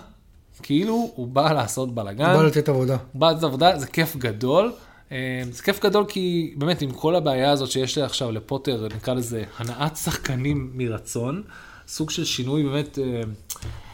כאילו 0.64 1.12
הוא 1.16 1.28
בא 1.28 1.54
לעשות 1.54 1.96
בלאגן. 1.96 2.34
בא 2.34 2.44
לתת 2.44 2.70
עבודה. 2.70 2.98
הוא 3.12 3.20
בא 3.20 3.28
לעשות 3.28 3.44
עבודה, 3.44 3.80
זה 3.80 3.88
כיף 3.88 4.16
גדול. 4.16 4.74
אה, 5.12 5.42
זה 5.52 5.64
כיף 5.64 5.84
גדול 5.84 6.06
כי 6.08 6.54
באמת 6.58 6.82
עם 6.82 6.92
כל 6.92 7.16
הבעיה 7.16 7.52
הזאת 7.52 7.72
שיש 7.72 7.98
לי 7.98 8.04
עכשיו 8.04 8.32
לפוטר, 8.32 8.88
נקרא 8.96 9.14
לזה 9.14 9.44
הנעת 9.58 9.98
שחקנים 9.98 10.72
מרצון, 10.74 11.44
סוג 11.88 12.10
של 12.10 12.26
שינוי 12.26 12.64
באמת, 12.64 13.00
אה, 13.00 13.22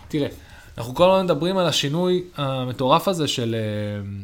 תראה, 0.08 0.28
אנחנו 0.78 0.96
כל 0.96 1.12
הזמן 1.12 1.26
מדברים 1.26 1.58
על 1.58 1.66
השינוי 1.66 2.24
המטורף 2.36 3.08
הזה 3.08 3.28
של... 3.28 3.56
אה, 3.56 4.24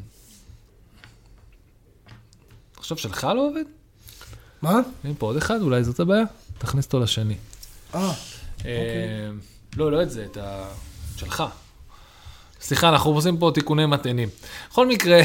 חושב 2.75 2.97
שלך 2.97 3.27
לא 3.35 3.47
עובד? 3.49 3.63
מה? 4.61 4.79
הנה 5.03 5.13
פה 5.17 5.25
עוד 5.25 5.37
אחד, 5.37 5.61
אולי 5.61 5.83
זאת 5.83 5.99
הבעיה? 5.99 6.23
תכניס 6.57 6.85
אותו 6.85 6.99
לשני. 6.99 7.35
אה, 7.95 8.13
אה, 8.65 9.29
לא, 9.77 9.91
לא 9.91 10.03
את 10.03 10.11
זה, 10.11 10.25
את 10.25 10.37
ה... 10.37 10.65
שלך. 11.17 11.43
סליחה, 12.61 12.89
אנחנו 12.89 13.11
עושים 13.11 13.37
פה 13.37 13.51
תיקוני 13.53 13.85
מטענים. 13.85 14.29
בכל 14.71 14.87
מקרה, 14.87 15.21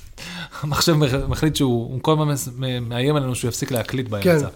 המחשב 0.62 0.94
מחליט 1.28 1.56
שהוא 1.56 1.92
הוא 1.92 1.98
כל 2.02 2.12
הזמן 2.12 2.34
מאיים 2.80 3.16
עלינו 3.16 3.34
שהוא 3.34 3.48
יפסיק 3.48 3.70
להקליט 3.70 4.08
באמצע. 4.08 4.40
כן. 4.40 4.46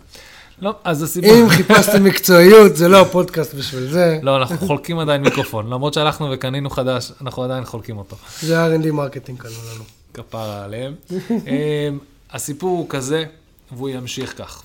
לא, 0.61 0.74
אז 0.85 1.02
הסיפור... 1.02 1.35
אם 1.35 1.48
חיפשתם 1.48 2.04
מקצועיות, 2.09 2.76
זה 2.76 2.88
לא 2.88 3.00
הפודקאסט 3.00 3.54
בשביל 3.54 3.87
זה. 3.90 4.18
לא, 4.22 4.37
אנחנו 4.37 4.59
חולקים 4.59 4.98
עדיין 4.98 5.22
מיקרופון. 5.22 5.66
למרות 5.66 5.94
שהלכנו 5.94 6.30
וקנינו 6.33 6.70
חדש, 6.70 7.12
אנחנו 7.20 7.42
עדיין 7.42 7.64
חולקים 7.64 7.98
אותו. 7.98 8.16
זה 8.40 8.66
R&D 8.66 8.92
marketing 8.92 9.38
קנו 9.38 9.50
לנו. 9.74 9.85
כפרה 10.14 10.64
עליהם. 10.64 10.94
אמ, 11.30 11.98
הסיפור 12.33 12.78
הוא 12.78 12.87
כזה, 12.88 13.24
והוא 13.72 13.88
ימשיך 13.88 14.38
כך. 14.38 14.62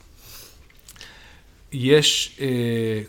יש 1.77 2.37
אה, 2.41 2.47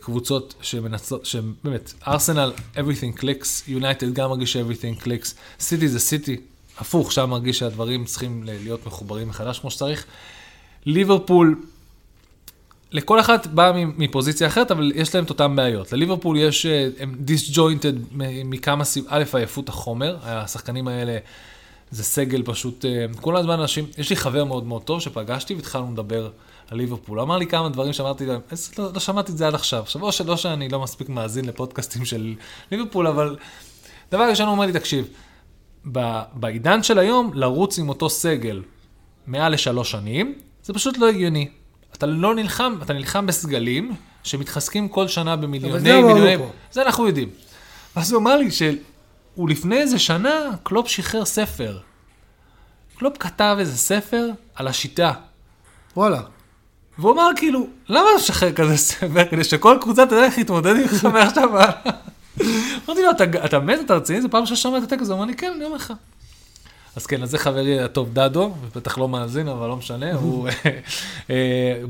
קבוצות 0.01 0.55
שמנצלות, 0.61 1.27
שבאמת, 1.27 1.93
ארסנל, 2.07 2.53
everything 2.75 3.21
clicks, 3.21 3.47
יונייטד 3.69 4.13
גם 4.13 4.31
מרגיש 4.31 4.53
ש-everything 4.53 5.03
clicks, 5.03 5.35
סיטי 5.61 5.89
זה 5.89 6.01
סיטי, 6.01 6.37
הפוך, 6.79 7.13
שם 7.13 7.31
מרגיש 7.31 7.59
שהדברים 7.59 8.05
צריכים 8.05 8.43
להיות 8.45 8.87
מחוברים 8.87 9.29
מחדש 9.29 9.59
כמו 9.59 9.71
שצריך. 9.71 10.05
ליברפול, 10.87 11.63
לכל 12.93 13.21
אחת 13.21 13.47
באה 13.47 13.73
מפוזיציה 13.97 14.47
אחרת, 14.47 14.71
אבל 14.71 14.93
יש 14.95 15.15
להם 15.15 15.25
את 15.25 15.31
אותן 15.31 15.57
בעיות. 15.57 15.93
לליברפול 15.93 16.37
יש, 16.39 16.67
אה, 16.67 16.89
הם 16.99 17.25
מ- 18.13 18.51
מכמה 18.51 18.85
סיבות, 18.85 19.09
א', 19.13 19.25
עייפות 19.33 19.69
החומר, 19.69 20.17
השחקנים 20.23 20.89
האלה, 20.89 21.19
זה 21.91 22.05
סגל 22.05 22.43
פשוט, 22.45 22.85
אה, 22.85 23.07
כל 23.21 23.37
הזמן 23.37 23.61
אנשים, 23.61 23.87
יש 23.99 24.11
לי 24.11 24.17
חבר 24.17 24.45
מאוד 24.45 24.67
מאוד 24.67 24.83
טוב 24.83 25.01
שפגשתי 25.01 25.55
והתחלנו 25.55 25.93
לדבר 25.93 26.31
על 26.71 26.77
ליברפול. 26.79 27.21
אמר 27.21 27.39
לי 27.39 27.47
כמה 27.47 27.69
דברים 27.69 27.93
שאמרתי 27.93 28.27
להם, 28.27 28.41
"איזה- 28.51 28.71
לא, 28.79 28.93
לא 28.95 29.01
שמעתי 29.01 29.33
את 29.33 29.37
זה 29.39 29.47
עד 29.47 29.55
עכשיו. 29.55 29.83
עכשיו, 29.83 30.03
או 30.03 30.13
שלא 30.13 30.37
שאני 30.37 30.69
לא 30.69 30.81
מספיק 30.81 31.09
מאזין 31.09 31.45
לפודקאסטים 31.45 32.05
של 32.05 32.35
ליברפול, 32.71 33.07
אבל 33.07 33.37
דבר 34.13 34.29
ראשון 34.31 34.47
הוא 34.47 34.53
אומר 34.53 34.67
לי, 34.67 34.73
תקשיב, 34.73 35.09
ב- 35.93 36.23
בעידן 36.33 36.83
של 36.83 36.99
היום, 36.99 37.31
לרוץ 37.35 37.79
עם 37.79 37.89
אותו 37.89 38.11
סגל 38.11 38.63
מעל 39.27 39.53
לשלוש 39.53 39.91
שנים, 39.91 40.35
זה 40.63 40.73
פשוט 40.75 40.99
לא 40.99 41.09
הגיוני. 41.09 41.49
אתה 41.93 42.07
לא 42.07 42.35
נלחם, 42.35 42.75
אתה 42.83 42.93
נלחם 42.93 43.27
בסגלים 43.27 43.95
שמתחזקים 44.23 44.89
כל 44.89 45.09
שנה 45.09 45.37
במיליוני 45.37 45.73
אמרנו 46.01 46.15
מיליוני... 46.15 46.37
זה 46.73 46.83
אנחנו 46.83 47.07
יודעים. 47.07 47.29
ואז 47.97 48.13
הוא 48.13 48.21
אמר 48.21 48.37
לי 48.37 48.51
שהוא 48.51 49.49
לפני 49.49 49.77
איזה 49.79 49.99
שנה, 49.99 50.31
קלופ 50.63 50.89
שחרר 50.89 51.25
ספר. 51.25 51.79
קלופ 52.99 53.17
כתב 53.19 53.57
איזה 53.59 53.77
ספר 53.79 54.27
על 54.55 54.69
השיטה. 54.69 55.13
וואלה. 55.97 56.21
והוא 56.99 57.13
אמר 57.13 57.31
כאילו, 57.37 57.67
למה 57.89 58.07
לשחרר 58.17 58.53
כזה 58.53 58.77
ספר? 58.77 59.25
כדי 59.31 59.45
שכל 59.45 59.79
קבוצה 59.81 60.03
איך 60.25 60.39
להתמודד 60.39 60.77
איתך 60.77 61.05
מעכשיו 61.05 61.51
והלאה. 61.53 61.71
אמרתי 62.87 63.03
לו, 63.03 63.11
"אתה- 63.45 63.59
מת, 63.61 63.79
אתה 63.85 63.95
רציני? 63.95 64.23
זו 64.23 64.29
פעם 64.31 64.41
ראשונה 64.41 64.57
ששמעת 64.57 64.83
את 64.83 64.93
הטקסט, 64.93 65.11
הוא 65.11 65.17
אמר 65.17 65.25
לי, 65.25 65.35
כן, 65.35 65.53
אני 65.57 65.65
אומר 65.65 65.77
לך. 65.77 65.93
אז 66.97 67.07
כן, 67.07 67.23
אז 67.23 67.31
זה 67.31 67.39
חברי 67.39 67.81
הטוב 67.81 68.15
דדו, 68.15 68.55
בטח 68.77 68.99
לא 68.99 69.09
מאזין, 69.09 69.49
אבל 69.49 69.69
לא 69.69 69.77
משנה, 69.77 70.15
הוא 70.15 70.49
אה, 71.31 71.35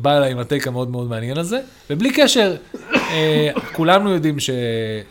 בא 0.01 0.17
אליי 0.17 0.33
עם 0.33 0.39
ה 0.39 0.44
take 0.44 0.67
המאוד 0.69 0.91
מאוד 0.91 1.09
מעניין 1.09 1.39
הזה, 1.39 1.61
ובלי 1.91 2.13
קשר, 2.13 2.57
אה, 2.95 3.51
כולנו 3.73 4.11
יודעים 4.11 4.37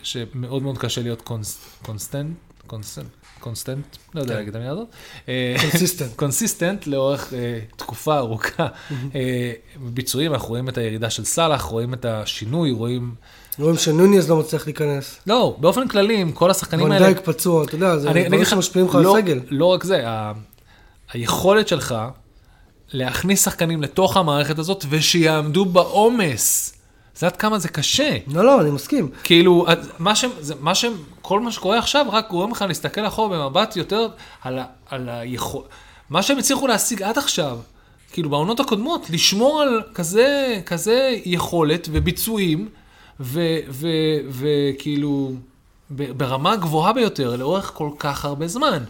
שמאוד 0.03 0.63
מאוד 0.63 0.77
קשה 0.77 1.01
להיות 1.01 1.21
cons- 1.21 1.57
constant, 1.85 2.35
constant, 2.67 3.05
constant, 3.45 3.85
לא 4.15 4.21
יודע 4.21 4.34
כן. 4.34 4.38
להגיד 4.38 4.49
את 4.49 4.55
המילה 4.55 4.71
הזאת. 4.71 4.88
אה, 5.29 5.55
consistent. 5.61 6.15
consistent 6.15 6.88
לאורך 6.91 7.34
אה, 7.34 7.60
תקופה 7.75 8.17
ארוכה. 8.17 8.67
אה, 9.15 9.51
בביצועים 9.77 10.34
אנחנו 10.34 10.49
רואים 10.49 10.69
את 10.69 10.77
הירידה 10.77 11.10
של 11.10 11.25
סאלח, 11.25 11.62
רואים 11.62 11.93
את 11.93 12.05
השינוי, 12.05 12.71
רואים... 12.71 13.15
רואים 13.60 13.77
שנוניז 13.77 14.29
לא 14.29 14.38
מצליח 14.38 14.65
להיכנס. 14.65 15.19
לא, 15.27 15.55
באופן 15.60 15.88
כללי, 15.88 16.17
עם 16.17 16.31
כל 16.31 16.51
השחקנים 16.51 16.91
האלה... 16.91 17.05
וונדייק 17.05 17.25
פצוע, 17.25 17.63
אתה 17.63 17.75
יודע, 17.75 17.97
זה 17.97 18.10
דברים 18.10 18.45
שמשפיעים 18.45 18.88
לך 18.88 18.95
על 18.95 19.03
לא- 19.03 19.17
הסגל. 19.17 19.39
לא 19.49 19.65
רק 19.65 19.84
זה, 19.84 20.05
היכולת 21.13 21.67
שלך 21.67 21.95
להכניס 22.93 23.43
שחקנים 23.45 23.81
לתוך 23.81 24.17
המערכת 24.17 24.60
הזאת 24.60 24.86
ושיעמדו 24.89 25.65
בעומס. 25.65 26.74
זה 27.15 27.25
עד 27.25 27.36
כמה 27.36 27.60
זה 27.60 27.69
קשה. 27.69 28.17
לא, 28.28 28.45
לא, 28.45 28.62
אני 28.62 28.71
מסכים. 28.71 29.10
כאילו, 29.23 29.65
מה 29.99 30.15
ש... 30.15 30.25
זה, 30.39 30.54
מה 30.60 30.75
ש... 30.75 30.86
כל 31.21 31.39
מה 31.39 31.51
שקורה 31.51 31.80
עכשיו 31.80 32.06
רק 32.12 32.30
גורם 32.30 32.51
לך 32.51 32.65
להסתכל 32.67 33.08
אחורה 33.08 33.38
במבט 33.38 33.75
יותר 33.75 34.08
על, 34.41 34.60
ה... 34.60 34.65
על 34.89 35.10
היכול... 35.10 35.63
מה 36.10 36.21
שהם 36.21 36.38
הצליחו 36.38 36.67
להשיג 36.67 37.04
עד 37.04 37.17
עכשיו, 37.17 37.58
כאילו 38.12 38.30
בעונות 38.30 38.60
הקודמות, 38.60 39.10
לשמור 39.10 39.62
על 39.62 39.82
כזה, 39.93 40.60
כזה 40.65 41.17
יכולת 41.25 41.88
וביצועים, 41.91 42.69
וכאילו, 44.19 45.32
ברמה 45.89 46.56
גבוהה 46.56 46.93
ביותר 46.93 47.36
לאורך 47.36 47.71
כל 47.73 47.89
כך 47.99 48.25
הרבה 48.25 48.47
זמן. 48.47 48.84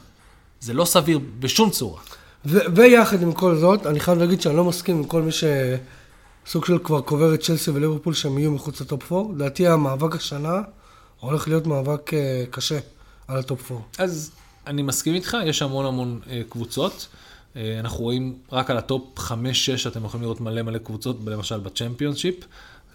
זה 0.60 0.74
לא 0.74 0.86
סביר 0.86 1.20
בשום 1.40 1.70
צורה. 1.70 2.02
ו- 2.46 2.76
ויחד 2.76 3.22
עם 3.22 3.32
כל 3.32 3.56
זאת, 3.56 3.86
אני 3.86 4.00
חייב 4.00 4.18
להגיד 4.18 4.42
שאני 4.42 4.56
לא 4.56 4.64
מסכים 4.64 4.98
עם 4.98 5.04
כל 5.04 5.22
מי 5.22 5.32
שסוג 6.45 6.65
של 6.65 6.77
כבר 6.84 7.01
קובר 7.01 7.34
את 7.34 7.41
צ'לסי 7.41 7.71
וליברפול 7.71 8.13
שהם 8.13 8.38
יהיו 8.38 8.51
מחוץ 8.51 8.81
ל 8.82 8.89
top 8.89 9.12
4. 9.12 9.34
לדעתי 9.34 9.67
המאבק 9.67 10.15
השנה 10.15 10.62
הולך 11.19 11.47
להיות 11.47 11.67
מאבק 11.67 12.13
אה, 12.13 12.43
קשה 12.51 12.79
על 13.27 13.38
ה 13.38 13.46
top 13.46 13.71
4. 13.71 13.84
אז 13.97 14.31
אני 14.67 14.81
מסכים 14.81 15.13
איתך, 15.13 15.38
יש 15.45 15.62
המון 15.62 15.86
המון 15.86 16.19
אה, 16.29 16.41
קבוצות. 16.49 17.08
אה, 17.55 17.79
אנחנו 17.79 18.03
רואים 18.03 18.38
רק 18.51 18.69
על 18.69 18.77
ה 18.78 18.88
top 18.88 19.19
5-6, 19.19 19.31
אתם 19.88 20.05
יכולים 20.05 20.23
לראות 20.23 20.41
מלא 20.41 20.62
מלא 20.62 20.77
קבוצות, 20.77 21.17
למשל 21.25 21.60
בצ'מפיונשיפ. 21.60 22.36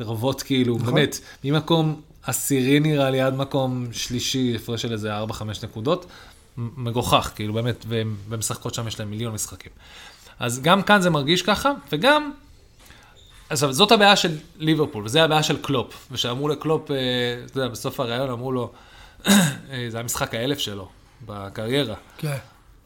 רבות 0.00 0.42
כאילו, 0.42 0.78
נכון. 0.78 0.94
באמת, 0.94 1.20
ממקום 1.44 2.00
עשירי 2.22 2.80
נראה 2.80 3.10
לי 3.10 3.20
עד 3.20 3.34
מקום 3.34 3.86
שלישי, 3.92 4.56
הפרש 4.56 4.82
של 4.82 4.92
איזה 4.92 5.22
4-5 5.22 5.42
נקודות. 5.62 6.06
מגוחך, 6.56 7.32
כאילו 7.34 7.54
באמת, 7.54 7.84
והם 7.88 8.16
והם 8.28 8.38
משחקות 8.38 8.74
שם, 8.74 8.88
יש 8.88 9.00
להם 9.00 9.10
מיליון 9.10 9.34
משחקים. 9.34 9.72
אז 10.38 10.62
גם 10.62 10.82
כאן 10.82 11.00
זה 11.00 11.10
מרגיש 11.10 11.42
ככה, 11.42 11.72
וגם, 11.92 12.32
עכשיו, 13.50 13.72
זאת 13.72 13.92
הבעיה 13.92 14.16
של 14.16 14.30
ליברפול, 14.58 15.04
וזה 15.04 15.22
הבעיה 15.22 15.42
של 15.42 15.56
קלופ. 15.62 15.94
ושאמרו 16.12 16.48
לקלופ, 16.48 16.90
אה, 16.90 16.96
אתה 17.46 17.58
יודע, 17.58 17.68
בסוף 17.68 18.00
הראיון 18.00 18.30
אמרו 18.30 18.52
לו, 18.52 18.70
אה, 19.28 19.34
זה 19.88 19.96
היה 19.96 20.04
משחק 20.04 20.34
האלף 20.34 20.58
שלו 20.58 20.88
בקריירה. 21.26 21.94
כן. 22.18 22.36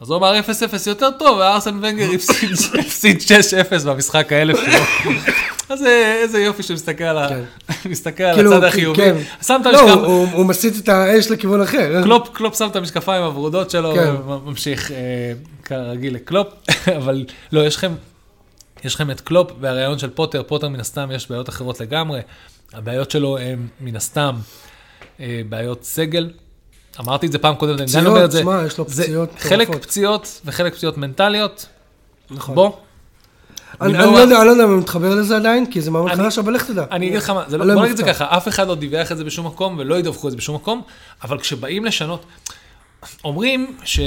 אז 0.00 0.10
הוא 0.10 0.16
אמר 0.18 0.38
0-0 0.40 0.42
יותר 0.86 1.10
טוב, 1.18 1.38
וארסן 1.38 1.78
ונגר 1.82 2.06
הפסיד- 2.14 2.50
הפסיד 2.80 3.18
6-0 3.20 3.84
במשחק 3.86 4.32
האלף 4.32 4.58
שלו. 4.64 5.10
אז 5.68 5.82
אה, 5.82 6.14
איזה 6.22 6.38
יופי 6.40 6.62
שהוא 6.62 6.74
מסתכל 6.74 7.04
על 7.04 7.28
כן. 7.28 7.42
כאילו, 8.34 8.50
הצד 8.54 8.60
כן, 8.60 8.66
החיובי. 8.66 9.02
שם 9.42 9.60
את 9.60 9.66
לא, 9.66 9.80
המשקפיים, 9.80 10.04
הוא- 10.04 10.26
הוא 10.32 10.46
מסיט 10.46 10.74
את 10.84 10.88
האש 10.88 11.30
לכיוון 11.30 11.62
אחר. 11.62 12.02
קלופ, 12.32 12.54
שם 12.58 12.68
את 12.70 12.76
המשקפיים 12.76 13.22
הוורודות 13.22 13.70
שלו, 13.70 13.94
כן. 13.94 14.14
וממשיך 14.30 14.90
כרגיל 15.64 16.14
לקלופ, 16.14 16.46
אבל 16.98 17.24
לא, 17.52 17.66
יש 17.66 17.76
לכם, 17.76 17.92
יש 18.84 18.94
לכם 18.94 19.10
את 19.10 19.20
קלופ 19.20 19.50
והרעיון 19.60 19.98
של 19.98 20.10
פוטר, 20.10 20.42
פוטר 20.42 20.68
מן 20.68 20.80
הסתם 20.80 21.10
יש 21.14 21.28
בעיות 21.30 21.48
אחרות 21.48 21.80
לגמרי, 21.80 22.20
הבעיות 22.72 23.10
שלו 23.10 23.38
הן 23.38 23.66
מן 23.80 23.96
הסתם 23.96 24.34
אה, 25.20 25.40
בעיות 25.48 25.84
סגל. 25.84 26.30
אמרתי 27.00 27.26
את 27.26 27.32
זה 27.32 27.38
פעם 27.38 27.54
קודמת, 27.54 27.80
אני 27.80 27.88
עדיין 27.90 28.06
אומר 28.06 28.24
את 28.24 28.30
זה. 28.30 28.40
שמע, 28.40 28.62
יש 28.66 28.78
לו 28.78 28.86
פציעות 28.86 29.30
חלק 29.38 29.68
מטורפות. 29.68 29.82
פציעות 29.88 30.40
וחלק 30.44 30.74
פציעות 30.74 30.96
מנטליות. 30.98 31.66
נכון. 32.30 32.54
בוא, 32.54 32.72
אני 33.80 33.98
אני 33.98 34.12
לא- 34.12 34.18
יודע 34.18 34.36
אני 34.38 34.46
לא 34.46 34.50
יודע 34.50 34.64
אם 34.64 34.70
אני 34.70 34.78
מתחבר 34.78 35.14
לזה 35.14 35.36
עדיין, 35.36 35.70
כי 35.70 35.80
זה 35.80 35.90
אני- 35.90 36.16
חדש, 36.16 36.38
אבל 36.38 36.52
לך 36.54 36.66
תדע. 36.70 36.84
אני 36.90 37.06
אגיד 37.08 37.18
לך 37.18 37.30
מה, 37.30 37.44
זה 37.48 37.58
לא, 37.58 37.74
בוא 37.74 37.82
נגיד 37.82 37.90
את 37.90 37.96
זה. 37.96 38.02
ככה, 38.04 38.36
אף 38.36 38.48
אחד 38.48 38.66
לא 38.68 38.74
דיווח 38.74 39.12
את 39.12 39.16
זה 39.16 39.24
בשום 39.24 39.46
מקום 39.46 39.76
ולא 39.78 39.94
ידווחו 39.94 40.26
את 40.26 40.30
זה 40.32 40.36
בשום 40.36 40.56
מקום, 40.56 40.82
אבל 41.22 41.38
כשבאים 41.38 41.84
לשנות, 41.84 42.24
אומרים 43.24 43.76
ש... 43.84 44.00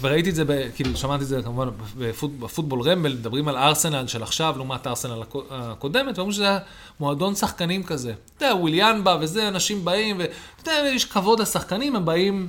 וראיתי 0.00 0.30
את 0.30 0.34
זה, 0.34 0.44
ב... 0.44 0.70
כאילו, 0.74 0.96
שמעתי 0.96 1.22
את 1.22 1.28
זה 1.28 1.42
כמובן 1.42 1.68
בפוט... 1.96 2.30
בפוטבול 2.38 2.82
רמבל, 2.82 3.12
מדברים 3.12 3.48
על 3.48 3.56
ארסנל 3.56 4.06
של 4.06 4.22
עכשיו 4.22 4.54
לעומת 4.56 4.86
ארסנל 4.86 5.22
הקו- 5.22 5.44
הקודמת, 5.50 6.18
ואומרים 6.18 6.32
שזה 6.32 6.48
היה 6.48 6.58
מועדון 7.00 7.34
שחקנים 7.34 7.82
כזה. 7.82 8.14
אתה 8.36 8.44
יודע, 8.44 8.56
וויליאן 8.56 9.04
בא 9.04 9.18
וזה, 9.20 9.48
אנשים 9.48 9.84
באים, 9.84 10.18
ואתה 10.18 10.70
יודע, 10.70 10.88
יש 10.88 11.04
כבוד 11.04 11.40
לשחקנים, 11.40 11.96
הם 11.96 12.04
באים 12.04 12.48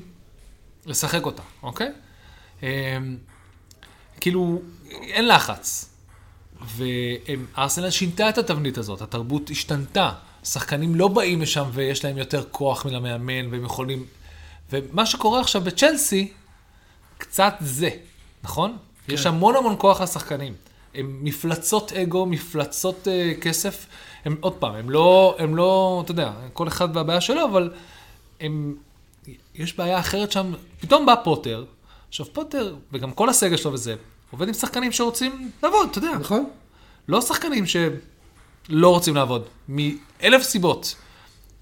לשחק 0.85 1.25
אותה, 1.25 1.43
אוקיי? 1.63 1.91
אמ, 2.63 2.67
כאילו, 4.19 4.61
אין 4.89 5.27
לחץ. 5.27 5.89
וארסנל 6.75 7.89
שינתה 7.89 8.29
את 8.29 8.37
התבנית 8.37 8.77
הזאת, 8.77 9.01
התרבות 9.01 9.49
השתנתה. 9.49 10.11
שחקנים 10.43 10.95
לא 10.95 11.07
באים 11.07 11.41
לשם 11.41 11.65
ויש 11.73 12.05
להם 12.05 12.17
יותר 12.17 12.43
כוח 12.51 12.85
מלמאמן 12.85 13.47
והם 13.51 13.65
יכולים... 13.65 14.05
ומה 14.73 15.05
שקורה 15.05 15.39
עכשיו 15.39 15.61
בצ'לסי, 15.61 16.31
קצת 17.17 17.53
זה, 17.59 17.89
נכון? 18.43 18.77
כן. 19.07 19.13
יש 19.13 19.25
המון 19.25 19.55
המון 19.55 19.75
כוח 19.77 20.01
לשחקנים. 20.01 20.53
הם 20.95 21.19
מפלצות 21.21 21.91
אגו, 21.93 22.25
מפלצות 22.25 23.07
uh, 23.07 23.41
כסף. 23.41 23.85
הם, 24.25 24.35
עוד 24.39 24.53
פעם, 24.53 24.75
הם 24.75 24.89
לא, 24.89 25.35
הם 25.39 25.55
לא, 25.55 26.01
אתה 26.03 26.11
יודע, 26.11 26.31
כל 26.53 26.67
אחד 26.67 26.97
והבעיה 26.97 27.21
שלו, 27.21 27.45
אבל 27.45 27.73
הם, 28.41 28.75
יש 29.55 29.77
בעיה 29.77 29.99
אחרת 29.99 30.31
שם. 30.31 30.53
פתאום 30.79 31.05
בא 31.05 31.15
פוטר, 31.23 31.65
עכשיו 32.07 32.25
פוטר, 32.33 32.75
וגם 32.91 33.11
כל 33.11 33.29
הסגל 33.29 33.57
שלו 33.57 33.73
וזה, 33.73 33.95
עובד 34.31 34.47
עם 34.47 34.53
שחקנים 34.53 34.91
שרוצים 34.91 35.51
לעבוד, 35.63 35.87
אתה 35.91 35.97
יודע. 35.97 36.17
נכון? 36.19 36.49
לא 37.07 37.21
שחקנים 37.21 37.65
שלא 37.65 38.89
רוצים 38.89 39.15
לעבוד, 39.15 39.43
מאלף 39.67 40.41
סיבות. 40.41 40.95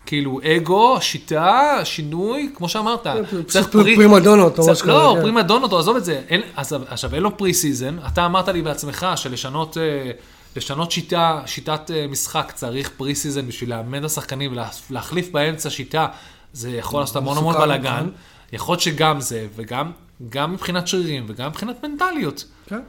כאילו, 0.05 0.39
אגו, 0.57 0.97
שיטה, 1.01 1.79
שינוי, 1.83 2.49
כמו 2.55 2.69
שאמרת. 2.69 3.07
צריך 3.47 3.67
פר- 3.67 3.83
פרימדונות 3.95 4.59
או 4.59 4.63
משהו 4.63 4.83
כזה, 4.83 4.91
לא, 4.91 5.13
כן. 5.15 5.21
פרימדונות, 5.21 5.73
עזוב 5.73 5.95
את 5.95 6.05
זה. 6.05 6.21
אין, 6.29 6.41
עכשיו, 6.87 7.15
אין 7.15 7.23
לו 7.23 7.37
pre-season. 7.38 7.97
אתה 8.07 8.25
אמרת 8.25 8.47
לי 8.47 8.61
בעצמך 8.61 9.07
שלשנות 9.15 9.77
אה, 9.77 10.11
לשנות 10.55 10.91
שיטה, 10.91 11.41
שיטת 11.45 11.91
אה, 11.93 12.05
משחק 12.09 12.51
צריך 12.55 12.89
pre-season 12.97 13.47
בשביל 13.47 13.69
לאמן 13.69 13.99
את 13.99 14.05
השחקנים 14.05 14.53
ולהחליף 14.89 15.29
באמצע 15.31 15.69
שיטה. 15.69 16.07
זה 16.53 16.69
יכול 16.69 16.99
לעשות 17.01 17.15
המון 17.15 17.37
המון 17.37 17.55
בלאגן. 17.55 17.93
נכון. 17.95 18.11
יכול 18.53 18.73
להיות 18.73 18.81
שגם 18.81 19.21
זה, 19.21 19.47
וגם 19.55 19.91
גם 20.29 20.53
מבחינת 20.53 20.87
שרירים, 20.87 21.25
וגם 21.27 21.47
מבחינת 21.47 21.83
מנטליות. 21.83 22.45
כן. 22.67 22.79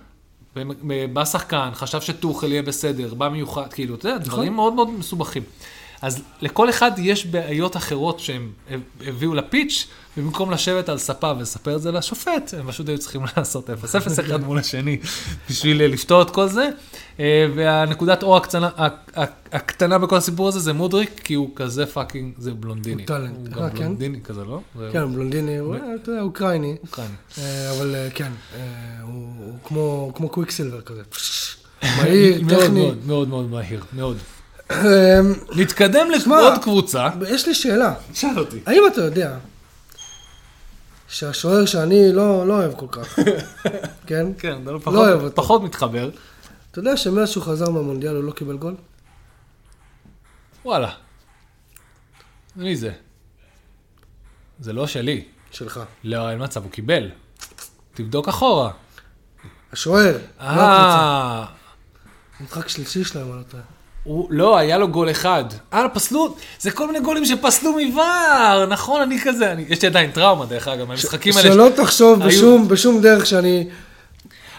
בא 1.13 1.25
שחקן, 1.25 1.69
חשב 1.75 2.01
שטוחל 2.01 2.53
יהיה 2.53 2.63
בסדר, 2.63 3.15
בא 3.15 3.29
מיוחד, 3.29 3.73
כאילו, 3.73 3.95
אתה 3.95 4.09
יודע, 4.09 4.19
נכון. 4.19 4.31
דברים 4.33 4.55
מאוד 4.55 4.73
מאוד 4.73 4.91
מסובכים. 4.91 5.43
אז 6.03 6.23
לכל 6.41 6.71
אחד 6.71 6.91
יש 6.99 7.27
בעיות 7.27 7.77
אחרות 7.77 8.21
שהם 8.21 8.51
הביאו 9.07 9.35
לפיץ', 9.35 9.87
ובמקום 10.17 10.51
לשבת 10.51 10.89
על 10.89 10.99
ספה 10.99 11.33
ולספר 11.39 11.77
את 11.77 11.83
זה 11.83 11.93
לשופט, 11.93 12.55
הם 12.59 12.69
פשוט 12.69 12.89
היו 12.89 12.99
צריכים 12.99 13.23
לעשות 13.37 13.71
0-0 13.71 13.73
אחד 14.21 14.41
מול 14.45 14.59
השני 14.59 14.99
בשביל 15.51 15.85
לפתור 15.87 16.23
את 16.23 16.31
כל 16.31 16.49
זה. 16.49 16.69
אה, 17.21 17.47
והנקודת 17.55 18.23
אור 18.23 18.37
הקטנה, 18.37 18.69
הקטנה 19.53 19.99
בכל 19.99 20.17
הסיפור 20.17 20.49
הזה 20.49 20.59
זה 20.61 20.73
מודריק, 20.73 21.21
כי 21.25 21.35
הוא 21.35 21.51
כזה 21.57 21.87
fucking, 21.87 22.35
זה 22.39 22.55
בלונדיני. 22.55 23.03
הוא 23.03 23.07
talent. 23.07 23.37
הוא 23.55 23.63
אה, 23.63 23.69
גם 23.69 23.77
כן? 23.77 23.77
בלונדיני 23.79 24.21
כזה, 24.25 24.45
לא? 24.45 24.61
כן, 24.93 25.13
בלונדיני, 25.15 25.59
הוא, 25.59 25.77
אתה 25.77 26.11
יודע, 26.11 26.23
אוקראיני. 26.23 26.77
אוקראיני. 26.83 27.15
אה, 27.39 27.71
אבל 27.71 27.95
אה, 27.95 28.09
כן, 28.15 28.33
אה, 28.57 28.61
הוא 29.03 29.13
הוא 29.39 29.59
כמו- 29.65 30.13
כמו 30.15 30.29
Quicksilver 30.29 30.81
כזה. 30.81 31.03
מהיר, 31.99 32.43
מאוד 32.47 32.63
טכני. 32.65 32.81
מאוד 32.87 32.99
מאוד 33.07 33.29
מאוד 33.29 33.51
מהיר, 33.51 33.85
מאוד. 33.93 34.17
אה, 34.73 35.21
נתקדם 35.57 36.07
לעוד 36.27 36.63
קבוצה. 36.63 37.09
יש 37.29 37.47
לי 37.49 37.55
שאלה. 37.55 37.95
שאל 38.15 38.39
אותי. 38.39 38.61
האם 38.67 38.83
אתה 38.93 39.01
יודע 39.01 39.37
שהשוער 41.09 41.67
שאני 41.67 42.13
לא 42.13 42.47
לא 42.49 42.55
אוהב 42.55 42.73
כל 42.77 42.87
כך, 42.91 43.19
כן? 44.07 44.27
כן, 44.39 44.63
לא 44.65 44.73
לא 44.87 44.99
אוהב 45.01 45.21
אותו. 45.23 45.43
פחות 45.43 45.63
מתחבר. 45.63 46.11
אתה 46.71 46.79
יודע 46.79 46.97
שמאז 46.97 47.29
שהוא 47.29 47.45
חזר 47.45 47.71
מהמונדיאל 47.71 48.15
הוא 48.17 48.25
לא 48.25 48.33
קיבל 48.33 48.57
גול? 48.57 48.75
וואלה. 50.65 50.91
מי 52.57 52.77
זה? 52.77 52.93
זה 54.61 54.73
לא 54.73 54.87
שלי. 54.87 55.25
שלך. 55.51 55.81
לא, 56.05 56.31
אין 56.31 56.43
מצב, 56.43 56.63
הוא 56.63 56.71
קיבל. 56.71 57.11
תבדוק 57.95 58.29
אחורה. 58.29 58.71
השוער, 59.73 60.19
לא. 60.41 60.45
אה, 60.47 61.45
משחק 62.41 62.69
שלישי 62.69 63.05
שלהם, 63.05 63.33
אני 63.33 63.39
לא 63.39 63.43
טועה. 63.43 63.63
הוא, 64.05 64.27
לא, 64.31 64.57
היה 64.57 64.79
לו 64.79 64.89
גול 64.89 65.11
אחד. 65.11 65.45
אה, 65.73 65.89
פסלו, 65.89 66.35
זה 66.61 66.71
כל 66.71 66.87
מיני 66.87 67.01
גולים 67.01 67.25
שפסלו 67.25 67.73
מבר, 67.79 68.67
נכון, 68.69 69.03
אני 69.03 69.21
כזה, 69.25 69.53
אני, 69.53 69.65
יש 69.69 69.83
לי 69.83 69.89
עדיין 69.89 70.11
טראומה, 70.11 70.47
דרך 70.47 70.69
אגב, 70.69 70.89
מהמשחקים 70.89 71.37
האלה. 71.37 71.53
שלא 71.53 71.69
תחשוב 71.77 72.23
היו- 72.23 72.29
בשום- 72.31 72.69
בשום 72.69 73.01
דרך 73.03 73.27
שאני... 73.27 73.69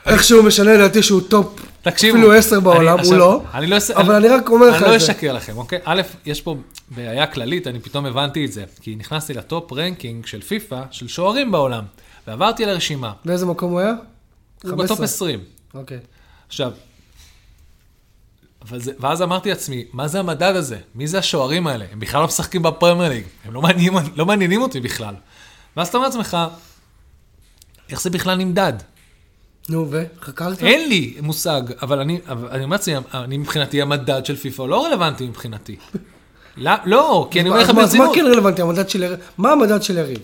איכשהו 0.06 0.44
משנה 0.44 0.74
לדעתי 0.74 1.04
שהוא 1.04 1.22
top, 1.22 1.60
תקשיבו, 1.82 2.18
אפילו 2.18 2.34
עשר 2.34 2.56
אני 2.56 2.64
בעולם, 2.64 2.92
הוא 2.94 3.00
עכשיו- 3.00 3.18
לא. 3.18 3.42
אני 3.54 3.68
לא 3.68 3.78
אבל 3.96 4.16
אני 4.16 4.28
רק 4.28 4.50
אומר 4.50 4.68
לך 4.70 4.76
אני 4.76 4.90
לא 4.90 4.96
את 4.96 5.00
זה. 5.00 5.06
אשקר 5.12 5.34
לכם, 5.34 5.58
אוקיי? 5.58 5.80
א', 5.86 6.02
יש 6.26 6.42
פה 6.42 6.56
בעיה 6.92 7.28
כללית, 7.28 7.68
אני 7.68 7.80
פתאום 7.80 8.06
הבנתי 8.06 8.46
את 8.46 8.52
זה, 8.52 8.64
כי 8.82 8.96
נכנסתי 8.96 9.34
ל 9.34 9.44
top 9.44 9.74
ranking 9.74 10.26
של 10.26 10.42
פיפא, 10.42 10.82
של 10.92 11.08
שוערים 11.08 11.52
בעולם, 11.52 11.84
ועברתי 12.28 12.64
על 12.64 12.70
הרשימה. 12.70 13.12
באיזה 13.26 13.46
מקום 13.46 13.72
הוא 13.72 13.80
היה? 13.80 13.90
הוא 14.64 14.72
15. 14.72 14.86
ב 14.86 14.90
top 14.90 15.02
20. 15.02 15.40
אוקיי. 15.74 15.98
עכשיו, 16.48 16.72
זה, 18.78 18.92
ואז 19.00 19.22
אמרתי 19.22 19.50
לעצמי, 19.50 19.86
מה 19.94 20.08
זה 20.08 20.20
המדד 20.20 20.56
הזה? 20.56 20.78
מי 20.96 21.08
זה 21.08 21.18
השוערים 21.20 21.68
האלה? 21.68 21.86
הם 21.92 22.00
בכלל 22.00 22.22
לא 22.22 22.28
משחקים 22.28 22.64
בפרמייר 22.64 23.10
ליג, 23.12 23.24
הם 23.46 23.54
לא 23.54 23.62
מעניינים, 23.62 23.94
לא 24.16 24.26
מעניינים 24.26 24.62
אותי 24.62 24.80
בכלל. 24.80 25.16
ואז 25.78 25.88
אתה 25.88 25.98
אומר 25.98 26.08
לעצמך, 26.08 26.38
איך 27.90 28.02
זה 28.02 28.10
בכלל 28.10 28.36
נמדד? 28.36 28.74
נו, 29.70 29.88
וחקרת? 29.92 30.64
אין 30.64 30.90
לי 30.90 31.18
מושג, 31.22 31.62
אבל 31.82 32.00
אני, 32.00 32.20
אני 32.52 32.64
אומר 32.64 32.76
לעצמי, 32.76 32.94
אני 33.14 33.38
מבחינתי, 33.38 33.82
המדד 33.82 34.26
של 34.26 34.36
פיפ"א 34.36 34.64
לא 34.64 34.86
רלוונטי 34.86 35.28
מבחינתי. 35.28 35.76
לא, 36.58 36.72
לא, 36.86 37.28
כי 37.32 37.42
אני 37.42 37.50
אומר 37.50 37.62
לך 37.62 37.70
אז 37.70 37.76
מה- 37.76 37.82
ברצינות. 37.82 38.16
כן 38.16 38.26
רלוונטי? 38.26 38.62
המדד 38.62 38.90
של 38.90 39.04
יריב? 39.04 39.20
מה 39.38 39.52
המדד 39.52 39.84
של 39.84 39.98
יריב? 39.98 40.18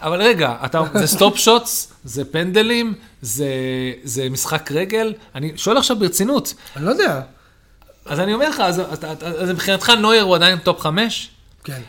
אבל 0.00 0.22
רגע, 0.22 0.56
אתה, 0.64 0.82
זה 0.94 1.06
stop 1.06 1.36
shots, 1.36 1.92
זה 2.04 2.24
פנדלים, 2.24 2.94
זה, 3.22 3.46
זה 4.04 4.30
משחק 4.30 4.72
רגל. 4.72 5.14
אני 5.34 5.52
שואל 5.56 5.76
עכשיו 5.76 5.98
ברצינות. 5.98 6.54
אני 6.76 6.84
לא 6.84 6.90
יודע. 6.90 7.20
אז 8.08 8.20
אני 8.20 8.34
אומר 8.34 8.48
לך, 8.48 8.60
אז, 8.60 8.80
אז, 8.80 8.86
אז, 9.02 9.42
אז 9.42 9.50
מבחינתך 9.50 9.90
נויר 9.90 10.22
הוא 10.22 10.34
עדיין 10.34 10.58
top 10.58 10.80
חמש? 10.80 11.30
כן. 11.64 11.80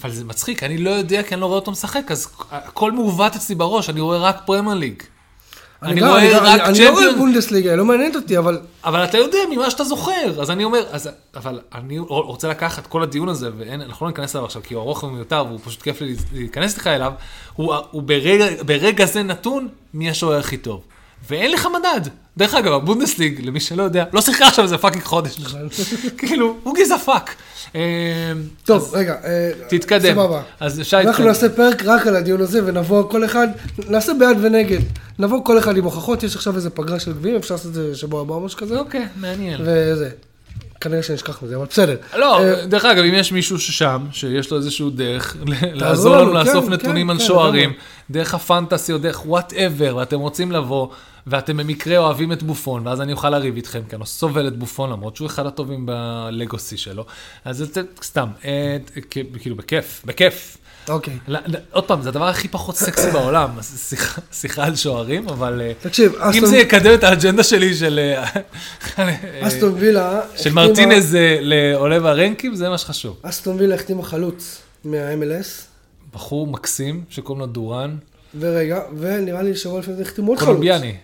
אבל 0.00 0.10
זה 0.10 0.24
מצחיק, 0.24 0.62
אני 0.62 0.78
לא 0.78 0.90
יודע 0.90 1.22
כי 1.22 1.34
אני 1.34 1.40
לא 1.40 1.46
רואה 1.46 1.58
אותו 1.58 1.70
משחק, 1.70 2.10
אז 2.10 2.28
הכל 2.50 2.92
מעוות 2.92 3.36
אצלי 3.36 3.54
בראש, 3.54 3.90
אני 3.90 4.00
רואה 4.00 4.18
רק 4.18 4.36
פרמייר 4.46 4.74
ליג. 4.76 5.02
אני 5.82 6.00
גם- 6.00 6.08
רואה 6.08 6.32
גם- 6.32 6.44
רק 6.44 6.60
אני 6.60 6.68
אני 6.68 6.84
לא 6.84 6.90
רואה 6.90 7.02
צ'מפיון. 7.02 7.18
בונדסליגה, 7.18 7.76
לא 7.76 7.84
מעניינת 7.84 8.16
אותי, 8.16 8.38
אבל... 8.38 8.60
אבל 8.84 9.04
אתה 9.04 9.18
יודע 9.18 9.38
ממה 9.50 9.70
שאתה 9.70 9.84
זוכר, 9.84 10.40
אז 10.40 10.50
אני 10.50 10.64
אומר, 10.64 10.84
אז, 10.90 11.08
אבל 11.36 11.60
אני 11.74 11.98
רוצה 11.98 12.48
לקחת 12.48 12.86
כל 12.86 13.02
הדיון 13.02 13.28
הזה, 13.28 13.50
ואנחנו 13.58 14.06
לא 14.06 14.12
ניכנס 14.12 14.36
אליו 14.36 14.46
עכשיו, 14.46 14.62
כי 14.62 14.74
הוא 14.74 14.82
ארוך 14.82 15.02
ומיותר, 15.02 15.44
והוא 15.48 15.60
פשוט 15.64 15.82
כיף 15.82 16.00
לי 16.00 16.16
להיכנס 16.32 16.74
איתך 16.74 16.86
אליו, 16.86 17.12
הוא, 17.54 17.74
הוא 17.90 18.02
ברגע, 18.02 18.46
ברגע 18.66 19.04
זה 19.06 19.22
נתון 19.22 19.68
מי 19.94 20.10
השוער 20.10 20.38
הכי 20.38 20.56
טוב. 20.56 20.82
ואין 21.28 21.52
לך 21.52 21.68
מדד. 21.78 22.10
דרך 22.40 22.54
אגב, 22.54 22.72
הבונדסליג, 22.72 23.40
למי 23.46 23.60
שלא 23.60 23.82
יודע, 23.82 24.04
לא 24.12 24.20
שיחקה 24.20 24.46
עכשיו 24.46 24.64
איזה 24.64 24.78
fucking 24.78 25.04
חודש. 25.04 25.40
כאילו, 26.18 26.56
what 26.62 26.74
the 26.74 26.98
fuck. 26.98 27.34
טוב, 28.64 28.90
רגע. 28.94 29.14
אה, 29.24 29.50
תתקדם. 29.68 30.14
סבבה. 30.14 30.42
אז 30.60 30.80
שי, 30.82 30.96
אנחנו 30.96 31.12
תתקדם. 31.12 31.26
נעשה 31.26 31.48
פרק 31.48 31.82
רק 31.84 32.06
על 32.06 32.16
הדיון 32.16 32.40
הזה, 32.40 32.60
ונבוא 32.64 33.10
כל 33.10 33.24
אחד, 33.24 33.48
נעשה 33.88 34.12
בעד 34.14 34.36
ונגד. 34.40 34.78
נבוא 35.18 35.44
כל 35.44 35.58
אחד 35.58 35.76
עם 35.76 35.84
הוכחות, 35.84 36.22
יש 36.22 36.36
עכשיו 36.36 36.56
איזה 36.56 36.70
פגרה 36.70 37.00
של 37.00 37.12
גביעים, 37.12 37.36
אפשר 37.36 37.54
לעשות 37.54 37.68
את 37.68 37.74
זה 37.74 37.94
שבוע 37.94 38.20
הבא 38.20 38.34
או 38.34 38.40
משהו 38.40 38.58
כזה, 38.58 38.78
אוקיי, 38.78 39.06
מעניין. 39.16 39.60
וזה. 39.64 40.10
כנראה 40.80 41.02
שנשכח 41.02 41.42
מזה, 41.42 41.56
אבל 41.56 41.64
בסדר. 41.64 41.96
לא, 42.16 42.40
אה, 42.40 42.66
דרך 42.66 42.84
אגב, 42.84 43.04
אם 43.04 43.14
יש 43.14 43.32
מישהו 43.32 43.58
ששם, 43.58 44.06
שיש 44.12 44.50
לו 44.50 44.56
איזשהו 44.56 44.90
דרך 44.90 45.36
לעזור 45.80 46.16
לנו, 46.16 46.30
כן, 46.30 46.36
לאסוף 46.36 46.64
כן, 46.64 46.72
נתונים 46.72 47.10
על 47.10 47.18
כן, 47.18 47.24
שוערים. 47.24 47.72
דרך 48.10 48.34
ה 48.34 48.41
fantasy 48.41 48.92
או 48.92 48.98
דרך 48.98 49.26
whatever, 49.26 49.96
ואתם 49.96 50.20
רוצים 50.20 50.52
לבוא, 50.52 50.88
ואתם 51.26 51.56
במקרה 51.56 51.98
אוהבים 51.98 52.32
את 52.32 52.42
בופון, 52.42 52.86
ואז 52.86 53.00
אני 53.00 53.12
אוכל 53.12 53.30
לריב 53.30 53.56
איתכם, 53.56 53.80
כי 53.88 53.96
אני 53.96 54.00
לא 54.00 54.06
סובל 54.06 54.48
את 54.48 54.56
בופון, 54.56 54.90
למרות 54.90 55.16
שהוא 55.16 55.26
אחד 55.26 55.46
הטובים 55.46 55.86
בלגוסי 55.86 56.76
שלו. 56.76 57.04
אז 57.44 57.58
זה 57.58 57.82
סתם, 58.02 58.28
אה, 58.44 58.76
כאילו, 59.40 59.56
בכיף, 59.56 60.02
בכיף. 60.04 60.56
אוקיי. 60.90 61.18
עוד 61.72 61.84
פעם, 61.84 62.02
זה 62.02 62.08
הדבר 62.08 62.28
הכי 62.28 62.48
פחות 62.48 62.76
סקסי 62.76 63.10
בעולם, 63.10 63.50
שיחה- 64.32 64.64
על 64.64 64.76
שוערים, 64.76 65.28
אבל 65.28 65.60
אה, 65.60 65.72
תקשיב, 65.82 66.14
אם 66.14 66.20
אסטון- 66.20 66.46
זה 66.46 66.56
יקדם 66.56 66.94
את 66.94 67.04
האג'נדה 67.04 67.42
שלי 67.42 67.74
של... 67.74 67.98
אה, 67.98 68.40
אה, 68.98 69.16
אסטון 69.48 69.74
וילה... 69.78 70.20
של 70.36 70.52
מרטינז 70.52 71.16
לעולה 71.40 72.02
והרנקים, 72.04 72.54
זה 72.54 72.68
מה 72.68 72.78
שחשוב. 72.78 73.16
אסטון 73.22 73.56
וילה 73.60 73.74
החתימה 73.74 74.02
חלוץ 74.02 74.58
מה-MLS, 74.84 75.48
בחור 76.14 76.46
מקסים 76.46 77.04
שקוראים 77.10 77.40
לו 77.40 77.46
דורן, 77.46 77.96
ורגע, 78.40 78.80
ונראה 78.98 79.42
לי 79.42 79.56
שבוע 79.56 79.78
לפני 79.80 79.94
זה 79.94 80.02
החתימו 80.02 80.28
עוד 80.28 80.38
חלוץ. 80.38 80.48
קולומביאני. 80.48 80.96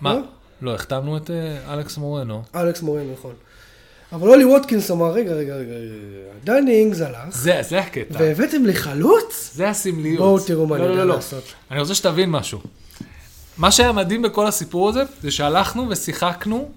מה? 0.00 0.14
לא? 0.14 0.20
לא, 0.62 0.74
החתמנו 0.74 1.16
את 1.16 1.30
אלכס 1.70 1.96
מורנו. 1.96 2.42
אלכס 2.56 2.82
מורן, 2.82 3.02
נכון. 3.18 3.32
אבל 4.12 4.28
אולי 4.28 4.44
ווטקינס 4.44 4.90
אמר, 4.90 5.12
רגע, 5.12 5.32
רגע, 5.32 5.54
רגע, 5.54 5.72
דני 6.44 6.72
אינגס 6.72 7.00
הלך, 7.00 7.18
זה, 7.30 7.60
זה 7.62 7.80
הקטע. 7.80 8.14
והבאתם 8.18 8.64
לי 8.66 8.74
חלוץ? 8.74 9.50
זה 9.54 9.68
הסמליות. 9.68 10.18
בואו 10.18 10.38
תראו 10.38 10.66
מה 10.66 10.78
לא, 10.78 10.82
אני 10.82 10.88
לא, 10.88 10.92
יודע 10.92 11.04
לא, 11.04 11.08
לא. 11.08 11.14
לעשות. 11.14 11.44
אני 11.70 11.80
רוצה 11.80 11.94
שתבין 11.94 12.30
משהו. 12.30 12.60
מה 13.58 13.70
שהיה 13.70 13.92
מדהים 13.92 14.22
בכל 14.22 14.46
הסיפור 14.46 14.88
הזה, 14.88 15.02
זה 15.22 15.30
שהלכנו 15.30 15.88
ושיחקנו 15.88 16.70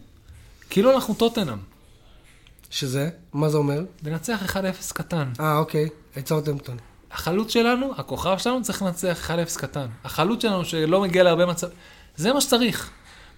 כאילו 0.69 0.91
אנחנו 0.91 1.13
טוטנאם. 1.13 1.57
שזה? 2.69 3.09
מה 3.33 3.49
זה 3.49 3.57
אומר? 3.57 3.83
לנצח 4.03 4.55
1-0 4.55 4.93
קטן. 4.93 5.27
אה, 5.39 5.57
אוקיי, 5.57 5.89
את 6.17 6.27
סאוטהמפטון. 6.27 6.77
החלוץ 7.11 7.53
שלנו, 7.53 7.91
הכוכב 7.97 8.37
שלנו 8.37 8.61
צריך 8.63 8.81
לנצח 8.81 9.31
1-0 9.55 9.59
קטן. 9.59 9.85
החלוץ 10.03 10.41
שלנו 10.41 10.65
שלא 10.65 11.01
מגיע 11.01 11.23
להרבה 11.23 11.45
מצב... 11.45 11.67
זה 12.17 12.33
מה 12.33 12.41
שצריך. 12.41 12.89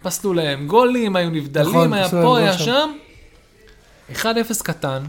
פסלו 0.01 0.33
להם 0.33 0.67
גולים, 0.67 1.15
היו 1.15 1.29
נבדלים, 1.29 1.69
נכון, 1.69 1.93
היה 1.93 2.10
פה, 2.10 2.38
היה 2.38 2.57
שם. 2.57 2.65
שם. 2.65 2.89
1-0 4.13 4.24
קטן, 4.63 5.04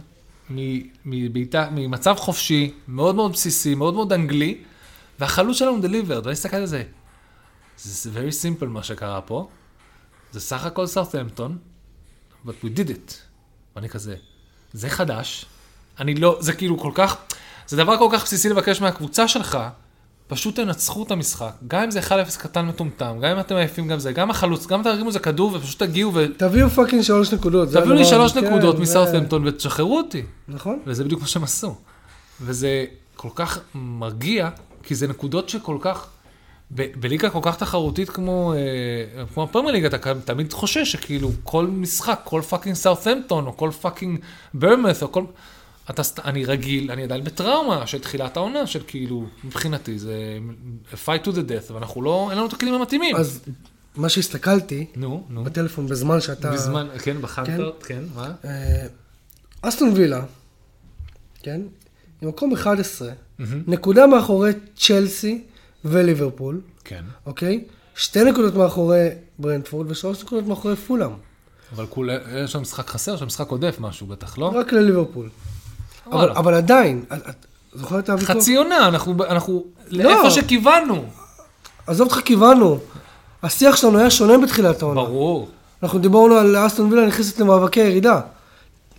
מ- 0.50 0.82
מבעיטה- 1.04 1.68
ממצב 1.72 2.14
חופשי, 2.18 2.74
מאוד 2.88 3.14
מאוד 3.14 3.32
בסיסי, 3.32 3.74
מאוד 3.74 3.94
מאוד 3.94 4.12
אנגלי, 4.12 4.58
והחלוץ 5.20 5.56
שלנו 5.56 5.80
דליברד, 5.80 6.26
ואני 6.26 6.32
מסתכל 6.32 6.56
על 6.56 6.66
זה. 6.66 6.84
זה 7.78 8.10
very 8.14 8.32
simple 8.62 8.66
מה 8.66 8.82
שקרה 8.82 9.20
פה. 9.20 9.48
זה 10.32 10.40
סך 10.40 10.64
הכל 10.64 10.86
סארטהמפטון, 10.86 11.58
but 12.46 12.64
we 12.64 12.78
did 12.78 12.88
it. 12.90 13.12
ואני 13.76 13.88
כזה, 13.88 14.16
זה 14.72 14.90
חדש, 14.90 15.44
אני 16.00 16.14
לא, 16.14 16.36
זה 16.40 16.52
כאילו 16.52 16.78
כל 16.78 16.92
כך, 16.94 17.16
זה 17.66 17.76
דבר 17.76 17.98
כל 17.98 18.08
כך 18.12 18.24
בסיסי 18.24 18.48
לבקש 18.48 18.80
מהקבוצה 18.80 19.28
שלך, 19.28 19.58
פשוט 20.28 20.56
תנצחו 20.56 21.02
את 21.02 21.10
המשחק. 21.10 21.50
גם 21.68 21.82
אם 21.82 21.90
זה 21.90 22.00
1-0 22.00 22.12
קטן 22.38 22.66
מטומטם, 22.66 23.16
גם 23.20 23.30
אם 23.30 23.40
אתם 23.40 23.54
עייפים 23.54 23.88
גם 23.88 23.98
זה, 23.98 24.12
גם 24.12 24.30
החלוץ, 24.30 24.66
גם 24.66 24.82
תרימו 24.82 25.08
איזה 25.08 25.18
כדור 25.18 25.52
ופשוט 25.54 25.78
תגיעו 25.82 26.12
תביאו 26.36 26.70
fucking 26.70 27.02
שלוש 27.02 27.32
נקודות. 27.32 27.70
זה 27.70 27.78
ותביאו 27.78 27.94
לי 27.96 28.04
שלוש 28.04 28.32
כן, 28.32 28.44
נקודות 28.46 28.76
זה- 28.76 28.82
מסאוטהמפטון 28.82 29.46
ותשחררו 29.46 29.96
אותי. 29.98 30.22
נכון. 30.48 30.78
וזה 30.86 31.04
בדיוק 31.04 31.20
מה 31.20 31.26
שהם 31.26 31.44
עשו. 31.44 31.74
וזה 32.40 32.84
כל 33.16 33.28
כך 33.34 33.58
מרגיע, 33.74 34.48
כי 34.82 34.94
זה 34.94 35.08
נקודות 35.08 35.48
שכל 35.48 35.76
כך, 35.80 36.06
ב- 36.74 37.00
בליגה 37.00 37.30
כל 37.30 37.38
כך 37.42 37.56
תחרותית 37.56 38.10
כמו, 38.10 38.54
אה, 38.54 39.24
כמו 39.34 39.42
הפרמייר 39.42 39.72
ליגה, 39.72 39.88
אתה 39.88 40.14
תמיד 40.24 40.52
חושש 40.52 40.92
שכאילו 40.92 41.30
כל 41.44 41.66
משחק, 41.66 42.20
כל 42.24 42.42
fucking 42.48 42.74
סאות'המפטון, 42.76 43.46
או 43.46 43.56
כל 43.56 43.70
fucking 43.80 44.18
ברמת, 44.54 45.02
או 45.02 45.12
כל... 45.12 45.24
אתה, 45.90 46.02
אני 46.24 46.44
רגיל, 46.44 46.90
אני 46.90 47.02
עדיין 47.02 47.24
בטראומה 47.24 47.86
של 47.86 47.98
תחילת 47.98 48.36
העונה, 48.36 48.66
של 48.66 48.80
כאילו, 48.86 49.26
מבחינתי 49.44 49.98
זה 49.98 50.38
fight 50.92 51.24
to 51.24 51.28
the 51.28 51.50
death, 51.50 51.72
ואנחנו 51.72 52.02
לא, 52.02 52.26
אין 52.30 52.38
לנו 52.38 52.46
את 52.48 52.52
הכלים 52.52 52.74
המתאימים. 52.74 53.16
אז 53.16 53.40
מה 53.96 54.08
שהסתכלתי 54.08 54.86
נו, 54.96 55.26
נו. 55.28 55.44
בטלפון 55.44 55.86
בזמן 55.86 56.20
שאתה... 56.20 56.50
בזמן, 56.50 56.88
כן, 57.02 57.22
בחנטר, 57.22 57.72
כן, 57.84 58.04
מה? 58.14 58.32
אה, 58.44 58.86
אסטון 59.62 59.92
וילה, 59.94 60.24
כן? 61.42 61.60
עם 62.22 62.28
מקום 62.28 62.52
11, 62.52 63.10
נקודה 63.66 64.06
מאחורי 64.06 64.52
צ'לסי 64.76 65.44
וליברפול, 65.84 66.60
כן. 66.84 67.04
אוקיי? 67.26 67.64
שתי 67.94 68.24
נקודות 68.24 68.54
מאחורי 68.54 69.08
ברנדפורד 69.38 69.90
ושלוש 69.90 70.22
נקודות 70.22 70.46
מאחורי 70.46 70.76
פולאם. 70.76 71.10
אבל 71.74 71.86
כולה, 71.86 72.18
יש 72.44 72.52
שם 72.52 72.62
משחק 72.62 72.88
חסר, 72.88 73.14
יש 73.14 73.20
שם 73.20 73.26
משחק 73.26 73.48
עודף 73.48 73.76
משהו 73.80 74.06
בטח, 74.06 74.38
לא? 74.38 74.46
רק 74.46 74.72
לליברפול. 74.72 75.28
אבל. 76.12 76.30
אבל 76.30 76.54
עדיין, 76.54 77.04
את, 77.12 77.28
את 77.28 77.46
זוכר 77.74 77.98
את 77.98 78.08
הוויכוח? 78.10 78.36
חצי 78.36 78.56
עונה, 78.56 78.88
אנחנו, 78.88 79.14
אנחנו 79.28 79.64
לא. 79.90 80.04
לאיפה 80.04 80.30
שכיוונו. 80.30 81.04
עזוב 81.86 82.06
אותך, 82.08 82.20
כיוונו. 82.24 82.78
השיח 83.42 83.76
שלנו 83.76 83.98
היה 83.98 84.10
שונה 84.10 84.38
בתחילת 84.38 84.82
העונה. 84.82 85.00
ברור, 85.00 85.48
אנחנו 85.82 85.98
דיברנו 85.98 86.34
על 86.34 86.66
אסטון 86.66 86.92
וילה 86.92 87.06
נכנסת 87.06 87.40
למאבקי 87.40 87.80
ירידה. 87.80 88.20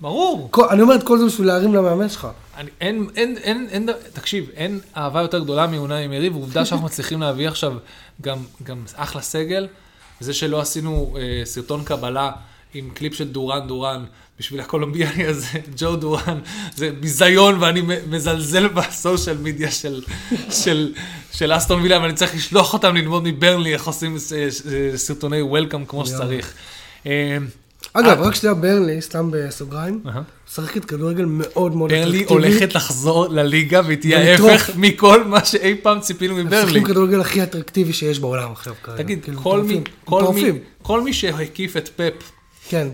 ברור. 0.01 0.47
כל- 0.51 0.67
אני 0.69 0.81
אומר 0.81 0.95
את 0.95 1.03
כל 1.03 1.17
זה 1.19 1.25
בשביל 1.25 1.47
להרים 1.47 1.73
למאמן 1.75 2.09
שלך. 2.09 2.27
אני, 2.57 2.69
אין, 2.81 3.07
אין, 3.15 3.37
אין, 3.37 3.67
אין, 3.71 3.89
תקשיב, 4.13 4.45
אין 4.55 4.79
אהבה 4.97 5.21
יותר 5.21 5.39
גדולה 5.39 5.67
מעונה 5.67 5.97
עם 5.97 6.13
יריב, 6.13 6.35
ועובדה 6.35 6.65
שאנחנו 6.65 6.85
מצליחים 6.89 7.21
להביא 7.21 7.47
עכשיו 7.47 7.73
גם, 8.21 8.37
גם 8.63 8.83
אחלה 8.95 9.21
סגל. 9.21 9.67
זה 10.19 10.33
שלא 10.33 10.61
עשינו 10.61 11.15
אה, 11.17 11.41
סרטון 11.45 11.83
קבלה 11.83 12.31
עם 12.73 12.89
קליפ 12.93 13.13
של 13.13 13.27
דורן 13.27 13.67
דורן 13.67 14.05
בשביל 14.39 14.59
הקולומביאני 14.59 15.25
הזה, 15.25 15.47
ג'ו 15.77 15.95
דורן, 15.95 16.39
זה 16.75 16.91
ביזיון 16.99 17.57
ואני 17.59 17.81
מזלזל 18.09 18.67
בסושיאל 18.67 19.37
מדיה 19.37 19.71
של, 19.71 20.01
של, 20.51 20.93
של 21.31 21.57
אסטון 21.57 21.81
וילה, 21.81 22.01
ואני 22.01 22.13
צריך 22.13 22.35
לשלוח 22.35 22.73
אותם 22.73 22.95
ללמוד 22.95 23.23
מברנלי 23.25 23.73
איך 23.73 23.87
עושים 23.87 24.17
אה, 24.31 24.47
אה, 24.73 24.97
סרטוני 24.97 25.41
וולקאם 25.41 25.85
כמו 25.85 26.05
שצריך. 26.05 26.53
אה, 27.07 27.37
אגב, 27.93 28.21
רק 28.21 28.35
שתדע, 28.35 28.53
ברנלי, 28.53 29.01
סתם 29.01 29.31
בסוגריים. 29.33 30.03
משחקת 30.49 30.85
כדורגל 30.85 31.25
מאוד 31.27 31.75
מאוד 31.75 31.89
ברלי 31.89 32.25
הולכת 32.29 32.75
לחזור 32.75 33.27
לליגה 33.27 33.81
והיא 33.85 33.97
תהיה. 33.97 34.19
ההפך 34.19 34.71
מכל 34.75 35.23
מה 35.23 35.45
שאי 35.45 35.75
פעם 35.81 35.99
ציפינו 35.99 36.39
הם 36.39 36.45
מברלי. 36.45 36.63
משחקים 36.63 36.83
כדורגל 36.83 37.21
הכי 37.21 37.43
אטרקטיבי 37.43 37.93
שיש 37.93 38.19
בעולם 38.19 38.51
עכשיו 38.51 38.73
כרגע. 38.83 39.03
תגיד, 39.03 39.23
כאילו. 39.23 39.41
כל 40.81 41.01
מי 41.01 41.13
שהקיף 41.13 41.77
את 41.77 41.87
פפ 41.95 42.31
כן. 42.69 42.87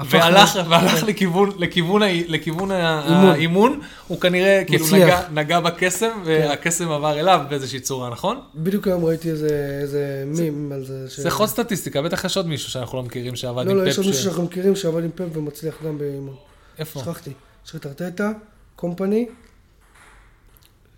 והלך, 0.00 0.58
והלך 0.68 1.02
לכיוון, 1.02 1.50
לכיוון, 1.58 2.02
לכיוון 2.28 2.70
ה- 2.70 3.02
אימון. 3.06 3.26
האימון, 3.30 3.80
הוא 4.08 4.20
כנראה 4.20 4.62
כאילו. 4.66 4.86
נגע, 4.92 5.20
נגע 5.32 5.60
בקסם 5.60 6.10
והקסם 6.24 6.90
עבר 6.90 7.20
אליו 7.20 7.40
באיזושהי 7.48 7.80
צורה, 7.80 8.10
נכון? 8.10 8.40
בדיוק 8.54 8.86
היום 8.86 9.04
ראיתי 9.04 9.30
איזה 9.30 9.78
איזה 9.82 10.24
מים 10.26 10.72
על 10.74 10.84
זה. 10.84 11.10
ש- 11.10 11.20
זה 11.20 11.30
חוד 11.30 11.48
סטטיסטיקה, 11.48 12.02
בטח 12.02 12.24
יש 12.24 12.36
עוד 12.36 12.46
מישהו 12.46 12.70
שאנחנו 12.70 12.98
לא 12.98 13.04
מכירים 13.04 13.36
שעבד 13.36 13.66
לא, 13.66 13.70
עם 13.70 13.76
לא, 13.76 13.82
יש 13.88 13.92
פפ. 13.94 13.98
עוד 13.98 14.06
מישהו 14.06 14.20
ש- 14.22 14.24
שאנחנו 14.24 14.42
מכירים 14.42 14.76
שעבד 14.76 15.04
עם 15.04 15.10
פפ 15.14 15.36
ומצליח 15.36 15.74
גם 15.86 15.98
באימון. 15.98 16.34
איפה? 16.78 17.00
שכחתי. 17.00 17.30
יש 17.66 17.74
את 17.76 17.86
ארטטה, 17.86 18.30
קומפני, 18.76 19.26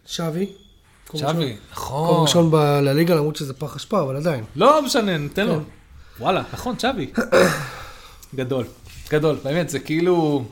צ'אבי. 0.06 0.46
ראשון- 1.14 1.32
צ'אבי, 1.32 1.56
נכון. 1.72 2.22
ראשון 2.22 2.50
ב- 2.50 2.56
לליגה, 2.82 3.14
למרות 3.14 3.36
שזה 3.36 3.54
פח 3.54 3.76
אשפה, 3.76 4.00
אבל 4.02 4.16
עדיין. 4.16 4.44
לא 4.56 4.82
משנה, 4.82 5.18
ניתן 5.18 5.46
לו. 5.46 5.54
כן. 5.54 5.60
וואלה, 6.22 6.42
נכון, 6.52 6.74
צ'אבי. 6.78 7.10
גדול, 8.34 8.64
גדול, 9.10 9.36
באמת, 9.44 9.68
זה 9.68 9.78
כאילו... 9.78 10.44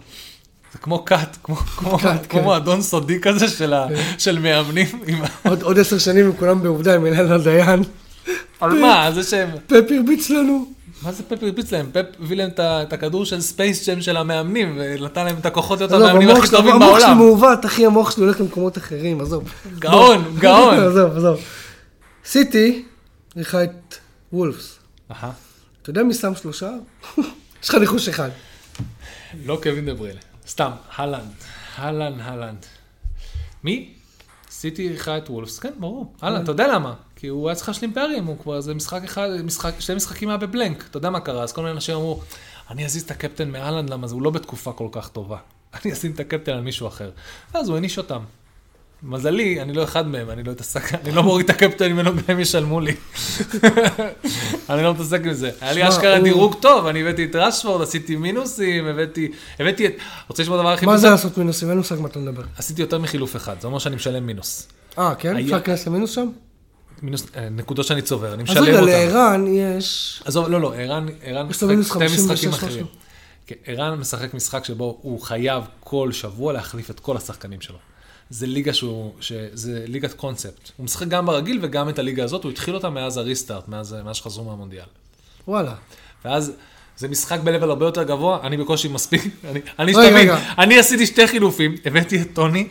זה 0.73 0.79
כמו 0.79 1.05
כת, 1.05 1.37
כמו, 1.43 1.57
כמו, 1.57 1.99
כת, 1.99 2.27
כמו 2.29 2.41
כן. 2.41 2.45
מועדון 2.45 2.83
סודי 2.83 3.21
כזה 3.21 3.49
של, 3.49 3.75
ה, 3.75 3.87
של 4.19 4.39
מאמנים. 4.39 4.87
עם... 5.07 5.23
עוד 5.49 5.63
עוד 5.63 5.79
עשר 5.79 5.99
שנים 5.99 6.27
הם 6.27 6.33
כולם 6.33 6.63
בעובדה 6.63 6.95
עם 6.95 7.07
אילנה 7.07 7.39
דיין. 7.39 7.83
על 8.61 8.81
מה? 8.81 9.11
זה 9.15 9.23
שהם... 9.23 9.49
פפ 9.67 9.85
הרביץ 9.91 10.31
לנו. 10.31 10.67
מה 11.03 11.13
זה 11.13 11.23
פפ 11.23 11.43
הרביץ 11.43 11.73
להם? 11.73 11.87
פפ 11.93 12.05
הביא 12.21 12.37
להם 12.37 12.51
את 12.59 12.93
הכדור 12.93 13.25
של 13.25 13.41
ספייס 13.41 13.89
ג'ם 13.89 14.01
של 14.01 14.17
המאמנים, 14.17 14.79
ונתן 14.79 15.25
להם 15.25 15.37
את 15.41 15.47
הכוחות 15.47 15.79
להיות 15.79 15.93
המאמנים 15.93 16.31
הכי 16.31 16.51
טובים 16.51 16.73
המוח 16.73 16.99
שלי 16.99 17.07
בעולם. 17.07 17.19
מעוות, 17.19 17.67
אחי, 17.67 17.87
המוח 17.87 18.11
שלי 18.11 18.25
הולך 18.25 18.41
למקומות 18.41 18.79
אחרים, 18.79 19.21
עזוב. 19.21 19.45
גאון, 19.79 20.35
גאון. 20.39 20.75
עזוב, 20.89 21.17
עזוב. 21.17 21.41
סיטי, 22.25 22.85
אירחה 23.37 23.65
את 23.65 23.95
וולפס. 24.33 24.79
אתה 25.11 25.91
יודע 25.91 26.03
מי 26.03 26.15
שם 26.15 26.33
שלושה? 26.35 26.71
יש 27.63 27.69
לך 27.69 27.75
ניחוש 27.75 28.09
אחד. 28.09 28.31
לא 29.45 29.61
קווין 29.63 29.87
דה 29.87 29.95
בריינה. 29.95 30.21
סתם, 30.47 30.71
הלנד. 30.97 31.33
הלנד, 31.77 32.21
הלנד. 32.21 32.67
מי? 33.65 33.95
סיטי 34.51 34.89
אירחה 34.89 35.19
את 35.19 35.31
וולפס, 35.31 35.59
כן, 35.59 35.73
ברור. 35.79 36.15
הלנד, 36.21 36.43
אתה 36.43 36.53
יודע 36.53 36.75
למה? 36.75 36.95
כי 37.17 37.27
הוא 37.27 37.49
היה 37.49 37.57
צריך 37.57 37.69
להשלים 37.69 37.95
פערים, 37.95 38.25
הוא 38.25 38.39
כבר, 38.39 38.61
זה 38.61 38.75
משחק 38.75 39.05
אחד, 39.05 39.29
משחק, 39.45 39.73
שני 39.79 39.97
משחקים 39.97 40.29
היה 40.29 40.39
ב 40.39 40.46
blank. 40.46 40.85
אתה 40.91 40.97
יודע 40.97 41.11
מה 41.11 41.21
קרה? 41.21 41.43
אז 41.43 41.53
כל 41.53 41.61
מיני 41.61 41.75
אנשים 41.75 41.95
אמרו, 41.95 42.21
אני 42.71 42.85
אזיז 42.85 43.03
את 43.03 43.11
הקפטן 43.11 43.51
מהלנד, 43.51 43.91
למה 43.91 44.07
זה? 44.07 44.15
הוא 44.15 44.23
לא 44.23 44.31
בתקופה 44.31 44.73
כל 44.73 44.89
כך 44.93 45.09
טובה. 45.09 45.39
אני 45.85 45.93
אשים 45.93 46.13
את 46.13 46.21
הקפטן 46.21 46.53
על 46.53 46.61
מישהו 46.61 46.89
אחר. 46.89 47.11
ואז 47.55 47.69
הוא 47.69 47.75
העניש 47.75 47.99
אותם. 47.99 48.23
מזלי, 49.03 49.63
אני 49.63 49.73
לא 49.73 49.85
אחד 49.85 50.07
מהם, 50.09 50.31
אני 50.31 50.43
לא 50.43 50.53
אתעסק, 50.53 50.95
אני 50.95 51.13
לא 51.13 51.23
מוריד 51.23 51.45
את 51.45 51.51
הקפטן 51.51 51.93
ממנו, 51.93 52.11
גם 52.29 52.41
ישלמו 52.41 52.81
לי. 52.81 52.95
אני 54.71 54.83
לא 54.83 54.95
מתעסק 54.95 55.21
עם 55.25 55.33
זה. 55.33 55.51
היה 55.61 55.73
לי 55.73 55.89
אשכרה 55.89 56.21
דירוג 56.21 56.55
טוב, 56.61 56.87
אני 56.87 57.01
הבאתי 57.03 57.25
את 57.25 57.37
רשפורד, 57.37 57.83
עשיתי 57.83 58.17
מינוסים, 58.17 58.87
הבאתי, 58.87 59.33
הבאתי 59.59 59.87
את, 59.87 59.93
רוצה 60.29 60.43
לשמוע 60.43 60.59
דבר 60.59 60.73
הכי 60.73 60.87
מה? 60.87 60.97
זה 60.97 61.11
לעשות 61.11 61.39
מינוסים? 61.39 61.69
אין 61.69 61.79
מושג 61.79 62.01
מה 62.01 62.09
אתה 62.09 62.19
מדבר. 62.19 62.43
עשיתי 62.59 62.83
יותר 62.83 62.99
מחילוף 62.99 63.37
אחד, 63.37 63.57
זה 63.61 63.67
אומר 63.67 63.79
שאני 63.79 63.97
משלם 63.97 64.27
מינוס. 64.27 64.69
אה, 64.99 65.15
כן? 65.15 65.37
אפשר 65.37 65.57
להיכנס 65.57 65.87
למינוס 65.87 66.11
שם? 66.11 66.29
מינוס, 67.03 67.27
אה, 67.37 67.49
נקודות 67.49 67.87
שאני 67.87 68.03
צובר, 68.03 68.35
אני 68.35 68.43
אז 68.43 68.51
משלם 68.51 68.63
רגע, 68.63 68.81
אותן. 68.81 68.91
לערן 68.91 69.47
יש... 69.47 70.23
עזוב, 70.25 70.49
לא, 70.49 70.61
לא, 70.61 70.75
ערן, 70.75 71.07
משחק 71.49 71.53
שתי 71.53 71.85
56 71.85 72.45
משחקים. 72.45 72.51
אחרים. 72.51 72.87
כן, 73.47 73.55
ערן 73.67 73.99
משחק 73.99 74.35
משחק 74.35 74.65
שבו 74.65 74.99
הוא 75.03 75.21
חייב 75.21 75.65
כל 75.81 76.13
שבוע 76.13 76.53
להחליף 76.53 76.91
את 76.91 77.01
כל 77.01 77.17
השחקנים 77.17 77.61
שלו. 77.61 77.79
זה 78.33 78.47
ליגה 78.47 78.73
שהוא, 78.73 79.13
זה 79.53 79.85
ליגת 79.87 80.13
קונספט. 80.13 80.71
הוא 80.77 80.85
משחק 80.85 81.09
גם 81.09 81.27
ברגיל 81.27 81.59
וגם 81.63 81.89
את 81.89 81.99
הליגה 81.99 82.25
הזאת, 82.25 82.45
הוא 82.45 82.53
התחיל 82.53 82.75
אותה 82.75 82.91
מאז 82.91 83.17
הריסטארט, 83.17 83.69
מאז 83.69 83.97
מאז 84.05 84.17
שחזרו 84.17 84.45
מהמונדיאל. 84.45 84.85
וואלה. 85.49 85.75
ואז 86.25 86.53
זה 86.97 87.09
משחק 87.09 87.41
ב-level 87.41 87.65
הרבה 87.65 87.87
יותר 87.87 88.03
גבוה, 88.03 88.39
אני 88.43 88.57
בקושי 88.57 88.89
מספיק, 88.89 89.23
אני, 89.51 89.61
אני 89.79 89.93
רגע, 89.97 90.17
רגע. 90.17 90.39
אני 90.59 90.79
עשיתי 90.79 91.07
שתי 91.07 91.27
חילופים, 91.27 91.75
הבאתי 91.85 92.23
את 92.23 92.29
טוני 92.33 92.69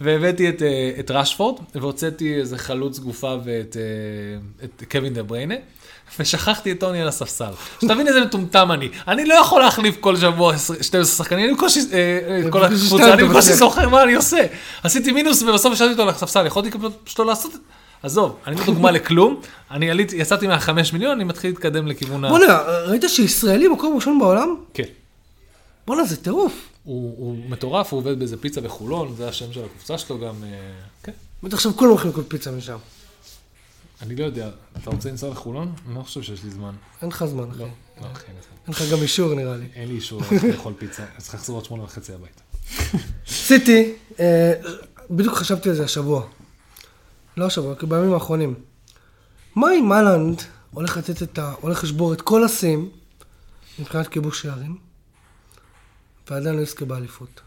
והבאתי 0.00 0.48
את, 0.48 0.62
אה, 0.62 0.90
את 0.98 1.10
רשפורד, 1.10 1.60
והוצאתי 1.74 2.34
איזה 2.34 2.58
חלוץ 2.58 2.98
גופה 2.98 3.36
ואת 3.44 3.76
אה, 3.76 4.64
את 4.64 4.82
קווין 4.90 5.14
דה 5.14 5.22
בריינה, 5.22 5.54
ושכחתי 6.18 6.72
את 6.72 6.80
טוני 6.80 7.02
על 7.02 7.08
הספסל. 7.08 7.50
שתבין 7.80 8.08
איזה 8.08 8.20
מטומטם 8.20 8.72
אני, 8.72 8.88
אני 9.08 9.24
לא 9.24 9.34
יכול 9.34 9.60
להחליף 9.60 9.96
כל 10.00 10.16
שבוע 10.16 10.54
12 10.80 11.04
שחקנים, 11.04 11.44
אני 11.44 11.54
בקושי, 11.54 11.80
אה, 11.92 12.18
אה, 12.28 12.50
כל 12.50 12.60
בקושי 12.60 12.84
הקבוצה, 12.84 13.04
שתיים 13.04 13.18
אני 13.18 13.28
בקושי. 13.28 13.54
זוכר 13.54 13.88
מה 13.88 14.02
אני 14.02 14.14
עושה. 14.14 14.46
עשיתי 14.82 15.12
מינוס 15.12 15.42
ובסוף 15.42 15.72
השארתי 15.72 15.92
אותו 15.92 16.02
על 16.02 16.08
הספסל, 16.08 16.46
יכולתי 16.46 16.70
פשוט 17.04 17.18
לא 17.18 17.26
לעשות 17.26 17.54
את 17.54 17.60
זה. 17.60 17.66
עזוב, 18.02 18.36
אני 18.46 18.56
לא 18.56 18.64
דוגמה 18.64 18.90
לכלום, 18.90 19.40
אני 19.70 19.90
עליתי, 19.90 20.16
יצאתי 20.16 20.46
מהחמש 20.46 20.92
מיליון, 20.92 21.12
אני 21.12 21.24
מתחיל 21.24 21.50
להתקדם 21.50 21.86
לכיוון 21.86 22.24
ה... 22.24 22.28
בוא'נה, 22.28 22.58
ראית 22.86 23.04
שישראלי 23.08 23.68
מקום 23.68 23.94
ראשון 23.94 24.18
בעולם? 24.18 24.56
כן. 24.74 24.84
בוא'נה, 25.86 26.04
זה 26.04 26.16
טירוף. 26.16 26.52
הוא, 26.84 27.14
הוא 27.18 27.36
מטורף, 27.48 27.92
הוא 27.92 27.98
עובד 27.98 28.18
באיזה 28.18 28.36
פיצה 28.36 28.60
בחולון, 28.60 29.14
זה 29.16 29.28
השם 29.28 29.52
של 29.52 29.60
הקבוצה 29.64 29.98
שלו 29.98 30.18
גם, 30.18 30.34
אה, 30.44 30.48
כן. 31.02 31.12
בטח 31.42 31.54
עכשיו 31.54 31.76
כולם 31.76 31.90
הולכים 31.90 32.10
לקנות 32.10 32.26
פיצה 32.28 32.50
משם. 32.50 32.76
אני 34.02 34.16
לא 34.16 34.24
יודע, 34.24 34.50
אתה 34.82 34.90
רוצה 34.90 35.10
לנסוע 35.10 35.30
לחולון? 35.30 35.74
אני 35.86 35.94
לא 35.94 36.02
חושב 36.02 36.22
שיש 36.22 36.44
לי 36.44 36.50
זמן. 36.50 36.74
אין 37.02 37.08
לך 37.08 37.24
זמן, 37.24 37.50
אחי. 37.50 37.58
לא, 37.58 37.66
לא, 38.00 38.06
אחי, 38.12 38.26
אין 38.26 38.36
זמן. 38.42 38.56
אין 38.66 38.74
לך 38.74 38.92
גם 38.92 39.02
אישור 39.02 39.34
נראה 39.34 39.56
לי. 39.56 39.66
אין 39.74 39.88
לי 39.88 39.94
אישור 39.94 40.22
לאכול 40.48 40.74
פיצה, 40.78 41.04
אז 41.16 41.22
צריך 41.22 41.34
לחזור 41.34 41.56
עוד 41.56 41.64
שמונה 41.64 41.82
וחצי 41.82 42.12
הביתה. 42.12 42.40
סיטי, 43.26 43.94
אה, 44.20 44.52
בדיוק 45.10 45.34
חשבתי 45.34 45.68
על 45.68 45.74
זה 45.74 45.84
השבוע. 45.84 46.26
לא 47.36 47.46
השבוע, 47.46 47.74
כי 47.74 47.86
בימים 47.86 48.12
האחרונים. 48.12 48.54
מה 49.56 49.74
אם 49.74 49.92
אהלנד 49.92 50.42
הולך 50.70 50.96
לתת 50.96 51.22
את 51.22 51.38
ה... 51.38 51.54
הולך 51.60 51.84
לשבור 51.84 52.12
את 52.12 52.20
כל 52.20 52.44
השיאים 52.44 52.90
מבחינת 53.78 54.08
כיבוש 54.08 54.42
שערים, 54.42 54.76
ועדיין 56.30 56.56
לא 56.56 56.60
יזכה 56.60 56.84
באליפות. 56.84 57.40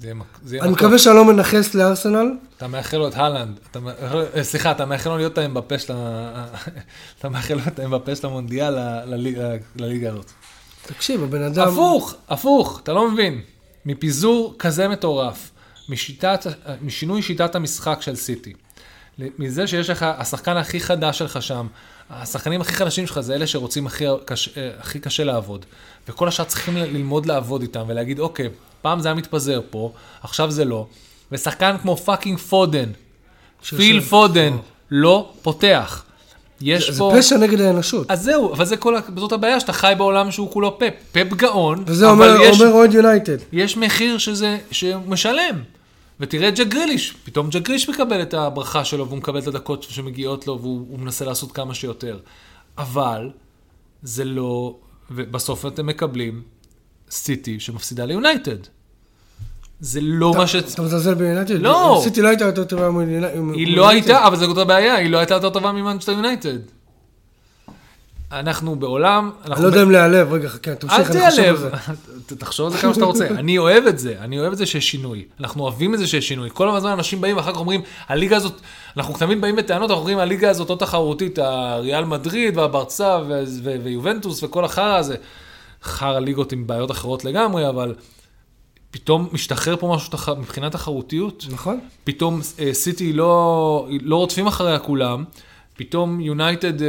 זה 0.00 0.08
יהיה 0.56 0.64
אני. 0.64 0.72
מקווה 0.72 0.98
שאני 0.98 1.16
לא 1.16 1.24
מנכס 1.24 1.74
לארסנל. 1.74 2.26
אתה 2.56 2.66
מאחל 2.68 2.96
לו 2.96 3.08
את 3.08 3.14
הלנד, 3.14 3.58
מאחל- 3.80 4.24
אה, 4.36 4.44
סליחה, 4.44 4.70
אתה 4.70 4.84
מאחל 4.86 5.10
לו 5.10 5.16
להיות 5.16 5.38
האמבפה 5.38 5.78
של 5.78 5.92
ה... 5.96 6.46
אתה 7.18 7.28
מאחל 7.28 7.54
לו 7.54 7.60
את 7.66 7.78
האמבפה 7.78 8.16
של 8.16 8.26
המונדיאל 8.26 8.74
לליגה- 9.04 10.08
הזאת. 10.10 10.30
תקשיב, 10.86 11.22
הבן 11.22 11.42
אדם... 11.42 11.68
הפוך, 11.68 12.14
הפוך, 12.28 12.80
אתה 12.82 12.92
לא 12.92 13.10
מבין. 13.10 13.40
מפיזור 13.86 14.54
כזה 14.58 14.88
מטורף, 14.88 15.50
משיטת, 15.88 16.46
משינוי 16.82 17.22
שיטת 17.22 17.54
המשחק 17.54 17.98
של 18.02 18.16
סיטי, 18.16 18.52
מזה 19.38 19.66
שיש 19.66 19.90
לך, 19.90 20.06
השחקן 20.18 20.56
הכי 20.56 20.80
חדש 20.80 21.18
שלך 21.18 21.42
שם, 21.42 21.66
השחקנים 22.10 22.60
הכי 22.60 22.72
חדשים 22.72 23.06
שלך 23.06 23.20
זה 23.20 23.34
אלה 23.34 23.46
שרוצים 23.46 23.86
הכי 23.86 24.04
קשה, 24.24 24.50
הכי 24.78 24.98
קשה 25.00 25.24
לעבוד. 25.24 25.66
וכל 26.08 26.28
השאר 26.28 26.44
צריכים 26.44 26.76
ללמוד 26.76 27.26
לעבוד 27.26 27.62
איתם 27.62 27.84
ולהגיד, 27.86 28.18
אוקיי, 28.18 28.48
פעם 28.86 29.00
זה 29.00 29.08
היה 29.08 29.14
מתפזר 29.14 29.60
פה, 29.70 29.92
עכשיו 30.22 30.50
זה 30.50 30.64
לא. 30.64 30.86
ושחקן 31.32 31.76
כמו 31.82 31.96
fucking 31.96 32.38
פודן, 32.38 32.90
פיל 33.76 34.00
פודן, 34.00 34.56
לא 34.90 35.32
פותח. 35.42 36.04
יש 36.60 36.90
זה 36.90 36.98
פה... 36.98 37.12
פשע 37.18 37.36
נגד 37.36 37.60
האנושות. 37.60 38.10
אז 38.10 38.22
זהו, 38.22 38.52
אבל 38.52 38.64
זה 38.64 38.76
כל, 38.76 38.96
זאת 39.16 39.32
הבעיה, 39.32 39.60
שאתה 39.60 39.72
חי 39.72 39.92
בעולם 39.98 40.30
שהוא 40.30 40.50
כולו 40.50 40.78
פפ. 40.78 40.92
פפ 41.12 41.26
גאון, 41.26 41.84
וזה 41.86 42.10
אבל 42.10 42.30
אומר 42.30 42.40
יש, 42.42 42.60
אומר 42.60 42.72
אוהד 42.72 42.94
יונייטד. 42.94 43.36
יש 43.52 43.76
מחיר 43.76 44.18
שזה, 44.18 44.58
שהוא 44.70 45.02
משלם. 45.06 45.62
ותראה 46.20 46.48
את 46.48 46.56
ג'ק 46.56 46.66
גריליש, 46.66 47.14
פתאום 47.24 47.48
ג'ק 47.50 47.62
גריליש 47.62 47.88
מקבל 47.88 48.22
את 48.22 48.34
הברכה 48.34 48.84
שלו, 48.84 49.06
והוא 49.06 49.18
מקבל 49.18 49.38
את 49.38 49.46
הדקות 49.46 49.82
שמגיעות 49.82 50.46
לו, 50.46 50.58
והוא 50.60 50.86
הוא 50.90 50.98
מנסה 50.98 51.24
לעשות 51.24 51.52
כמה 51.52 51.74
שיותר. 51.74 52.18
אבל, 52.78 53.30
זה 54.02 54.24
לא, 54.24 54.76
ובסוף 55.10 55.66
אתם 55.66 55.86
מקבלים 55.86 56.42
סיטי 57.10 57.60
שמפסידה 57.60 58.04
ליונייטד. 58.04 58.75
זה 59.80 60.00
לא 60.02 60.34
מה 60.36 60.46
ש... 60.46 60.54
אתה 60.54 60.82
מזלזל 60.82 61.14
ביונייטד? 61.14 61.62
לא. 61.62 62.00
סיטי 62.02 62.22
לא 62.22 62.28
הייתה 62.28 62.44
יותר 62.44 62.64
טובה 62.64 62.90
מול 62.90 63.02
יונייטד. 63.02 63.36
היא 63.54 63.76
לא 63.76 63.88
הייתה, 63.88 64.26
אבל 64.26 64.36
זו 64.36 64.46
אותה 64.46 64.64
בעיה, 64.64 64.94
היא 64.94 65.10
לא 65.10 65.18
הייתה 65.18 65.34
יותר 65.34 65.50
טובה 65.50 65.72
ממנצ'סטר 65.72 66.12
יונייטד. 66.12 66.58
אנחנו 68.32 68.76
בעולם, 68.76 69.30
אני 69.44 69.62
לא 69.62 69.66
יודע 69.66 69.82
אם 69.82 69.90
להיעלב, 69.90 70.32
רגע, 70.32 70.48
חכה, 70.48 70.74
תמשיך, 70.74 71.10
אני 71.10 71.30
חושב 71.30 71.42
על 71.42 71.56
זה. 71.56 71.70
תחשוב 72.38 72.66
על 72.66 72.72
זה 72.72 72.78
כמה 72.78 72.94
שאתה 72.94 73.04
רוצה. 73.04 73.26
אני 73.26 73.58
אוהב 73.58 73.86
את 73.86 73.98
זה, 73.98 74.14
אני 74.20 74.38
אוהב 74.38 74.52
את 74.52 74.58
זה 74.58 74.66
שיש 74.66 74.90
שינוי. 74.90 75.24
אנחנו 75.40 75.62
אוהבים 75.62 75.94
את 75.94 75.98
זה 75.98 76.06
שיש 76.06 76.28
שינוי. 76.28 76.48
כל 76.52 76.76
הזמן 76.76 76.90
אנשים 76.90 77.20
באים 77.20 77.36
ואחר 77.36 77.52
כך 77.52 77.58
אומרים, 77.58 77.80
הליגה 78.08 78.36
הזאת, 78.36 78.60
אנחנו 78.96 79.14
תמיד 79.18 79.40
באים 79.40 79.56
בטענות, 79.56 79.90
אנחנו 79.90 80.00
אומרים, 80.00 80.18
הליגה 80.18 80.50
הזאת 80.50 80.70
לא 80.70 80.76
תחרותית, 80.76 81.38
הריאל 81.38 82.04
מדריד 82.04 82.58
והברצה 82.58 83.18
ויובנטוס 83.82 84.42
וכל 84.42 84.64
החרא 84.64 84.96
הזה. 84.96 85.16
חרא 85.82 86.18
ליגות 86.18 86.52
עם 86.52 86.66
בעיות 86.66 86.90
אחרות 86.90 87.24
לגמרי, 87.24 87.68
אבל 87.68 87.94
פתאום 88.96 89.28
משתחרר 89.32 89.76
פה 89.76 89.94
משהו 89.94 90.10
תח... 90.10 90.28
מבחינת 90.28 90.72
תחרותיות. 90.72 91.46
נכון? 91.50 91.80
פתאום 92.04 92.40
אה, 92.58 92.74
סיטי 92.74 93.12
לא, 93.12 93.88
לא 94.02 94.16
רודפים 94.16 94.46
אחריה 94.46 94.78
כולם, 94.78 95.24
פתאום 95.76 96.20
יונייטד 96.20 96.82
אה, 96.82 96.88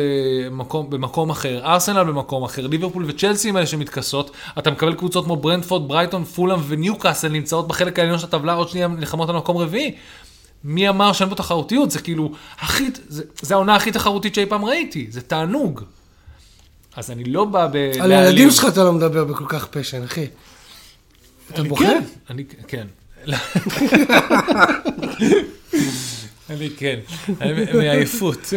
מקום, 0.51 0.89
במקום 0.89 1.29
אחר, 1.29 1.61
ארסנל 1.65 2.03
במקום 2.03 2.43
אחר, 2.43 2.67
ליברפול 2.67 3.05
וצ'לסי 3.07 3.49
הם 3.49 3.57
אלה 3.57 3.67
שמתכסות, 3.67 4.31
אתה 4.59 4.71
מקבל 4.71 4.93
קבוצות 4.93 5.25
כמו 5.25 5.35
ברנדפורד, 5.35 5.87
ברייטון, 5.87 6.23
פולאם 6.23 6.59
וניוקאסל 6.67 7.29
נמצאות 7.29 7.67
בחלק 7.67 7.99
העליון 7.99 8.19
של 8.19 8.25
הטבלה, 8.25 8.53
עוד 8.53 8.69
שנייה 8.69 8.87
נלחמות 8.87 9.29
על 9.29 9.35
מקום 9.35 9.57
רביעי. 9.57 9.95
מי 10.63 10.89
אמר 10.89 11.13
שאין 11.13 11.29
פה 11.29 11.35
תחרותיות? 11.35 11.91
זה 11.91 11.99
כאילו, 11.99 12.31
הכי, 12.59 12.89
זה, 13.07 13.23
זה 13.41 13.53
העונה 13.53 13.75
הכי 13.75 13.91
תחרותית 13.91 14.35
שאי 14.35 14.45
פעם 14.45 14.65
ראיתי, 14.65 15.07
זה 15.09 15.21
תענוג. 15.21 15.81
אז 16.95 17.11
אני 17.11 17.23
לא 17.23 17.45
בא 17.45 17.67
ב... 17.71 17.91
על 18.01 18.11
הילדים 18.11 18.51
שלך 18.51 18.65
אתה 18.67 18.83
לא 18.83 18.93
מדבר 18.93 19.23
בכל 19.23 19.45
כך 19.47 19.65
פשן, 19.65 20.03
אחי. 20.03 20.25
אתה 21.51 21.61
אני 21.61 21.69
בוכה? 21.69 21.83
כן, 21.83 22.01
אני 22.29 22.45
כן. 22.67 22.87
אני 26.49 26.69
כן, 26.77 26.99
מעייפות. 27.73 28.53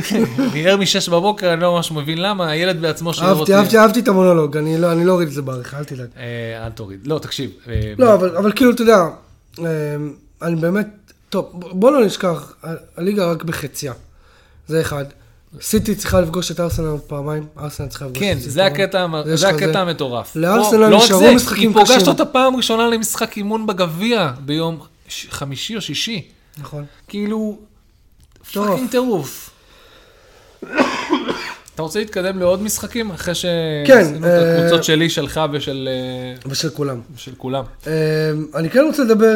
אני 0.53 0.69
ער 0.69 0.77
משש 0.77 1.09
בבוקר, 1.09 1.53
אני 1.53 1.61
לא 1.61 1.75
ממש 1.75 1.93
מבין 1.93 2.19
למה, 2.19 2.51
הילד 2.51 2.81
בעצמו 2.81 3.15
שואל 3.15 3.31
אותי. 3.31 3.41
אהבתי, 3.41 3.55
אהבתי, 3.55 3.79
אהבתי 3.79 4.01
את 4.01 4.09
המונולוג, 4.09 4.57
אני 4.57 4.79
לא 4.79 4.93
אני 4.93 5.05
לא 5.05 5.13
אוריד 5.13 5.29
את 5.29 5.35
זה 5.35 5.43
בעריכה, 5.43 5.79
אל 5.79 5.85
תדאג. 5.85 6.09
אה, 6.17 6.67
אל 6.67 6.71
תוריד. 6.71 7.07
לא, 7.07 7.19
תקשיב. 7.19 7.51
אה, 7.69 7.93
לא, 7.99 8.15
אבל 8.15 8.53
כאילו, 8.53 8.71
אתה 8.71 8.83
יודע, 8.83 8.99
אה, 9.59 9.67
אני 10.43 10.57
באמת, 10.57 10.87
טוב, 11.29 11.51
בוא 11.53 11.91
לא 11.91 12.05
נשכח, 12.07 12.55
הליגה 12.97 13.31
רק 13.31 13.43
בחציה. 13.45 13.93
זה 14.69 14.81
אחד. 14.81 15.05
סיטי 15.61 15.95
צריכה 15.95 16.21
לפגוש 16.21 16.51
את 16.51 16.61
ארסנל 16.61 16.97
פעמיים, 17.07 17.47
ארסנל 17.59 17.89
צריכה 17.89 18.05
לפגוש 18.05 18.19
כן, 18.19 18.33
את 18.33 18.39
סיטי 18.39 18.51
זה 18.51 18.63
ויש 19.25 19.41
זה 19.41 19.49
הקטע 19.49 19.81
המטורף. 19.81 20.37
לארסנל 20.37 20.79
לא, 20.79 20.91
לא 20.91 20.99
נשארו 20.99 21.21
זה, 21.21 21.35
משחקים 21.35 21.69
היא 21.69 21.77
פוגשת 21.77 21.97
קשים. 21.97 22.09
אותה 22.09 22.25
פעם 22.25 22.57
ראשונה 22.57 22.89
למשחק 22.89 23.37
אימון 23.37 23.67
בגביע 23.67 24.33
ביום 24.45 24.79
חמישי 25.31 25.77
או 25.77 25.81
שישי. 25.81 26.29
נכון. 26.59 26.85
כאילו. 27.09 27.59
fucking 28.53 28.91
טירוף. 28.91 29.51
אתה 31.75 31.83
רוצה 31.83 31.99
להתקדם 31.99 32.39
לעוד 32.39 32.63
משחקים? 32.63 33.11
אחרי 33.11 33.35
כן, 33.35 34.05
שעשינו 34.05 34.19
את 34.19 34.25
אה, 34.25 34.57
הקבוצות 34.59 34.85
שלי, 34.85 35.11
שלך 35.11 35.41
ושל 35.53 35.89
אה, 35.91 36.51
ושל 36.51 36.71
כולם. 36.71 37.01
של 37.17 37.35
כולם. 37.37 37.65
אה, 37.87 37.93
אני 38.55 38.71
כן 38.71 38.81
רוצה 38.81 39.05
לדבר, 39.05 39.35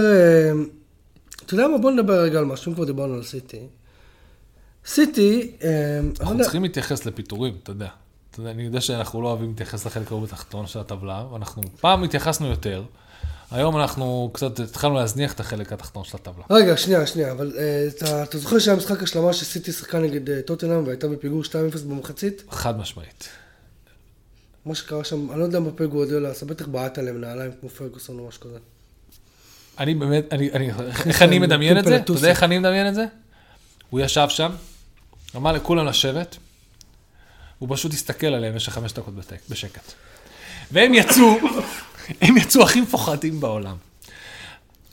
אתה 1.46 1.54
יודע 1.54 1.68
מה? 1.68 1.78
בוא 1.78 1.90
נדבר 1.90 2.20
רגע 2.20 2.38
על 2.38 2.44
משהו, 2.44 2.70
אם 2.70 2.74
כבר 2.74 2.84
דיברנו 2.84 3.14
על 3.14 3.22
סיטי. 3.22 3.58
סיטי, 4.86 5.56
אה, 5.62 6.00
אנחנו 6.20 6.38
צריכים 6.42 6.62
להתייחס 6.62 7.06
לפיטורים, 7.06 7.54
אתה 7.62 7.70
יודע. 7.70 7.88
אתה 8.30 8.40
יודע, 8.40 8.50
אני 8.50 8.62
יודע 8.62 8.80
שאנחנו 8.80 9.22
לא 9.22 9.28
אוהבים 9.28 9.48
להתייחס 9.48 9.86
לחלק 9.86 10.10
ההוא 10.12 10.22
בתחתון 10.22 10.66
של 10.66 10.78
הטבלה, 10.78 11.24
ואנחנו 11.32 11.62
פעם 11.80 12.02
התייחסנו 12.02 12.46
יותר, 12.46 12.82
היום 13.50 13.76
אנחנו 13.76 14.30
קצת 14.32 14.60
התחלנו 14.60 14.94
להזניח 14.94 15.32
את 15.32 15.40
החלק 15.40 15.72
התחתון 15.72 16.04
של 16.04 16.16
הטבלה. 16.16 16.44
רגע, 16.50 16.76
שנייה, 16.76 17.06
שנייה, 17.06 17.32
אבל 17.32 17.52
אה, 17.58 17.86
אתה, 17.88 18.22
אתה 18.22 18.38
זוכר 18.38 18.58
שהיה 18.58 18.76
משחק 18.76 19.02
השלמה 19.02 19.32
שסיטי 19.32 19.72
שיחקה 19.72 19.98
נגד 19.98 20.30
אה, 20.30 20.42
טוטנאם 20.42 20.86
והייתה 20.86 21.08
בפיגור 21.08 21.42
2-0 21.42 21.46
במחצית? 21.88 22.44
חד 22.50 22.78
משמעית. 22.78 23.28
מה 24.66 24.74
שקרה 24.74 25.04
שם, 25.04 25.30
אני 25.30 25.38
לא 25.38 25.44
יודע 25.44 25.60
מה 25.60 25.70
פגו 25.70 25.88
גוארדיולה 25.88 26.30
עשה, 26.30 26.46
בטח 26.46 26.66
בעט 26.66 26.98
עליהם 26.98 27.20
נעליים 27.20 27.50
כמו 27.60 27.68
פרגוסון 27.68 28.18
או 28.18 28.28
משהו 28.28 28.40
כזה. 28.40 28.58
אני 29.78 29.94
באמת, 29.94 30.32
אני, 30.32 30.52
אני, 30.52 30.70
איך 31.06 31.22
אני 31.22 31.38
מדמיין 31.38 31.78
את 31.78 31.84
זה? 31.84 31.96
אתה. 31.96 32.12
יודע 32.12 32.28
איך 32.28 32.42
אני 32.42 32.58
מדמיין 32.58 32.88
את 32.88 32.94
זה? 32.94 33.04
הוא 33.90 34.00
ישב 34.00 34.26
שם, 34.28 34.50
אמר 35.36 35.52
לכולם 35.52 35.86
לשבת, 35.86 36.36
הוא 37.58 37.68
פשוט 37.72 37.92
הסתכל 37.92 38.26
עליהם 38.26 38.52
במשך 38.52 38.72
חמש 38.72 38.92
דקות 38.92 39.14
בשקט. 39.50 39.92
והם 40.72 40.94
יצאו, 40.94 41.36
הם 42.20 42.36
יצאו 42.36 42.62
הכי 42.62 42.80
מפוחדים 42.80 43.40
בעולם. 43.40 43.76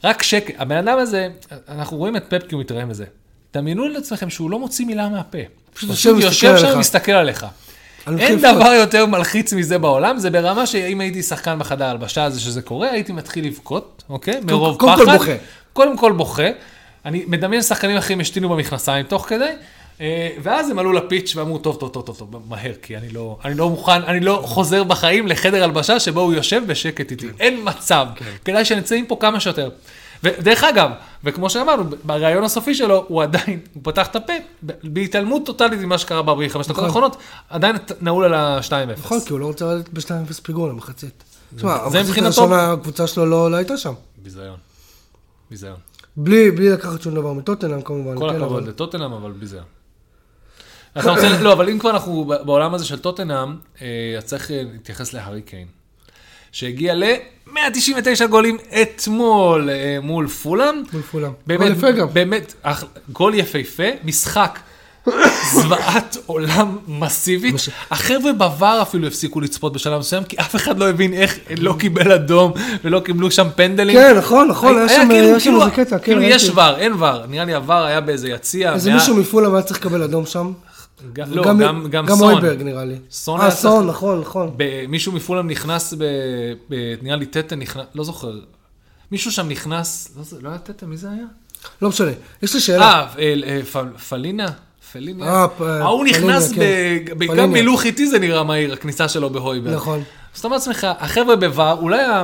רק 0.04 0.24
שקט. 0.24 0.54
הבן 0.58 0.78
אדם 0.78 0.98
הזה, 0.98 1.28
אנחנו 1.70 1.98
רואים 1.98 2.16
את 2.16 2.24
פפ 2.30 2.48
כי 2.48 2.56
הוא 2.56 2.62
מתראה 2.62 2.86
מזה. 2.86 3.06
דמיינו 3.54 3.88
לעצמכם 3.88 4.30
שהוא 4.30 4.52
לא 4.52 4.60
מוציא 4.60 4.86
מילה 4.86 5.10
מהפה. 5.10 5.38
פשוט 5.74 6.22
יושב 6.22 6.58
שם. 6.58 6.68
ומסתכל 6.76 7.12
עליך. 7.12 7.46
אין 8.20 8.39
דבר 8.39 8.74
יותר 8.80 9.06
מלחיץ 9.06 9.54
מזה 9.54 9.78
בעולם, 9.78 10.18
זה 10.18 10.30
ברמה 10.30 10.66
שאם 10.66 11.02
הייתי 11.02 11.24
שחקן 11.24 11.60
בחדר 11.60 11.86
הלבשה 11.86 12.24
הזה 12.24 12.39
שזה 12.39 12.62
קורה, 12.62 12.92
הייתי 12.92 13.12
מתחיל 13.12 13.46
לבכות, 13.46 14.04
אוקיי? 14.10 14.39
מרוב 14.44 14.78
קודם 14.78 14.96
פחד. 14.96 15.06
כל 15.06 15.18
בוכה. 15.18 15.32
קודם 15.74 15.98
כל 15.98 16.12
בוכה. 16.12 16.48
אני 17.06 17.24
מדמיין 17.28 17.62
שחקנים 17.62 17.98
אחרים 17.98 18.20
השתינו 18.20 18.50
במכנסיים 18.50 19.06
תוך 19.06 19.26
כדי, 19.30 19.52
ואז 20.43 20.70
הם 20.70 20.80
עלו 20.80 20.91
לפיץ' 20.91 21.36
ואמרו, 21.36 21.58
טוב, 21.58 21.76
טוב, 21.80 21.89
טוב, 21.89 22.06
טוב, 22.06 22.18
טוב, 22.18 22.41
מהר, 22.49 22.74
כי 22.82 22.97
אני 22.97 23.10
לא, 23.10 23.38
אני 23.45 23.54
לא 23.54 23.70
מוכן, 23.70 24.04
אני 24.04 24.20
לא 24.20 24.41
חוזר 24.45 24.84
בחיים 24.84 25.28
לחדר 25.28 25.64
הלבשה 25.64 25.99
שבו 25.99 26.22
הוא 26.22 26.34
יושב 26.34 26.62
בשקט 26.68 27.12
איתי. 27.12 27.28
אין 27.39 27.60
מצב. 27.64 28.06
כדאי 28.45 28.66
שנצא 28.66 29.02
מפה 29.02 29.18
כמה 29.20 29.39
שיותר. 29.39 29.70
ודרך 30.24 30.64
אגב, 30.64 30.91
וכמו 31.24 31.49
שאמרנו, 31.49 31.84
בריאיון 32.04 32.43
הסופי 32.43 32.76
שלו, 32.76 33.06
הוא 33.08 33.24
עדיין, 33.24 33.60
הוא 33.74 33.84
פתח 33.84 34.08
את 34.08 34.16
הפה, 34.16 34.34
בהתעלמות 34.64 35.45
טוטאלית 35.45 35.80
ממה 35.80 35.97
שקרה 35.97 36.22
בחמש 36.22 36.66
דקות 36.68 36.70
נכון. 36.70 36.86
האחרונות, 36.86 37.18
עדיין 37.49 37.76
נעול 38.02 38.26
על 38.26 38.34
ה-2-0. 38.34 38.99
נכון, 38.99 39.20
כי 39.20 39.34
הוא 39.34 39.39
לא 39.39 39.45
רוצה 39.45 39.66
לרדת 39.66 39.89
ב-2-0 39.89 40.41
פיגור 40.43 40.68
למחצית. 40.68 41.24
תשמע, 41.56 41.76
המחצית 41.76 42.24
הראשונה, 42.24 42.72
הקבוצה 42.72 43.08
שלו 43.08 43.26
לא 43.26 43.52
לא 43.52 43.56
הייתה 43.56 43.78
שם. 43.78 43.93
ביזיון. 44.18 44.58
ביזיון. 45.52 45.78
בלי 46.18 46.70
לקחת 46.70 47.02
שום 47.02 47.16
דבר 47.16 47.34
מטוטנאם 47.34 47.82
כמובן. 47.82 48.18
כל 48.18 48.30
כן, 48.30 48.36
הכבוד 48.36 48.68
לטוטנאם, 48.68 49.14
אבל 49.14 49.32
ביזיון. 49.32 49.64
אתה 51.00 51.12
רוצה, 51.12 51.42
לא, 51.42 51.54
אבל 51.54 51.70
אם 51.70 51.80
כבר 51.80 51.89
אנחנו 51.89 52.34
בעולם 52.46 52.74
הזה 52.74 52.86
של 52.86 53.00
טוטנאם, 53.00 53.56
אה, 53.82 53.88
אז 54.18 54.24
צריך 54.24 54.52
אה, 54.52 54.62
להתייחס 54.74 55.14
להארי 55.14 55.42
קיין, 55.42 55.68
שהגיע 56.52 56.94
ל-199 56.96 58.26
גולים 58.30 58.58
אתמול 58.82 59.70
אה, 59.70 59.98
מול 60.02 60.28
פולאם. 60.28 60.76
מול 60.94 61.02
פולאם. 61.02 61.32
גול 61.58 61.72
יפה 61.72 61.92
גם. 61.92 62.08
באמת, 62.14 62.54
גול 63.12 63.36
יפהפה, 63.36 63.84
משחק 64.04 64.60
זוועת 65.54 66.18
עולם 66.26 66.78
מסיבית. 66.88 67.56
החבר'ה 67.92 68.32
בVAR 68.39 68.82
אפילו 68.82 69.08
הפסיקו 69.08 69.42
לצפות 69.42 69.74
בשלב 69.74 70.00
מסוים, 70.00 70.24
כי 70.24 70.38
אף 70.38 70.56
אחד 70.56 70.80
לא 70.80 70.89
הבין 70.89 71.14
איך 71.14 71.39
לא 71.58 71.76
קיבל 71.80 72.12
אדום 72.12 72.54
ולא 72.84 73.00
קיבלו 73.00 73.32
שם 73.32 73.48
פנדלים. 73.56 73.98
כן, 73.98 74.18
נכון, 74.18 74.48
נכון, 74.48 74.78
היה 74.78 74.89
שם 74.89 75.12
היה 75.12 75.39
שם 75.39 75.56
איזה 75.56 75.72
קטע, 75.72 75.98
כן, 75.98 76.04
כאילו 76.04 76.22
יש. 76.22 76.50
ור, 76.50 76.78
אין 76.78 76.94
ור, 76.94 77.26
נראה 77.26 77.46
לי 77.46 77.54
הוור 77.54 77.84
היה 77.84 78.02
באיזה 78.02 78.30
יציע. 78.30 78.74
איזה 78.74 78.94
מישהו 78.94 79.16
מפולאם 79.16 79.54
היה 79.54 79.64
צריך 79.64 79.80
לקבל 79.80 80.04
אדום 80.04 80.26
שם. 80.26 80.52
גם- 81.14 81.32
לא, 81.32 81.41
וגם- 81.41 81.60
גם- 81.60 81.88
גם 81.89 82.06
גם 82.06 82.16
סון. 82.16 82.34
אויברג 82.34 82.62
נראה 82.62 82.86
לי. 82.86 82.95
סון 83.12 83.41
אה, 83.41 83.52
סון, 83.52 83.88
נכון, 83.88 84.20
נכון. 84.22 84.54
ב- 84.58 84.86
מישהו 84.88 85.12
מפולאם 85.12 85.47
נכנס 85.47 85.93
ב... 85.97 86.04
ב- 86.70 86.95
נראה 87.02 87.16
לי 87.16 87.26
טטה 87.26 87.56
נכנס, 87.56 87.86
לא 87.95 88.04
זוכר. 88.04 88.39
מישהו 89.12 89.32
שם 89.32 89.49
נכנס, 89.49 90.12
לא, 90.18 90.39
לא 90.41 90.49
היה 90.49 90.58
טטה, 90.58 90.86
מי 90.86 90.97
זה 90.97 91.08
היה? 91.12 91.26
לא 91.82 91.89
משנה. 91.89 92.12
יש 92.43 92.54
לי 92.54 92.60
שאלה. 92.60 93.08
אה, 93.20 93.34
אה, 93.47 93.62
פלינה? 94.10 94.45
פלינה? 94.91 95.26
אה, 95.26 95.47
ההוא 95.82 96.06
פלינה, 96.06 96.18
נכנס, 96.28 96.52
כן. 96.52 96.60
בעיקר 97.18 97.34
פלינה. 97.36 97.47
בהילוך 97.54 97.86
איטי 97.86 98.08
זה 98.08 98.20
נראה 98.20 98.43
מהיר, 98.43 98.74
הכניסה 98.74 99.08
שלו 99.10 99.30
בהויברג. 99.30 99.74
נכון. 99.76 100.04
אז 100.34 100.39
אתה 100.39 100.47
אומר 100.47 100.58
לעצמך, 100.58 100.88
החבר'ה 100.99 101.36
בVAR, 101.36 101.80
אולי 101.82 102.02
ה... 102.04 102.24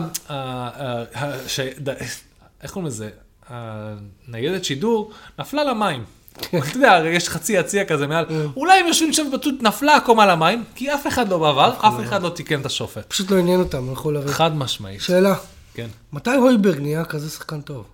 איך 2.64 2.72
קוראים 2.72 2.88
לזה? 2.88 3.10
הניידת 3.50 4.66
שידור 4.66 5.12
נפלה 5.40 5.64
למים. 5.64 6.04
אתה 6.48 6.78
יודע, 6.78 6.96
הרי 6.96 7.10
יש 7.10 7.30
חצי 7.30 7.54
יציע 7.54 7.86
כזה 7.86 8.08
מעל, 8.08 8.26
אולי 8.56 8.80
הם 8.80 8.88
יושבים 8.88 9.14
שם 9.14 9.24
פשוט 9.40 9.62
נפלה 9.62 9.96
הקומה 9.96 10.26
למים, 10.26 10.64
כי 10.76 10.94
אף 10.94 11.08
אחד 11.08 11.30
לא 11.30 11.38
בעבר, 11.38 11.74
אף 11.80 11.94
אחד 12.04 12.22
לא 12.22 12.30
תיקן 12.30 12.62
את 12.62 12.66
השופט. 12.66 13.10
פשוט 13.10 13.32
לא 13.32 13.38
עניין 13.38 13.60
אותם, 13.60 13.90
הלכו 13.90 14.12
לריב. 14.12 14.32
חד 14.32 14.58
משמעית. 14.58 15.02
שאלה, 15.02 15.36
כן. 15.74 15.88
מתי 16.14 16.30
הויברג 16.30 16.80
נהיה 16.80 17.06
כזה 17.06 17.30
שחקן 17.30 17.62
טוב? 17.62 17.86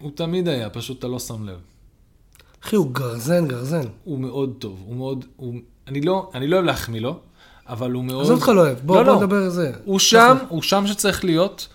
הוא 0.00 0.10
תמיד 0.14 0.48
היה, 0.48 0.70
פשוט 0.70 0.98
אתה 0.98 1.06
לא 1.06 1.18
שם 1.18 1.48
לב. 1.48 1.58
אחי, 2.64 2.76
הוא 2.76 2.90
גרזן, 2.92 3.48
גרזן. 3.48 3.86
הוא 4.04 4.18
מאוד 4.18 4.54
טוב, 4.58 4.82
הוא 4.86 4.96
מאוד, 4.96 5.24
הוא, 5.36 5.54
אני 5.88 6.00
לא, 6.00 6.30
אני 6.34 6.46
לא 6.46 6.56
אוהב 6.56 6.66
להחמיא 6.66 7.00
לו, 7.00 7.18
אבל 7.68 7.90
הוא 7.90 8.04
מאוד... 8.04 8.24
עזוב 8.24 8.36
אותך 8.36 8.48
לא 8.48 8.60
אוהב, 8.60 8.78
בוא 8.82 8.96
לא, 8.96 9.02
בוא 9.02 9.12
לא. 9.12 9.18
נדבר 9.18 9.36
על 9.36 9.50
זה. 9.50 9.72
הוא 9.84 9.98
שם, 9.98 10.36
הוא 10.48 10.62
שם 10.62 10.86
שצריך 10.86 11.24
להיות, 11.24 11.68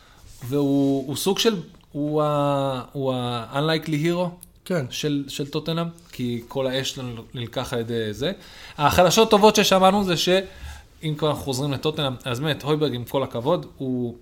והוא 0.48 1.08
הוא 1.08 1.16
סוג 1.16 1.40
של, 1.40 1.56
הוא 1.92 2.24
ה-unlikely 2.24 4.06
hero 4.06 4.49
כן. 4.70 4.86
של, 4.90 5.24
של 5.28 5.48
טוטנאם, 5.48 5.86
כי 6.12 6.42
כל 6.48 6.68
האש 6.68 7.00
נלקח 7.34 7.74
על 7.74 7.80
ידי 7.80 8.14
זה. 8.14 8.32
החדשות 8.78 9.28
הטובות 9.28 9.56
ששמענו 9.56 10.04
זה 10.04 10.18
שאם 10.18 11.14
כבר 11.18 11.30
אנחנו 11.30 11.44
חוזרים 11.44 11.72
לטוטנאם, 11.72 12.14
אז 12.26 12.40
באמת, 12.40 12.64
הויברג 12.64 12.94
עם 12.96 13.06
כל 13.06 13.24
הכבוד, 13.24 13.66
הוא 13.78 14.16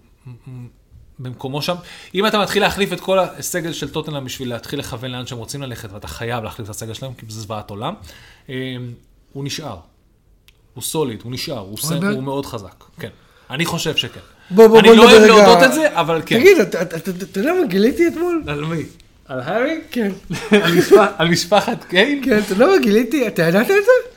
במקומו 1.19 1.61
שם. 1.61 1.75
אם 2.15 2.27
אתה 2.27 2.39
מתחיל 2.39 2.61
להחליף 2.61 2.93
את 2.93 2.99
כל 2.99 3.19
הסגל 3.19 3.73
של 3.73 3.89
טוטנאם 3.89 4.25
בשביל 4.25 4.49
להתחיל 4.49 4.79
לכוון 4.79 5.11
לאן 5.11 5.25
שהם 5.25 5.37
רוצים 5.37 5.61
ללכת, 5.61 5.91
ואתה 5.91 6.07
חייב 6.07 6.43
להחליף 6.43 6.65
את 6.65 6.75
הסגל 6.75 6.93
שלהם, 6.93 7.13
כי 7.13 7.25
זה 7.29 7.41
זוועת 7.41 7.69
עולם, 7.69 7.93
אה, 8.49 8.55
הוא 9.33 9.43
נשאר. 9.43 9.77
הוא 10.73 10.83
סוליד, 10.83 11.21
הוא 11.23 11.31
נשאר, 11.31 11.59
הוא, 11.59 11.77
הויברג? 11.83 12.15
הוא 12.15 12.23
מאוד 12.23 12.45
חזק, 12.45 12.83
כן. 12.99 13.09
אני 13.49 13.65
חושב 13.65 13.95
שכן. 13.95 14.19
בוא, 14.51 14.67
בוא, 14.67 14.79
אני 14.79 14.87
בוא 14.87 14.95
לא 14.95 15.03
אוהב 15.03 15.23
להודות 15.23 15.63
את 15.63 15.73
זה, 15.73 15.99
אבל 15.99 16.21
כן. 16.25 16.39
תגיד, 16.39 16.57
אתה 16.59 17.39
יודע 17.39 17.53
מה 17.61 17.67
גיליתי 17.67 18.07
אתמול? 18.07 18.43
על 18.47 18.65
מי? 18.65 18.83
על 19.27 19.39
הארי? 19.39 19.81
כן. 19.91 20.11
על 20.51 20.75
משפח- 20.77 21.11
על 21.17 21.27
משפחת 21.29 21.83
קיין? 21.83 22.21
כן, 22.25 22.39
אתה 22.39 22.53
יודע 22.53 22.65
מה 22.65 22.77
גיליתי? 22.81 23.27
אתה 23.27 23.41
ידעת 23.43 23.61
את 23.65 23.85
זה? 23.85 24.09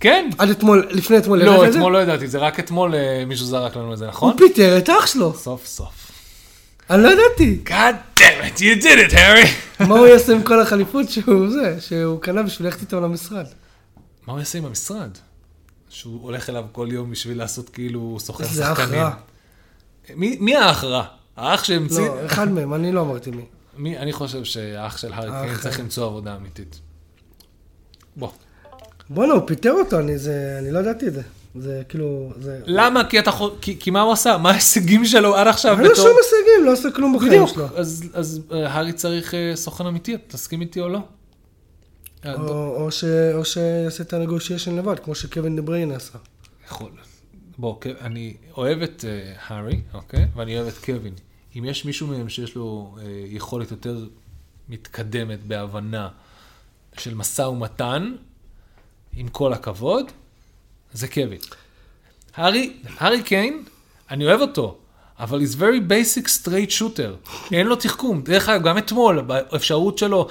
כן. 0.00 0.30
עד 0.38 0.50
אתמול, 0.50 0.86
לפני 0.90 1.18
אתמול 1.18 1.40
ידעת 1.42 1.54
לא, 1.54 1.66
את 1.66 1.72
זה? 1.72 1.78
אתמול 1.78 1.92
לא 1.92 1.98
ידעתי, 1.98 2.26
זה 2.28 2.38
רק 2.38 2.60
אתמול 2.60 2.94
אה, 2.94 3.24
מישהו 3.26 3.46
זרק 3.46 3.76
לנו 3.76 3.92
את 3.92 3.98
זה, 3.98 4.06
נכון? 4.06 4.30
הוא 4.32 4.38
פיטר 4.38 4.78
את 4.78 4.90
אח 4.90 5.06
שלו. 5.06 5.34
סוף 5.34 5.66
סוף. 5.66 6.10
אני 6.90 7.02
לא 7.02 7.08
ידעתי. 7.08 7.58
God 7.66 8.18
damn 8.20 8.20
it, 8.56 8.58
you 8.58 8.82
did 8.82 9.12
it, 9.12 9.16
הארי. 9.18 9.42
מה 9.80 9.98
הוא 9.98 10.06
יעשה 10.06 10.32
עם 10.32 10.42
כל 10.42 10.60
החליפות 10.60 11.10
שהוא 11.10 11.48
זה, 11.50 11.76
שהוא 11.80 12.20
קנה 12.20 12.42
בשביל 12.42 12.66
ללכת 12.68 12.80
איתו 12.80 13.00
למשרד? 13.00 13.44
מה 14.26 14.32
הוא 14.32 14.38
יעשה 14.40 14.58
עם 14.58 14.64
המשרד? 14.64 15.10
שהוא 15.88 16.22
הולך 16.22 16.50
אליו 16.50 16.64
כל 16.72 16.88
יום 16.90 17.10
בשביל 17.10 17.38
לעשות 17.38 17.68
כאילו 17.68 18.16
סוחר 18.20 18.44
איזה 18.44 18.72
אח 18.72 18.78
שחקנים. 18.80 19.00
רע. 19.00 19.10
מי 20.16 20.56
האח 20.56 20.84
רע? 20.84 21.04
האח 21.36 21.64
שהמציא... 21.64 22.00
לא, 22.00 22.26
אחד 22.26 22.52
מהם, 22.52 22.74
אני 22.74 22.92
לא 22.92 23.00
אמרתי 23.00 23.30
מי. 23.30 23.42
מי- 23.80 23.98
אני 23.98 24.12
חושב 24.12 24.44
שהאח 24.44 24.96
של 24.96 25.12
הארי 25.12 25.30
קיין 25.30 25.58
צריך 25.58 25.80
למצוא 25.80 26.06
עבודה 26.06 26.36
אמיתית. 26.36 26.80
בוא. 28.16 28.28
בואנה, 29.10 29.32
הוא 29.32 29.42
פיטר 29.46 29.72
אותו, 29.72 29.98
אני 29.98 30.18
זה, 30.18 30.56
אני 30.58 30.70
לא 30.70 30.78
ידעתי 30.78 31.06
את 31.06 31.14
זה. 31.14 31.22
זה 31.54 31.82
כאילו, 31.88 32.32
זה... 32.40 32.60
למה? 32.66 33.04
כי 33.04 33.18
אתה 33.18 33.30
חו... 33.30 33.50
כי 33.60 33.78
כי 33.78 33.90
מה 33.90 34.00
הוא 34.00 34.12
עשה? 34.12 34.38
מה 34.38 34.50
ההישגים 34.50 35.04
שלו 35.04 35.36
עד 35.36 35.46
עכשיו 35.46 35.78
אין 35.80 35.86
לו 35.88 35.96
שום 35.96 36.06
הישגים, 36.06 36.64
לא 36.64 36.72
עושה 36.72 36.90
כלום 36.90 37.16
בחיים 37.16 37.32
בדיוק. 37.32 37.48
שלו. 37.48 37.66
אז, 37.76 38.04
אז 38.12 38.40
אה, 38.52 38.72
הארי 38.72 38.92
צריך 38.92 39.34
אה, 39.34 39.52
סוכן 39.54 39.86
אמיתי, 39.86 40.16
תסכים 40.26 40.60
איתי 40.60 40.80
או 40.80 40.88
לא? 40.88 40.98
אה, 42.24 42.34
או, 42.34 42.76
או, 42.84 42.90
ש, 42.90 43.04
או 43.34 43.44
שיעשה 43.44 44.02
את 44.02 44.12
ה 44.12 44.17
negotiation 44.17 44.76
לבד, 44.76 44.98
כמו 44.98 45.14
שקווין 45.14 45.56
דה 45.56 45.62
בריין 45.62 45.92
עשה. 45.92 46.18
יכול. 46.66 46.90
בוא, 47.58 47.76
אני 48.00 48.34
אוהב 48.56 48.82
את 48.82 49.04
הארי, 49.48 49.80
אוקיי? 49.94 50.26
ואני 50.36 50.58
אוהב 50.58 50.68
את 50.68 50.84
קווין. 50.84 51.14
אם 51.58 51.64
יש 51.64 51.84
מישהו 51.84 52.06
מהם 52.06 52.28
שיש 52.28 52.54
לו 52.54 52.96
אה, 52.98 53.04
יכולת 53.26 53.70
יותר 53.70 54.06
מתקדמת 54.68 55.42
בהבנה 55.46 56.08
של 56.98 57.14
משא 57.14 57.42
ומתן, 57.42 58.12
עם 59.16 59.28
כל 59.28 59.52
הכבוד, 59.52 60.06
זה 60.92 61.08
קווין. 61.08 61.38
הארי, 62.36 62.72
הארי 62.98 63.22
קיין, 63.22 63.64
אני 64.10 64.26
אוהב 64.26 64.40
אותו, 64.40 64.78
אבל 65.18 65.40
he's 65.40 65.54
very 65.54 65.90
basic 65.90 66.26
straight 66.26 66.78
shooter. 66.78 67.30
אין 67.52 67.66
לו 67.66 67.76
תחכום. 67.76 68.22
דרך 68.22 68.48
אגב, 68.48 68.62
גם 68.62 68.78
אתמול, 68.78 69.20
באפשרות 69.20 69.98
שלו, 69.98 70.28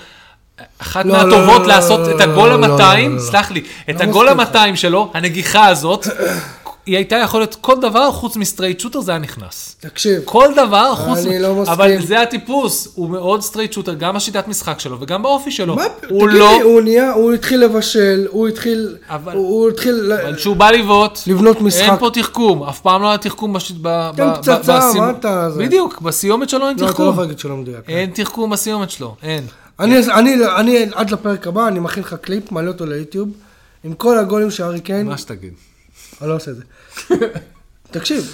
אחת 0.78 1.05
לא, 1.05 1.13
מהטובות 1.13 1.61
לא, 1.61 1.61
לא, 1.61 1.67
לעשות 1.67 1.99
לא, 1.99 2.11
את 2.11 2.15
לא, 2.15 2.24
הגול 2.24 2.49
לא, 2.49 2.61
לא, 2.61 2.67
לא, 2.67 2.84
ה-200, 2.84 3.09
לא. 3.09 3.20
סלח 3.20 3.51
לי, 3.51 3.63
את 3.89 3.95
לא 3.95 4.03
הגול 4.03 4.34
מסכים 4.34 4.39
איתך. 4.39 4.55
ה-200 4.55 4.76
שלו, 4.76 5.11
הנגיחה 5.13 5.67
הזאת, 5.67 6.07
היא 6.89 6.95
הייתה 6.95 7.15
יכולה 7.15 7.41
להיות 7.41 7.55
כל 7.61 7.79
דבר 7.81 8.11
חוץ 8.11 8.35
מ 8.36 8.40
straight 8.40 8.80
shooter, 8.80 9.01
זה 9.01 9.11
היה 9.11 9.19
נכנס. 9.19 9.75
תקשיב, 9.79 10.21
כל 10.25 10.47
דבר 10.55 10.95
חוץ... 10.95 11.17
אני 11.17 11.39
לא 11.39 11.55
מסכים. 11.55 11.73
אבל 11.73 12.01
זה 12.05 12.21
הטיפוס, 12.21 12.87
הוא 12.95 13.09
מאוד 13.09 13.41
straight 13.41 13.74
shooter, 13.74 13.93
גם 13.93 14.15
בשיטת 14.15 14.47
משחק 14.47 14.79
שלו 14.79 14.97
וגם 14.99 15.23
באופי 15.23 15.51
שלו. 15.51 15.75
מה, 15.75 15.83
הוא 16.09 16.27
תגיד 16.27 16.39
לא... 16.39 16.51
לי, 16.57 16.61
הוא 16.61 16.81
נהיה, 16.81 17.11
הוא 17.13 17.33
התחיל 17.33 17.63
לבשל, 17.63 18.27
הוא 18.29 18.47
התחיל, 18.47 18.95
אבל- 19.09 19.33
הוא 19.33 19.47
הוא 19.47 19.69
התחיל, 19.69 20.11
אבל 20.23 20.35
כשהוא 20.35 20.55
בא 20.55 20.71
לבעוט, 20.71 21.19
לבנות 21.27 21.61
משחק. 21.61 21.81
אין 21.81 21.97
פה 21.97 22.09
תחכום, 22.13 22.63
אף 22.63 22.79
פעם 22.79 23.01
לא 23.01 23.07
היה 23.07 23.17
תחכום 23.17 23.53
בש... 23.53 23.71
ב... 23.81 24.11
תן 24.15 24.29
ב- 24.29 24.35
פצצה, 24.37 24.91
מה 24.97 25.09
אתה- 25.09 25.49
זה? 25.49 25.59
בדיוק, 25.63 26.01
בסיומת 26.01 26.49
שלו 26.49 26.67
אין 26.67 26.75
לא, 26.75 26.75
אתה 26.75 26.85
לא 26.85 26.91
תחכום. 26.91 27.09
יכול 27.09 27.23
להגיד 27.23 27.39
שלא 27.39 27.57
מדויק. 27.57 27.89
אין 27.89 28.09
תחכום 28.13 28.49
בסיומת 28.49 28.89
שלו, 28.89 29.15
אין. 29.23 29.43
אני, 29.79 29.95
אני, 30.13 30.35
אני, 30.57 30.85
עד 30.93 31.11
לפרק 31.11 31.47
הבא, 31.47 31.67
אני 31.67 31.79
מכין 31.79 32.03
לך 32.03 32.15
קליפ, 32.21 32.51
מעלה 32.51 32.67
אותו 32.67 32.85
ליוטיוב, 32.85 33.29
עם 33.83 33.93
כל 33.93 34.17
הגולים 34.17 34.51
של 34.51 34.63
הארי 34.63 34.79
קיין, 34.79 35.05
מה 35.07 35.17
שתגיד. 35.17 35.53
אני 36.22 36.30
לא 36.30 36.36
עושה 36.36 36.51
את 36.51 36.55
זה. 36.55 36.63
תקשיב, 37.91 38.34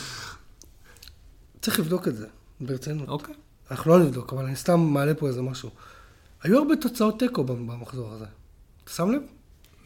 צריך 1.62 1.80
לבדוק 1.80 2.08
את 2.08 2.16
זה, 2.16 2.28
ברצינות. 2.62 3.10
אוקיי. 3.10 3.36
אנחנו 3.72 3.92
לא 3.92 4.00
נבדוק, 4.00 4.34
אבל 4.34 4.46
אני 4.46 4.56
סתם 4.56 4.80
מעלה 4.80 5.14
פה 5.14 5.28
איזה 5.28 5.42
משהו. 5.42 5.70
היו 6.44 6.58
הרבה 6.58 6.76
תוצאות 6.76 7.20
תיקו 7.20 7.44
במחזור 7.44 8.12
הזה. 8.14 8.26
אתה 8.84 8.92
שם 8.92 9.12
לב? 9.12 9.22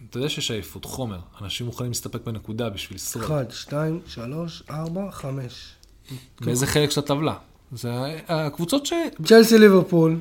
אתה 0.09 0.17
יודע 0.17 0.29
שיש 0.29 0.51
עייפות 0.51 0.85
חומר, 0.85 1.19
אנשים 1.41 1.65
מוכנים 1.65 1.91
להסתפק 1.91 2.21
בנקודה 2.25 2.69
בשביל 2.69 2.95
לשרוד. 2.95 3.25
אחד, 3.25 3.45
שתיים, 3.51 3.99
שלוש, 4.07 4.63
ארבע, 4.69 5.11
חמש. 5.11 5.71
באיזה 6.41 6.67
חלק 6.67 6.91
של 6.91 6.99
הטבלה? 6.99 7.35
זה 7.71 7.89
הקבוצות 8.27 8.85
ש... 8.85 8.93
צ'לסי 9.25 9.57
ליברפול, 9.57 10.19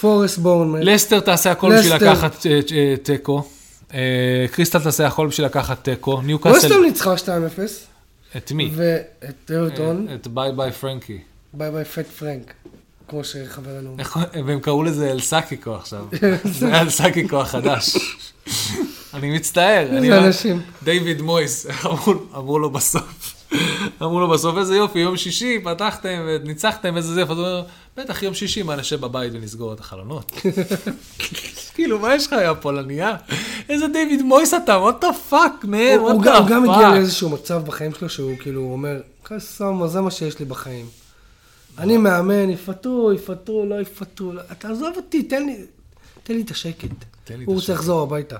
פורסט 0.00 0.38
בורנמט, 0.38 0.80
לסטר 0.82 1.20
תעשה 1.20 1.52
הכל 1.52 1.72
בשביל. 1.78 1.94
לקחת 1.94 2.46
אה, 2.46 2.60
אה, 2.72 2.94
תיקו. 3.02 3.48
אה, 3.94 4.46
קריסטל 4.52 4.78
תעשה 4.78 5.06
הכל 5.06 5.26
בשביל 5.26 5.46
לקחת 5.46 5.84
תיקו. 5.84 6.22
ניוקאסל... 6.22 6.56
ווסטהאם 6.56 6.82
ניצחה 6.82 7.14
2-0, 7.14 7.26
את 8.36 8.52
מי? 8.52 8.70
ואת 8.74 9.50
אברטון, 9.50 10.06
אה, 10.08 10.14
את 10.14 10.26
ביי 10.26 10.52
ביי 10.52 10.72
פרנקי. 10.72 11.18
ביי 11.52 11.70
ביי 11.70 11.84
Fat 11.84 12.06
פרנק, 12.06 12.54
כמו 13.08 13.24
שחברנו. 13.24 13.96
והם 14.46 14.60
קראו 14.60 14.82
לזה 14.82 15.10
אלסקיקו 15.10 15.74
עכשיו. 15.74 16.06
זה 16.58 16.66
היה 16.66 16.80
אלסקיקו 16.80 17.40
החדש. 17.40 17.96
אני 19.14 19.36
מצטער. 19.36 19.96
איזה 19.96 20.18
אנשים. 20.18 20.62
דיוויד 20.82 21.22
מויס, 21.22 21.66
אמרו 22.36 22.58
לו 22.58 22.70
בסוף. 22.70 23.35
אמרו 24.02 24.20
לו 24.20 24.28
בסוף, 24.30 24.56
איזה 24.58 24.76
יופי, 24.76 24.98
יום 24.98 25.16
שישי, 25.16 25.58
פתחתם 25.64 26.18
וניצחתם, 26.26 26.96
איזה 26.96 27.14
זה, 27.14 27.22
אז 27.22 27.28
הוא 27.30 27.38
אומר, 27.38 27.62
בטח 27.96 28.22
יום 28.22 28.34
שישי, 28.34 28.62
מה, 28.62 28.76
נשב 28.76 29.00
בבית 29.00 29.32
ונסגור 29.34 29.72
את 29.72 29.80
החלונות? 29.80 30.32
כאילו, 31.74 31.98
מה 31.98 32.14
יש 32.14 32.26
לך, 32.26 32.32
יא 32.44 32.52
פולניה? 32.60 33.16
איזה 33.68 33.86
דיוויד 33.88 34.22
מויס 34.22 34.54
אתה, 34.54 34.78
what 34.88 35.04
the 35.04 35.32
fuck, 35.32 35.64
man, 35.64 35.66
what 36.00 36.24
גם- 36.24 36.36
הוא 36.42 36.48
גם 36.48 36.64
the 36.64 36.70
הגיע 36.72 36.88
fuck? 36.88 36.92
לאיזשהו 36.94 37.30
מצב 37.30 37.62
בחיים 37.66 37.94
שלו 37.94 38.08
שהוא 38.08 38.38
כאילו 38.38 38.62
אומר, 38.62 38.96
קסאמה, 39.22 39.88
זה 39.88 40.00
מה 40.00 40.10
שיש 40.10 40.38
לי 40.38 40.44
בחיים. 40.44 40.86
אני 41.78 41.96
מאמן, 41.96 42.50
יפטרו, 42.50 43.12
יפטרו, 43.12 43.66
לא 43.66 43.80
יפטרו, 43.80 44.32
לא- 44.32 44.42
אתה 44.52 44.68
עזוב 44.70 44.92
אותי, 44.96 45.22
תן 45.22 45.46
לי, 45.46 45.56
תן 46.22 46.34
לי 46.34 46.42
את 46.42 46.50
השקט. 46.50 46.88
תן 47.24 47.34
לי 47.36 47.42
את 47.42 47.48
הוא 47.48 47.54
רוצה 47.54 47.64
השקט. 47.64 47.74
לחזור 47.76 48.02
הביתה. 48.02 48.36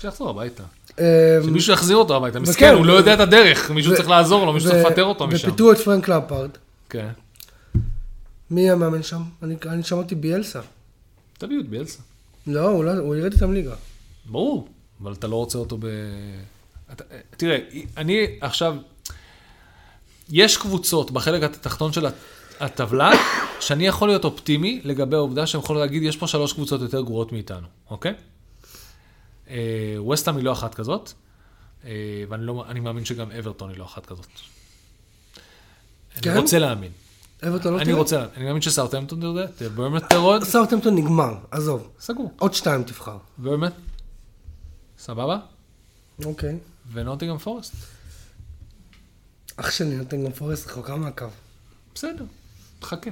שיחזור 0.00 0.30
הביתה. 0.30 0.62
אמ, 0.98 1.04
שמישהו 1.44 1.72
יחזיר 1.72 1.96
אותו 1.96 2.16
הביתה, 2.16 2.40
מסכן, 2.40 2.74
הוא 2.74 2.86
לא 2.86 2.92
יודע 2.92 3.14
את 3.14 3.20
הדרך, 3.20 3.70
מישהו 3.70 3.96
צריך 3.96 4.08
לעזור 4.08 4.46
לו, 4.46 4.52
מישהו 4.52 4.70
צריך 4.70 4.86
לפטר 4.86 5.04
אותו 5.04 5.26
משם. 5.26 5.48
ופיטרו 5.48 5.72
את 5.72 5.78
פרנק 5.78 6.08
למפרד. 6.08 6.50
כן. 6.88 7.08
מי 8.50 8.70
המאמן 8.70 9.02
שם? 9.02 9.22
אני 9.42 9.82
שמעתי 9.82 10.14
ביאלסה. 10.14 10.60
תביאו 11.38 11.60
את 11.60 11.68
ביאלסה. 11.68 11.98
לא, 12.46 12.68
הוא 12.68 12.84
לא- 12.84 12.92
הוא 12.92 13.16
ירד 13.16 13.32
איתם 13.32 13.52
ליגה. 13.52 13.74
ברור, 14.26 14.68
אבל 15.02 15.12
אתה 15.12 15.26
לא 15.26 15.36
רוצה 15.36 15.58
אותו 15.58 15.76
ב... 15.80 15.86
תראה, 17.36 17.58
אני 17.96 18.26
עכשיו... 18.40 18.76
יש 20.30 20.56
קבוצות 20.56 21.10
בחלק 21.10 21.42
התחתון 21.42 21.92
של 21.92 22.06
הטבלה, 22.60 23.10
שאני 23.60 23.86
יכול 23.86 24.08
להיות 24.08 24.24
אופטימי 24.24 24.80
לגבי 24.84 25.16
העובדה 25.16 25.46
שאני 25.46 25.62
יכול 25.62 25.76
להגיד, 25.76 26.02
יש 26.02 26.16
פה 26.16 26.26
שלוש 26.26 26.52
קבוצות 26.52 26.80
יותר 26.80 27.00
גרועות 27.00 27.32
מאיתנו, 27.32 27.66
אוקיי? 27.90 28.14
ווסטהאם 29.98 30.36
היא 30.36 30.44
לא 30.44 30.52
אחת 30.52 30.74
כזאת, 30.74 31.12
אה, 31.84 31.90
ואני 32.28 32.46
לא, 32.46 32.64
אני 32.68 32.80
מאמין 32.80 33.04
שגם 33.04 33.30
אברטון 33.30 33.70
היא 33.70 33.78
לא 33.78 33.84
אחת 33.84 34.06
כזאת. 34.06 34.26
כן? 36.22 36.30
אני 36.30 36.38
רוצה 36.38 36.58
להאמין. 36.58 36.92
אברטון 37.48 37.72
לא 37.72 37.78
אני 37.78 37.84
תראה? 37.84 37.96
רוצה 37.96 38.16
להאמין. 38.16 38.34
אני 38.36 38.44
מאמין 38.44 38.62
שסאוטהמפטון 38.62 39.20
תראה, 39.20 39.46
תראה, 39.46 39.70
ברמט 39.70 40.02
תרוד, 40.10 40.44
סאוטהמפטון 40.44 40.94
נגמר, 40.94 41.34
עזוב. 41.50 41.90
סגור. 42.00 42.32
עוד 42.38 42.54
שתיים 42.54 42.82
תבחר. 42.82 43.18
ברמט, 43.38 43.72
סבבה? 44.98 45.38
אוקיי. 46.24 46.58
ונוטינגרם 46.92 47.38
פורסט. 47.38 47.74
אח 49.56 49.70
שלי 49.70 49.96
נוטינגרם 49.96 50.32
פורסט 50.32 50.68
רחוקה 50.68 50.96
מהקו. 50.96 51.26
בסדר, 51.94 52.24
חכה. 52.82 53.10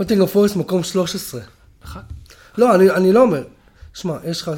נוטינגרם 0.00 0.26
פורסט 0.26 0.56
מקום 0.56 0.82
13. 0.82 1.40
אחד. 1.84 2.02
לא, 2.58 2.74
אני, 2.74 2.90
אני 2.90 3.12
לא 3.12 3.22
אומר. 3.22 3.44
שמע, 3.94 4.16
יש 4.24 4.42
לך... 4.42 4.50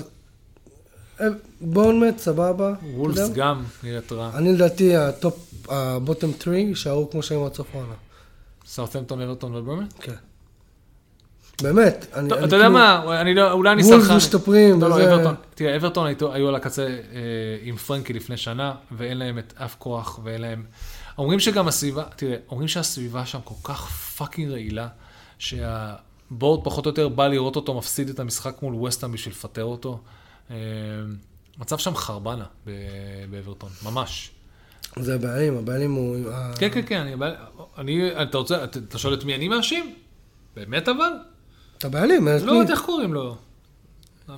אה, 1.20 1.26
בורנמט, 1.60 2.18
סבבה. 2.18 2.74
וולפס 2.94 3.18
יודע? 3.20 3.34
גם 3.34 3.62
נראית 3.82 4.12
רע. 4.12 4.30
אני 4.34 4.52
לדעתי 4.52 4.96
ה 4.96 5.04
top, 5.04 5.34
ה 5.68 5.77
bottom 5.77 6.30
3 6.40 6.46
יישארו 6.56 7.10
כמו 7.10 7.22
שהם 7.22 7.44
עד 7.44 7.54
סוף 7.54 7.66
העונה. 7.74 7.92
סאות'מפטון, 8.66 9.20
אברטון 9.20 9.54
ובורנמות'? 9.54 9.86
כן. 10.00 10.12
באמת. 11.62 12.06
אני, 12.14 12.26
אתה 12.28 12.36
יודע 12.36 12.48
כאילו- 12.58 12.70
מה, 12.70 13.20
אני 13.20 13.34
לא, 13.34 13.52
אולי 13.52 13.72
אני 13.72 13.82
וולפס 13.82 14.02
סלחן. 14.04 14.16
משתפרים, 14.16 14.80
לא, 14.82 14.88
לא, 14.88 15.04
אברטון. 15.04 15.34
תראה, 15.54 15.76
אברטון 15.76 16.06
היו- 16.06 16.48
על 16.48 16.54
הקצה 16.54 16.82
אה, 16.86 16.96
עם 17.62 17.76
פרנקי 17.76 18.12
לפני 18.12 18.36
שנה, 18.36 18.74
ואין 18.92 19.18
להם 19.18 19.38
את 19.38 19.52
אף 19.56 19.76
כוח, 19.78 20.20
ואין 20.24 20.40
להם... 20.40 20.64
אומרים 21.18 21.40
שגם 21.40 21.68
הסביבה, 21.68 22.04
תראה, 22.16 22.36
אומרים 22.50 22.68
שהסביבה 22.68 23.26
שם 23.26 23.38
כל 23.44 23.54
כך 23.72 23.88
fucking 23.90 24.50
רעילה, 24.50 24.88
שהבורד 25.38 26.64
פחות 26.64 26.86
או 26.86 26.90
יותר 26.90 27.08
בא 27.08 27.26
לראות 27.28 27.56
אותו 27.56 27.74
מפסיד 27.74 28.08
את 28.08 28.20
המשחק 28.20 28.62
מול 28.62 28.74
וסטהאם 28.74 29.12
בשביל 29.12 29.34
לפטר 29.34 29.64
אותו. 29.64 29.98
אה, 30.50 30.56
מצב 31.58 31.78
שם 31.78 31.94
חרבנה 31.96 32.44
באברטון, 33.30 33.70
ממש. 33.84 34.30
זה 35.00 35.14
הבעלים, 35.14 35.56
הבעלים 35.58 35.92
הוא... 35.94 36.16
ה- 36.32 36.52
כן, 36.58 36.68
כן, 36.72 36.80
כן, 36.86 37.00
אני, 37.00 37.14
אני, 37.78 38.22
אתה 38.22 38.38
רוצה, 38.38 38.64
אתה 38.64 38.98
שואל 38.98 39.14
את 39.14 39.24
מי 39.24 39.34
אני 39.34 39.48
מאשים? 39.48 39.94
באמת 40.56 40.88
אבל? 40.88 41.12
בעלים, 41.84 42.28
אין 42.28 42.36
את 42.36 42.42
לא 42.42 42.52
מי? 42.52 42.58
יודעת 42.58 42.70
איך 42.70 42.84
קוראים 42.86 43.14
לו. 43.14 43.36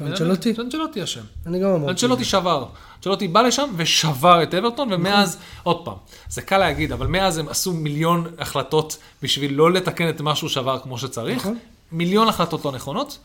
אנצ'לוטי? 0.00 0.54
אנצ'לוטי 0.58 1.04
אשם. 1.04 1.20
אני 1.46 1.60
גם 1.60 1.70
אמרתי. 1.70 1.90
אנצ'לוטי 1.90 2.24
שבר. 2.24 2.66
אנצ'לוטי 2.96 3.28
בא 3.28 3.40
לשם 3.42 3.70
ושבר 3.76 4.42
את 4.42 4.54
אברטון, 4.54 4.92
ומאז, 4.92 5.38
עוד 5.62 5.84
פעם, 5.84 5.94
זה 6.28 6.42
קל 6.42 6.58
להגיד, 6.58 6.92
אבל 6.92 7.06
מאז 7.06 7.38
הם 7.38 7.48
עשו 7.48 7.72
מיליון 7.72 8.26
החלטות 8.38 8.98
בשביל 9.22 9.54
לא 9.54 9.72
לתקן 9.72 10.08
את 10.08 10.20
מה 10.20 10.36
שהוא 10.36 10.50
שבר 10.50 10.78
כמו 10.78 10.98
שצריך. 10.98 11.38
נכון. 11.38 11.58
מיליון 11.92 12.28
החלטות 12.28 12.64
לא 12.64 12.72
נכונות, 12.72 13.18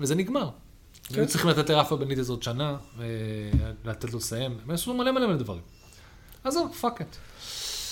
וזה 0.00 0.14
נגמר. 0.14 0.48
כן. 1.08 1.20
היו 1.20 1.26
צריכים 1.28 1.50
לתת 1.50 1.70
לרפה 1.70 1.96
בניטס 1.96 2.28
עוד 2.28 2.42
שנה, 2.42 2.76
ולתת 3.84 4.12
לו 4.12 4.18
לסיים. 4.18 4.56
הם 4.64 4.70
עשו 4.74 4.94
מלא 4.94 5.12
מלא 5.12 5.26
מלא 5.26 5.36
דברים. 5.36 5.60
עזוב, 6.44 6.74
fuck 6.80 7.00
it. 7.00 7.16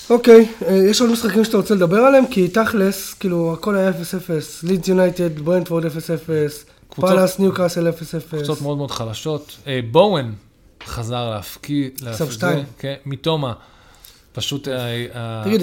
אוקיי, 0.09 0.49
אה, 0.65 0.73
יש 0.73 1.01
עוד 1.01 1.09
משחקים 1.11 1.43
שאתה 1.43 1.57
רוצה 1.57 1.75
לדבר 1.75 1.97
עליהם? 1.97 2.27
כי 2.27 2.47
תכלס, 2.47 3.13
כאילו, 3.13 3.53
הכל 3.53 3.75
היה 3.75 3.89
0-0. 3.89 3.93
לידס 4.63 4.87
יונייטד, 4.87 5.39
ברנדפורד 5.39 5.85
0-0. 5.85 6.65
קבוצות- 6.89 7.09
פאלאס, 7.09 7.39
ניוקאסל 7.39 7.87
0-0. 7.89 7.93
קבוצות 8.29 8.61
מאוד 8.61 8.77
מאוד 8.77 8.91
חלשות. 8.91 9.57
אה, 9.67 9.79
בואן 9.91 10.33
חזר 10.85 11.29
להבקיע, 11.29 11.89
שם 12.17 12.31
שתיים. 12.31 12.65
כן, 12.79 12.93
מתומה, 13.05 13.53
פשוט, 14.33 14.67
אה, 14.67 15.05
אה, 15.15 15.41
תגיד, 15.45 15.61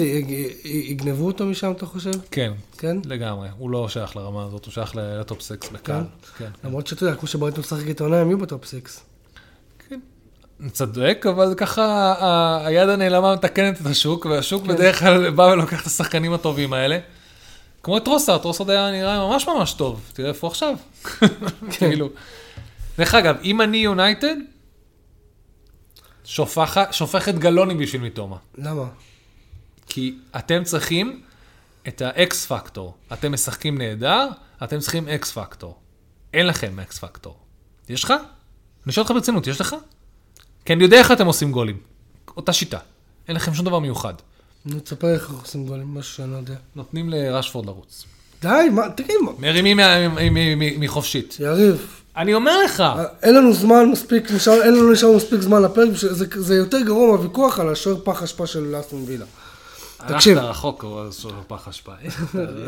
יגנבו 0.63 1.25
אותו 1.25 1.45
משם, 1.45 1.71
אתה 1.71 1.85
חושב? 1.85 2.11
כן, 2.31 2.53
כן? 2.77 2.97
לגמרי, 3.05 3.49
הוא 3.57 3.69
לא 3.69 3.89
שייך 3.89 4.15
לרמה 4.15 4.43
הזאת, 4.43 4.65
הוא 4.65 4.73
שייך 4.73 4.95
לטופ 4.95 5.41
סקס 5.41 5.69
בקל. 5.69 5.93
כן, 5.93 6.03
כן. 6.37 6.49
למרות 6.63 6.87
שאתה 6.87 7.03
יודע, 7.03 7.15
כמו 7.15 7.27
שברנדפורד 7.27 7.81
משחק 7.81 8.01
העונה, 8.01 8.17
הם 8.17 8.27
יהיו 8.27 8.37
ב 8.37 8.44
top 8.44 8.65
6. 8.65 8.73
כן. 9.89 9.99
צודק, 10.71 11.25
אבל 11.29 11.53
ככה 11.57 12.15
היד 12.65 12.89
הנעלמה 12.89 13.35
מתקנת 13.35 13.81
את 13.81 13.85
השוק, 13.85 14.25
והשוק 14.25 14.63
כן. 14.63 14.73
בדרך 14.73 14.99
כלל 14.99 15.29
בא 15.29 15.43
ולוקח 15.43 15.81
את 15.81 15.87
השחקנים 15.87 16.33
הטובים 16.33 16.73
האלה. 16.73 16.99
כמו 17.83 17.97
את 17.97 18.05
טרוסארד, 18.05 18.41
טרוסארד 18.41 18.69
היה 18.69 18.91
נראה 18.91 19.27
ממש 19.27 19.47
ממש 19.47 19.73
טוב, 19.73 20.01
תראה 20.13 20.29
איפה 20.29 20.47
הוא 20.47 20.51
עכשיו. 20.51 20.75
כאילו. 21.77 22.09
דרך 22.97 23.15
אגב, 23.15 23.35
אם 23.43 23.61
אני 23.61 23.77
יונייטד, 23.77 24.35
שופכת- 26.35 26.87
שופכת 26.93 27.35
גלונים 27.35 27.77
בשביל 27.77 28.01
מתומה. 28.01 28.37
למה? 28.57 28.83
כי 29.87 30.15
אתם 30.37 30.63
צריכים 30.63 31.21
את 31.87 32.01
ה 32.01 32.23
X 32.23 32.45
factor. 32.45 32.93
אתם 33.13 33.31
משחקים 33.31 33.77
נהדר, 33.77 34.27
אתם 34.63 34.79
צריכים 34.79 35.07
X 35.07 35.31
factor. 35.31 35.79
אין 36.33 36.47
לכם 36.47 36.79
X 36.79 36.99
factor. 36.99 37.37
יש 37.89 38.03
לך? 38.03 38.13
אני 38.85 38.93
שואל 38.93 39.03
אותך 39.03 39.15
ברצינות, 39.15 39.47
יש 39.47 39.61
לך? 39.61 39.75
כי 40.65 40.73
אני 40.73 40.83
יודע 40.83 40.97
איך 40.97 41.11
אתם 41.11 41.25
עושים 41.25 41.51
גולים. 41.51 41.77
אותה 42.37 42.53
שיטה. 42.53 42.79
אין 43.27 43.35
לכם 43.35 43.53
שום 43.53 43.65
דבר 43.65 43.79
מיוחד. 43.79 44.13
נו, 44.65 44.79
תספר 44.79 45.13
איך 45.13 45.31
עושים 45.31 45.65
גולים, 45.65 45.93
משהו 45.93 46.13
שאני 46.15 46.31
לא 46.31 46.37
יודע. 46.37 46.55
נותנים 46.75 47.09
לרשפורד 47.09 47.65
לרוץ. 47.65 48.05
די, 48.41 48.69
מה, 48.71 48.81
תגיד, 48.95 49.15
מה- 49.25 49.31
מרימים 49.39 49.79
מחופשית. 50.79 51.37
יריב, 51.39 52.00
אני 52.17 52.33
אומר 52.33 52.63
לך. 52.63 52.83
אין 53.23 53.35
לנו 53.35 53.53
זמן 53.53 53.89
מספיק, 53.91 54.31
נשאר, 54.31 54.61
אין 54.61 54.73
לנו 54.73 54.91
נשאר 54.91 55.11
מספיק 55.11 55.41
זמן 55.41 55.61
לפרק, 55.61 55.89
זה, 55.93 56.25
זה 56.41 56.55
יותר 56.55 56.79
גרוע 56.81 57.11
מהוויכוח 57.11 57.59
על 57.59 57.69
השוער 57.69 57.97
פח 58.03 58.23
אשפה 58.23 58.47
של 58.47 58.75
אסטון 58.79 59.03
וילה. 59.07 59.25
תקשיב. 60.07 60.37
הלכת 60.37 60.49
רחוק, 60.49 60.83
לא 60.83 61.09
פח 61.47 61.67
אשפה. 61.67 61.91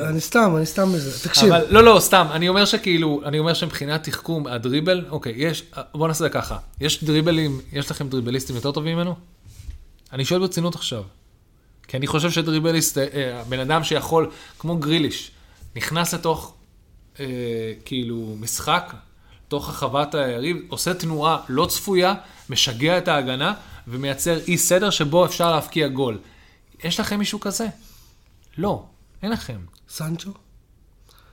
אני 0.09 0.21
סתם, 0.21 0.53
אני 0.57 0.65
סתם 0.65 0.91
בזה. 0.93 1.29
תקשיב, 1.29 1.53
אבל 1.53 1.65
לא, 1.69 1.83
לא, 1.83 1.99
סתם, 1.99 2.27
אני 2.31 2.49
אומר 2.49 2.65
שכאילו, 2.65 3.21
אני 3.25 3.39
אומר 3.39 3.53
שמבחינת 3.53 4.03
תחכום, 4.03 4.47
הדריבל, 4.47 5.05
אוקיי, 5.09 5.33
יש, 5.37 5.63
בוא 5.93 6.07
נעשה 6.07 6.29
ככה, 6.29 6.57
יש 6.81 7.03
דריבלים, 7.03 7.61
יש 7.73 7.91
לכם 7.91 8.09
דריבליסטים 8.09 8.55
יותר 8.55 8.71
טובים 8.71 8.97
ממנו? 8.97 9.15
אני 10.13 10.25
שואל 10.25 10.39
ברצינות 10.39 10.75
עכשיו. 10.75 11.03
כי 11.87 11.97
אני 11.97 12.07
חושב 12.07 12.31
שדריבליסט, 12.31 12.97
אה, 12.97 13.07
אה, 13.13 13.41
הבן 13.41 13.59
אדם 13.59 13.83
שיכול, 13.83 14.29
כמו 14.59 14.77
גריליש, 14.77 15.31
נכנס 15.75 16.13
לתוך, 16.13 16.53
אה, 17.19 17.25
כאילו, 17.85 18.35
משחק, 18.39 18.93
תוך 19.53 19.69
הרחבת 19.69 20.15
היריב, 20.15 20.57
עושה 20.69 20.93
תנועה 20.93 21.37
לא 21.49 21.65
צפויה, 21.65 22.13
משגע 22.49 22.97
את 22.97 23.07
ההגנה, 23.07 23.53
ומייצר 23.87 24.39
אי 24.47 24.57
סדר 24.57 24.89
שבו 24.89 25.25
אפשר 25.25 25.51
להבקיע 25.51 25.87
גול. 25.87 26.17
יש 26.83 26.99
לכם 26.99 27.19
מישהו 27.19 27.39
כזה? 27.39 27.67
לא, 28.57 28.83
אין 29.23 29.31
לכם. 29.31 29.57
סנצ'ו? 29.89 30.31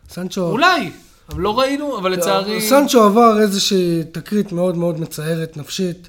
סנצ'ו... 0.08 0.50
אולי, 0.50 0.90
אבל 1.28 1.40
לא 1.40 1.58
ראינו, 1.58 1.98
אבל 1.98 2.12
לצערי... 2.12 2.60
סנצ'ו 2.60 3.02
עבר 3.02 3.40
איזושהי 3.40 4.04
תקרית 4.12 4.52
מאוד 4.52 4.76
מאוד 4.76 5.00
מצערת 5.00 5.56
נפשית. 5.56 6.08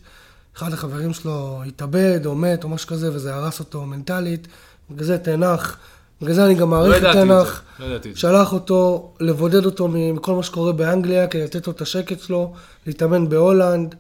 אחד 0.58 0.74
החברים 0.74 1.14
שלו 1.14 1.64
התאבד 1.68 2.26
או 2.26 2.36
מת 2.36 2.64
או 2.64 2.70
משהו 2.70 2.88
כזה, 2.88 3.14
וזה 3.14 3.36
הרס 3.36 3.60
אותו 3.60 3.86
מנטלית. 3.86 4.48
בגלל 4.90 5.06
זה 5.06 5.18
תנח, 5.18 5.78
בגלל 6.22 6.34
זה 6.34 6.46
אני 6.46 6.54
גם 6.54 6.60
לא 6.60 6.68
מעריך 6.68 6.98
את 6.98 7.02
ידעתי 7.02 7.20
את 7.20 7.24
תנח. 7.24 7.64
לא 7.80 7.86
ידעתי 7.86 8.10
את 8.10 8.14
זה. 8.14 8.20
שלח 8.20 8.54
אותו 8.54 9.14
לבודד 9.20 9.66
אותו 9.66 9.88
מכל 9.88 10.36
מה 10.36 10.44
שקורה 10.44 10.72
באנגליה, 10.72 11.28
כדי 11.28 11.44
לתת 11.44 11.68
לו 11.68 11.74
את 11.74 11.82
השקט 11.82 12.20
שלו, 12.20 12.54
להתאמן 12.88 13.30
בהולנד. 13.30 13.96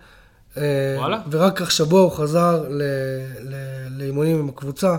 אה, 0.57 0.95
וואלה? 0.97 1.21
ורק 1.31 1.61
השבוע 1.61 2.01
הוא 2.01 2.11
חזר 2.11 2.63
לאימונים 3.97 4.39
עם 4.39 4.49
הקבוצה. 4.49 4.95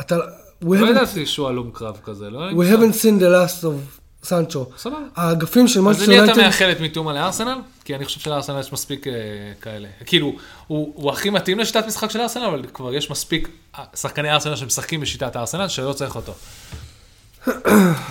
אתה... 0.00 0.16
לא 0.62 0.86
ידעתי 0.86 1.26
שהוא 1.26 1.48
הלום 1.48 1.70
קרב 1.70 1.98
כזה, 2.04 2.30
לא 2.30 2.50
We 2.50 2.64
haven't 2.64 2.94
seen 2.94 3.20
the 3.20 3.28
last 3.28 3.64
of 3.64 4.01
סנצ'ו. 4.24 4.66
סבבה. 4.78 4.96
האגפים 5.16 5.68
של 5.68 5.78
אז 5.80 5.84
מנצ'סטר 5.86 6.04
למי 6.06 6.14
אתה 6.16 6.22
יונייטד... 6.24 6.42
מאחל 6.46 6.72
את 6.72 6.80
מיטומה 6.80 7.12
לארסנל? 7.12 7.58
כי 7.84 7.94
אני 7.96 8.04
חושב 8.04 8.20
שלארסנל 8.20 8.60
יש 8.60 8.72
מספיק 8.72 9.06
אה, 9.06 9.12
כאלה. 9.60 9.88
כאילו, 10.06 10.32
הוא 10.66 10.92
הוא 10.96 11.10
הכי 11.12 11.30
מתאים 11.30 11.58
לשיטת 11.58 11.84
משחק 11.86 12.10
של 12.10 12.20
ארסנל, 12.20 12.44
אבל 12.44 12.62
כבר 12.74 12.94
יש 12.94 13.10
מספיק 13.10 13.48
אה, 13.78 13.84
שחקני 13.96 14.30
ארסנל 14.30 14.56
שמשחקים 14.56 15.00
בשיטת 15.00 15.36
הארסנל, 15.36 15.68
שלא 15.68 15.92
צריך 15.92 16.16
אותו. 16.16 16.34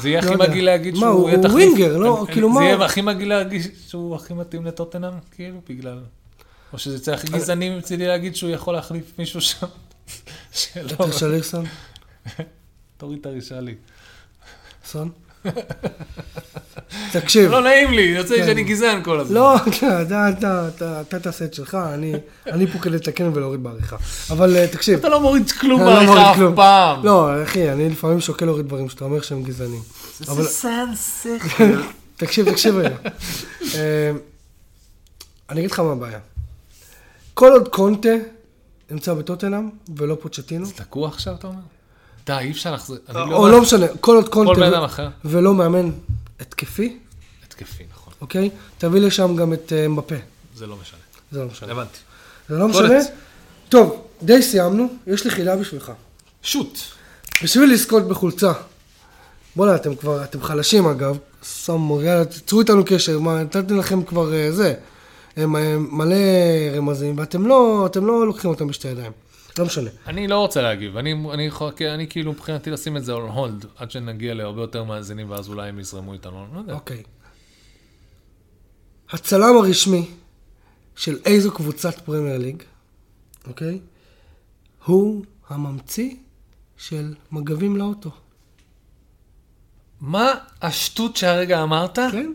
זה 0.01 0.09
יהיה 0.09 0.20
הכי 0.20 0.28
לא 0.28 0.34
יודע. 0.34 0.47
מגעיל 0.47 0.66
להגיד 0.66 0.93
מה, 0.93 0.99
שהוא 0.99 1.09
הוא- 1.09 1.30
יהיה 1.30 1.38
הוא 1.39 1.47
תחליף. 1.47 1.70
ווינגר, 1.74 1.97
לא? 1.97 2.14
אני- 2.18 2.26
אני- 2.26 2.34
כאילו, 2.34 2.47
זה 2.53 2.59
מה- 2.59 2.64
יהיה 2.66 2.86
הכי 2.86 3.01
מגעיל 3.01 3.30
להגיד 3.30 3.62
שהוא 3.88 4.16
הכי 4.16 4.34
מתאים 4.34 4.66
לטוטנאם, 4.66 5.12
כאילו, 5.36 5.62
בגלל... 5.70 5.99
או 6.74 6.78
שזה 6.80 6.95
יצא 6.95 7.12
הכי 7.14 7.28
גזעני 7.28 7.78
מצידי 7.78 8.07
להגיד 8.07 8.36
שהוא 8.36 8.49
יכול 8.51 8.74
להחליף 8.74 9.20
מישהו 9.20 9.41
שם. 9.41 9.68
שלא, 10.53 10.95
טרש 10.95 11.24
אליקסון, 11.24 11.66
תוריד 12.97 13.20
את 13.20 13.26
הרישלי. 13.26 13.76
סון. 14.86 15.09
תקשיב, 17.11 17.51
לא 17.51 17.61
נעים 17.61 17.91
לי, 17.93 18.01
יוצא 18.01 18.33
לי 18.33 18.39
כן. 18.39 18.45
שאני 18.45 18.63
גזען 18.63 19.03
כל 19.03 19.19
הזמן. 19.19 19.35
לא, 19.35 19.55
אתה- 19.55 20.01
אתה- 20.01 20.29
אתה- 20.29 20.67
אתה 20.75 21.01
אתה 21.01 21.19
תעשה 21.19 21.45
את 21.45 21.53
שלך, 21.53 21.75
אני- 21.93 22.13
אני 22.47 22.67
פה 22.67 22.79
כדי 22.79 22.95
לתקן 22.95 23.31
ולהוריד 23.33 23.63
בעריכה. 23.63 23.95
אבל 24.29 24.55
אה, 24.57 24.67
תקשיב, 24.67 24.99
אתה 24.99 25.09
לא 25.09 25.21
מוריד 25.21 25.51
כלום 25.51 25.79
לא 25.81 25.85
בעריכה 25.85 26.31
אף 26.31 26.35
כלום. 26.35 26.55
פעם. 26.55 27.05
לא, 27.05 27.43
אחי, 27.43 27.71
אני 27.71 27.89
לפעמים 27.89 28.19
שוקל 28.21 28.45
להוריד 28.45 28.67
דברים 28.67 28.89
שאתה 28.89 29.05
אומר 29.05 29.21
שהם 29.21 29.43
גזענים. 29.43 29.81
זה 30.19 30.43
סנסך. 30.43 31.61
תקשיב, 32.17 32.51
תקשיב 32.51 32.75
רגע. 32.75 32.95
אה, 33.75 34.11
אני 35.49 35.59
אגיד 35.59 35.71
לך 35.71 35.79
מה 35.79 35.91
הבעיה. 35.91 36.19
כל 37.33 37.51
עוד 37.51 37.67
קונטה 37.67 38.09
נמצא 38.91 39.13
בטוטנאם 39.13 39.69
ולא 39.97 40.17
פוצ'טינו, 40.21 40.65
תקוע 40.75 41.07
עכשיו, 41.07 41.33
אתה 41.35 41.47
אומר? 41.47 41.59
די, 42.26 42.38
אי 42.38 42.51
אפשר. 42.51 42.76
אני 43.09 43.34
או 43.34 43.49
לא 43.49 43.61
משנה, 43.61 43.88
כל 43.99 44.15
עוד 44.15 44.26
כל 44.26 44.32
קונטה 44.32 44.59
בן 44.59 44.74
אדם 44.74 44.84
אחר. 44.84 45.09
ולא 45.26 45.53
מאמן 45.53 45.91
התקפי, 46.39 46.97
התקפי, 47.47 47.84
נכון. 47.93 48.13
אוקיי? 48.22 48.49
תביא 48.78 49.01
לשם 49.01 49.36
גם 49.36 49.53
את 49.53 49.74
אה, 49.76 49.88
מבפה. 49.88 50.15
זה 50.55 50.67
לא 50.67 50.76
משנה. 50.82 50.99
זה 51.32 51.39
לא 51.39 51.45
משנה. 51.45 51.72
הבנתי. 51.72 51.97
זה 52.49 52.57
לא. 52.57 52.67
משנה. 52.67 52.99
טוב, 53.69 54.07
די 54.22 54.41
סיימנו, 54.41 54.88
יש 55.07 55.24
לי 55.24 55.32
חילה 55.32 55.55
בשבילך. 55.55 55.91
שוט. 56.43 56.80
בשביל 57.43 57.74
לזכות 57.74 58.07
בחולצה. 58.07 58.51
בוא'נה, 59.55 59.76
אתם 59.76 59.95
כבר, 59.95 60.24
אתם 60.24 60.43
חלשים 60.43 60.88
אגב. 60.88 61.17
סמו, 61.43 62.01
יאללה, 62.01 62.26
תצרו 62.26 62.59
איתנו 62.59 62.84
קשר, 62.86 63.19
מה, 63.19 63.43
נתתי 63.43 63.74
לכם 63.74 64.03
כבר 64.03 64.34
אה, 64.34 64.51
זה. 64.51 64.74
הם 65.38 65.55
אה, 65.55 65.76
מלא 65.78 66.15
רמזים, 66.76 67.17
ואתם 67.17 67.47
לא, 67.47 67.86
אתם 67.86 68.05
לא 68.05 68.28
לוקחים 68.28 68.49
אותם 68.49 68.67
בשתי 68.67 68.88
ידיים. 68.88 69.11
לא 69.59 69.65
משנה. 69.65 69.89
אני 70.07 70.27
לא 70.27 70.39
רוצה 70.39 70.61
להגיב. 70.61 70.97
אני, 70.97 71.13
אני, 71.33 71.43
יכול- 71.43 71.71
אני 71.93 72.07
כאילו 72.07 72.31
מבחינתי 72.31 72.69
לשים 72.71 72.97
את 72.97 73.05
זה 73.05 73.13
על 73.13 73.21
הולד, 73.21 73.65
עד 73.75 73.91
שנגיע 73.91 74.33
להרבה 74.33 74.61
יותר 74.61 74.83
מאזינים, 74.83 75.29
ואז 75.29 75.49
אולי 75.49 75.69
הם 75.69 75.79
יזרמו 75.79 76.13
איתנו. 76.13 76.45
אני 76.45 76.53
לא 76.55 76.59
יודע. 76.59 76.73
אוקיי. 76.73 77.03
הצלם 79.09 79.57
הרשמי 79.63 80.11
של 80.95 81.17
איזו 81.25 81.51
קבוצת 81.51 81.99
פרמייר 82.05 82.37
ליג, 82.37 82.63
אוקיי? 83.47 83.79
הוא 84.85 85.25
הממציא 85.49 86.15
של 86.77 87.13
מגבים 87.31 87.77
לאוטו. 87.77 88.11
מה 90.01 90.31
השטות 90.61 91.15
שהרגע 91.17 91.63
אמרת? 91.63 91.99
כן? 92.11 92.31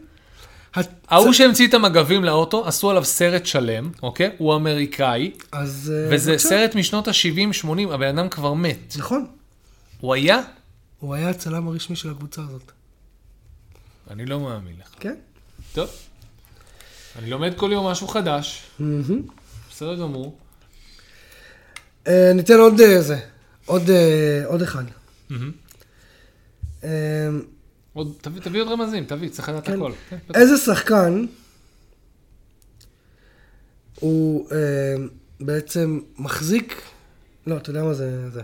ההוא 1.08 1.32
שהמציא 1.32 1.68
את 1.68 1.74
המגבים 1.74 2.24
לאוטו, 2.24 2.66
עשו 2.66 2.90
עליו 2.90 3.04
סרט 3.04 3.46
שלם, 3.46 3.90
אוקיי? 4.02 4.30
הוא 4.38 4.54
אמריקאי, 4.54 5.30
אז... 5.52 5.92
אה, 5.94 6.14
וזה 6.14 6.32
בבקשה. 6.32 6.48
סרט 6.48 6.74
משנות 6.74 7.08
ה-70-80, 7.08 7.92
הבן 7.92 8.18
אדם 8.18 8.28
כבר 8.28 8.54
מת. 8.54 8.94
נכון. 8.96 9.26
הוא 10.00 10.14
היה? 10.14 10.40
הוא 11.00 11.14
היה 11.14 11.28
הצלם 11.28 11.68
הרשמי 11.68 11.96
של 11.96 12.10
הקבוצה 12.10 12.42
הזאת. 12.42 12.72
אני 14.10 14.26
לא 14.26 14.40
מאמין 14.40 14.74
לך. 14.80 14.88
כן? 15.00 15.14
טוב. 15.72 15.88
אני 17.18 17.30
לומד 17.30 17.52
כל 17.56 17.70
יום 17.72 17.86
משהו 17.86 18.08
חדש. 18.08 18.62
בסדר 19.70 19.94
גמור. 19.94 20.38
אה, 22.06 22.32
ניתן 22.34 22.58
עוד 22.58 22.80
אה, 22.80 23.02
זה. 23.02 23.18
עוד, 23.66 23.90
אה, 23.90 24.42
עוד 24.46 24.62
אחד. 24.62 24.84
אה, 26.84 27.28
עוד, 27.96 28.12
תביא, 28.20 28.40
תביא 28.40 28.60
עוד 28.62 28.68
רמזים, 28.68 29.04
תביא, 29.04 29.28
צריך 29.28 29.48
לדעת 29.48 29.66
כן. 29.66 29.72
הכל. 29.72 29.92
כן. 30.10 30.16
איזה 30.34 30.56
שחקן 30.56 31.26
הוא 34.00 34.50
אה, 34.52 34.56
בעצם 35.40 36.00
מחזיק... 36.18 36.82
לא, 37.46 37.56
אתה 37.56 37.70
יודע 37.70 37.82
מה 37.84 37.94
זה... 37.94 38.30
זה, 38.30 38.42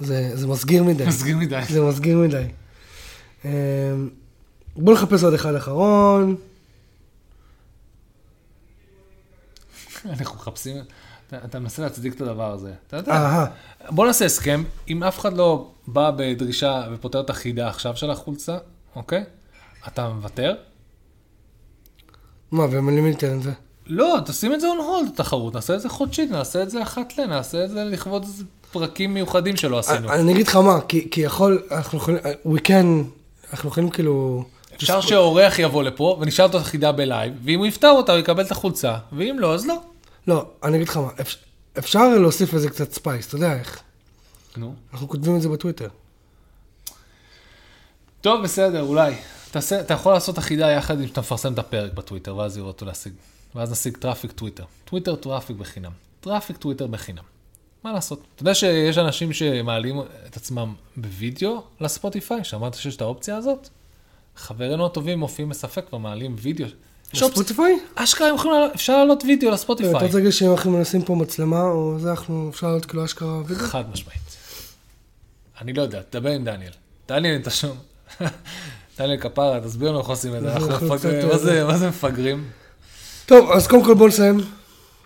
זה, 0.00 0.30
זה 0.34 0.46
מסגיר 0.46 0.84
מדי. 0.84 1.06
מסגיר 1.06 1.36
מדי. 1.36 1.60
זה 1.68 1.80
מסגיר 1.80 2.18
מדי. 2.18 2.44
אה, 3.44 3.50
בוא 4.76 4.94
נחפש 4.94 5.22
עוד 5.22 5.34
אחד 5.34 5.54
אחרון. 5.54 6.36
אנחנו 10.04 10.36
מחפשים, 10.36 10.76
אתה, 11.44 11.58
מנסה 11.58 11.82
להצדיק 11.82 12.14
את 12.14 12.20
הדבר 12.20 12.52
הזה. 12.52 12.72
אתה 12.86 12.96
יודע. 12.96 13.44
בוא 13.90 14.06
נעשה 14.06 14.24
הסכם, 14.24 14.64
אם 14.88 15.02
אף 15.02 15.18
אחד 15.18 15.36
לא 15.36 15.70
בא 15.86 16.10
בדרישה 16.16 16.82
ופותר 16.92 17.20
את 17.20 17.30
החידה 17.30 17.68
עכשיו 17.68 17.96
של 17.96 18.10
החולצה, 18.10 18.58
אוקיי? 18.96 19.24
אתה 19.88 20.08
מוותר? 20.08 20.54
מה, 22.50 22.64
ומי 22.70 23.00
ניתן 23.00 23.36
את 23.36 23.42
זה? 23.42 23.52
לא, 23.86 24.18
תשים 24.26 24.54
את 24.54 24.60
זה 24.60 24.66
on 24.66 24.80
hold, 24.80 25.08
התחרות, 25.12 25.54
נעשה 25.54 25.74
את 25.74 25.80
זה 25.80 25.88
חודשית, 25.88 26.30
נעשה 26.30 26.62
את 26.62 26.70
זה 26.70 26.82
אחת 26.82 27.18
ל, 27.18 27.26
נעשה 27.26 27.64
את 27.64 27.70
זה 27.70 27.84
לכבוד 27.84 28.26
פרקים 28.72 29.14
מיוחדים 29.14 29.56
שלא 29.56 29.78
עשינו. 29.78 30.12
אני 30.12 30.32
אגיד 30.32 30.46
לך 30.46 30.56
מה, 30.56 30.80
כי, 30.88 31.10
כי 31.10 31.20
יכול, 31.20 31.62
אנחנו 31.70 31.98
יכולים, 31.98 32.20
we 32.24 32.58
can, 32.58 33.08
אנחנו 33.52 33.68
יכולים 33.68 33.90
כאילו... 33.90 34.44
אפשר 34.74 35.00
שאורח 35.00 35.58
יבוא 35.58 35.82
לפה 35.82 36.18
ונשאל 36.20 36.44
אותו 36.46 36.58
את 36.58 36.62
החידה 36.62 36.92
בלייב, 36.92 37.32
ואם 37.44 37.58
הוא 37.58 37.66
יפתר 37.66 37.90
אותה 37.90 38.12
הוא 38.12 38.20
יקבל 38.20 38.44
את 38.44 38.50
החולצה, 38.50 38.94
ואם 39.12 39.36
לא, 39.38 39.54
אז 39.54 39.66
לא. 39.66 39.80
לא, 40.30 40.46
אני 40.64 40.76
אגיד 40.76 40.88
לך 40.88 40.96
מה, 40.96 41.08
אפ- 41.20 41.36
אפשר 41.78 42.08
להוסיף 42.08 42.54
לזה 42.54 42.70
קצת 42.70 42.92
spice, 42.92 43.28
אתה 43.28 43.36
יודע 43.36 43.52
איך? 43.58 43.80
נו. 44.56 44.74
אנחנו 44.92 45.08
כותבים 45.08 45.36
את 45.36 45.42
זה 45.42 45.48
בטוויטר. 45.48 45.88
טוב, 48.20 48.42
בסדר, 48.42 48.82
אולי. 48.82 49.14
תעשה, 49.50 49.80
אתה 49.80 49.94
יכול 49.94 50.12
לעשות 50.12 50.38
את 50.38 50.47
החידה 50.47 50.70
יחד 50.70 51.00
עם 51.00 51.06
שאתה 51.06 51.20
מפרסם 51.20 51.52
את 51.52 51.58
הפרק 51.58 51.92
בטוויטר, 51.92 52.36
ואז 52.36 52.56
יראו 52.56 52.68
אותו 52.68 52.86
להשיג. 52.86 53.12
ואז 53.54 53.72
נשיג 53.72 53.96
traffic 53.96 54.32
טוויטר. 54.32 54.64
טוויטר 54.84 55.16
traffic 55.16 55.56
בחינם. 55.56 55.92
traffic 56.20 56.56
טוויטר 56.56 56.86
בחינם. 56.86 57.22
מה 57.84 57.92
לעשות? 57.92 58.22
אתה 58.34 58.42
יודע 58.42 58.54
שיש 58.54 58.98
אנשים 58.98 59.32
שמעלים 59.32 60.00
את 60.26 60.36
עצמם 60.36 60.74
בווידאו 60.96 61.62
לספוטיפיי? 61.80 62.44
שמעת 62.44 62.74
שיש 62.74 62.96
את 62.96 63.00
האופציה 63.00 63.36
הזאת? 63.36 63.68
חברינו 64.36 64.86
הטובים 64.86 65.18
מופיעים 65.18 65.48
בספק 65.48 65.92
ומעלים 65.92 66.36
וידאו. 66.38 66.66
יש 67.14 67.22
אופציה- 67.22 67.36
ספוטיפיי? 67.42 67.78
אשכרה 67.94 68.28
יכולים 68.34 68.56
אפשר 68.74 68.96
לעלות 68.98 69.24
וידאו 69.26 69.48
אתה 69.48 69.54
לספוטיפיי. 69.54 69.92
רוצה 69.92 70.16
להגיד 70.18 70.30
שאם 70.30 70.50
אנחנו 70.50 70.70
מנסים 70.70 71.02
פה 71.02 71.14
מצלמה, 71.14 71.62
או 71.62 71.96
זה, 72.00 72.10
אנחנו 72.10 72.50
אפשר 72.54 72.66
לעלות 72.66 72.84
כאילו 72.86 73.04
אשכרה 73.04 73.38
וידאו? 73.46 73.64
חד 73.66 73.84
משמעית. 73.92 74.20
אני 75.60 75.72
לא 75.72 75.82
יודע, 75.82 76.00
תדבר 76.10 76.30
עם 76.30 76.44
דניאל. 76.44 76.70
דניאל, 77.08 77.36
אתה 77.36 77.50
שומע? 77.50 77.74
דניאל 78.98 79.20
כפרה, 79.20 79.60
תסביר 79.60 79.88
לנו 79.90 79.98
איך 80.00 80.08
עושים 80.08 80.36
את 80.36 80.40
זה. 80.40 80.52
אנחנו 80.52 80.86
מפגרים, 80.94 81.28
מה 81.66 81.76
זה- 81.78 81.88
מפגרים? 81.88 82.44
טוב, 83.26 83.50
אז 83.50 83.66
קודם 83.66 83.84
כל 83.84 83.94
בואו 83.94 84.08
נסיים. 84.08 84.36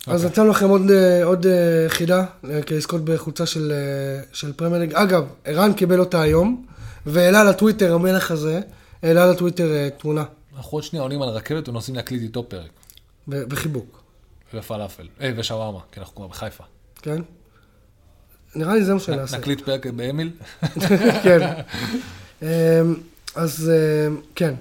אוקיי. 0.00 0.14
אז 0.14 0.24
נתנו 0.24 0.48
לכם 0.48 0.68
עוד, 0.68 0.90
אה, 0.90 1.22
אה, 1.46 1.88
חידה, 1.88 2.24
אה, 2.50 2.61
לזכות 2.70 3.05
בחולצה 3.05 3.46
של, 3.46 3.72
אה, 3.72 4.22
של 4.32 4.52
פרמייר 4.52 4.80
ליג. 4.80 4.94
אגב, 4.94 5.24
ערן 5.44 5.72
קיבל 5.72 6.00
אותה 6.00 6.20
היום, 6.22 6.64
והעלה 7.07 7.44
לטוויטר, 7.44 7.94
המלך 7.94 8.30
הזה, 8.30 8.61
העלה 9.02 9.26
לטוויטר 9.26 9.72
אה, 9.72 9.88
תמונה, 9.98 10.24
אנחנו 10.57 10.76
עוד 10.76 10.82
שנייה 10.82 11.02
עולים 11.02 11.22
על 11.22 11.28
רכבת 11.28 11.68
ונוסעים 11.68 11.96
להקליט 11.96 12.22
איתו 12.22 12.48
פרק. 12.48 12.70
בחיבוק, 13.28 14.02
ופלאפל. 14.55 15.09
אה, 15.20 15.32
ושווארמה, 15.36 15.80
כי 15.92 16.00
אנחנו 16.00 16.14
כבר 16.14 16.26
בחיפה. 16.26 16.64
כן? 17.02 17.22
נראה 18.55 18.74
לי 18.74 18.84
זה 18.84 18.94
מה 18.94 19.00
שנעשה. 19.00 19.38
נקליט 19.38 19.61
פרק 19.61 19.86
באמיל. 19.86 20.30
כן. 21.24 21.62
אמ, 22.42 22.46
אז 23.34 23.70
אמ, 23.70 24.20
כן, 24.34 24.55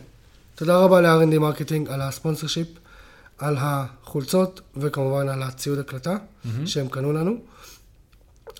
תודה 0.56 0.78
רבה 0.78 1.02
ל-R&D 1.02 1.40
מרקטינג 1.40 1.90
על 1.90 2.02
ה 2.02 2.48
sponsorship, 2.48 2.68
על 3.38 3.56
החולצות 3.60 4.62
וכמובן 4.78 5.30
על 5.30 5.44
הציוד 5.44 5.80
הקלטה 5.80 6.18
שהם 6.66 6.88
קנו 6.90 7.14
לנו. 7.14 7.36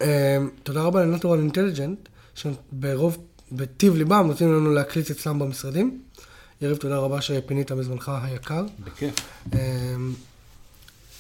אמ, 0.02 0.50
תודה 0.64 0.82
רבה 0.82 1.06
לנטורל 1.06 1.40
אינטליג'נט, 1.40 2.10
שברוב, 2.36 3.18
בטיב 3.52 3.96
ליבם 3.96 4.28
נותנים 4.28 4.54
לנו 4.54 4.74
להקליט 4.74 5.12
אצלם 5.12 5.40
במשרדים. 5.40 6.02
יריב, 6.64 6.78
תודה 6.78 6.98
רבה 6.98 7.22
שפינית 7.22 7.72
מזמנך 7.72 8.12
היקר. 8.24 8.66
בכיף. 8.80 9.14
אמ, 9.54 10.14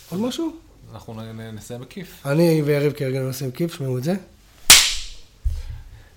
עוד 0.09 0.21
משהו? 0.21 0.53
אנחנו 0.93 1.21
נסיים 1.53 1.81
בכיף. 1.81 2.27
אני 2.27 2.61
ויריב 2.65 2.91
כרגע 2.93 3.21
נסיים 3.21 3.51
בכיף, 3.51 3.73
שמעו 3.73 3.97
את 3.97 4.03
זה. 4.03 4.13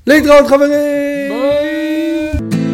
להתראות 0.07 0.47
חברים! 0.47 1.31
ביי! 1.31 2.66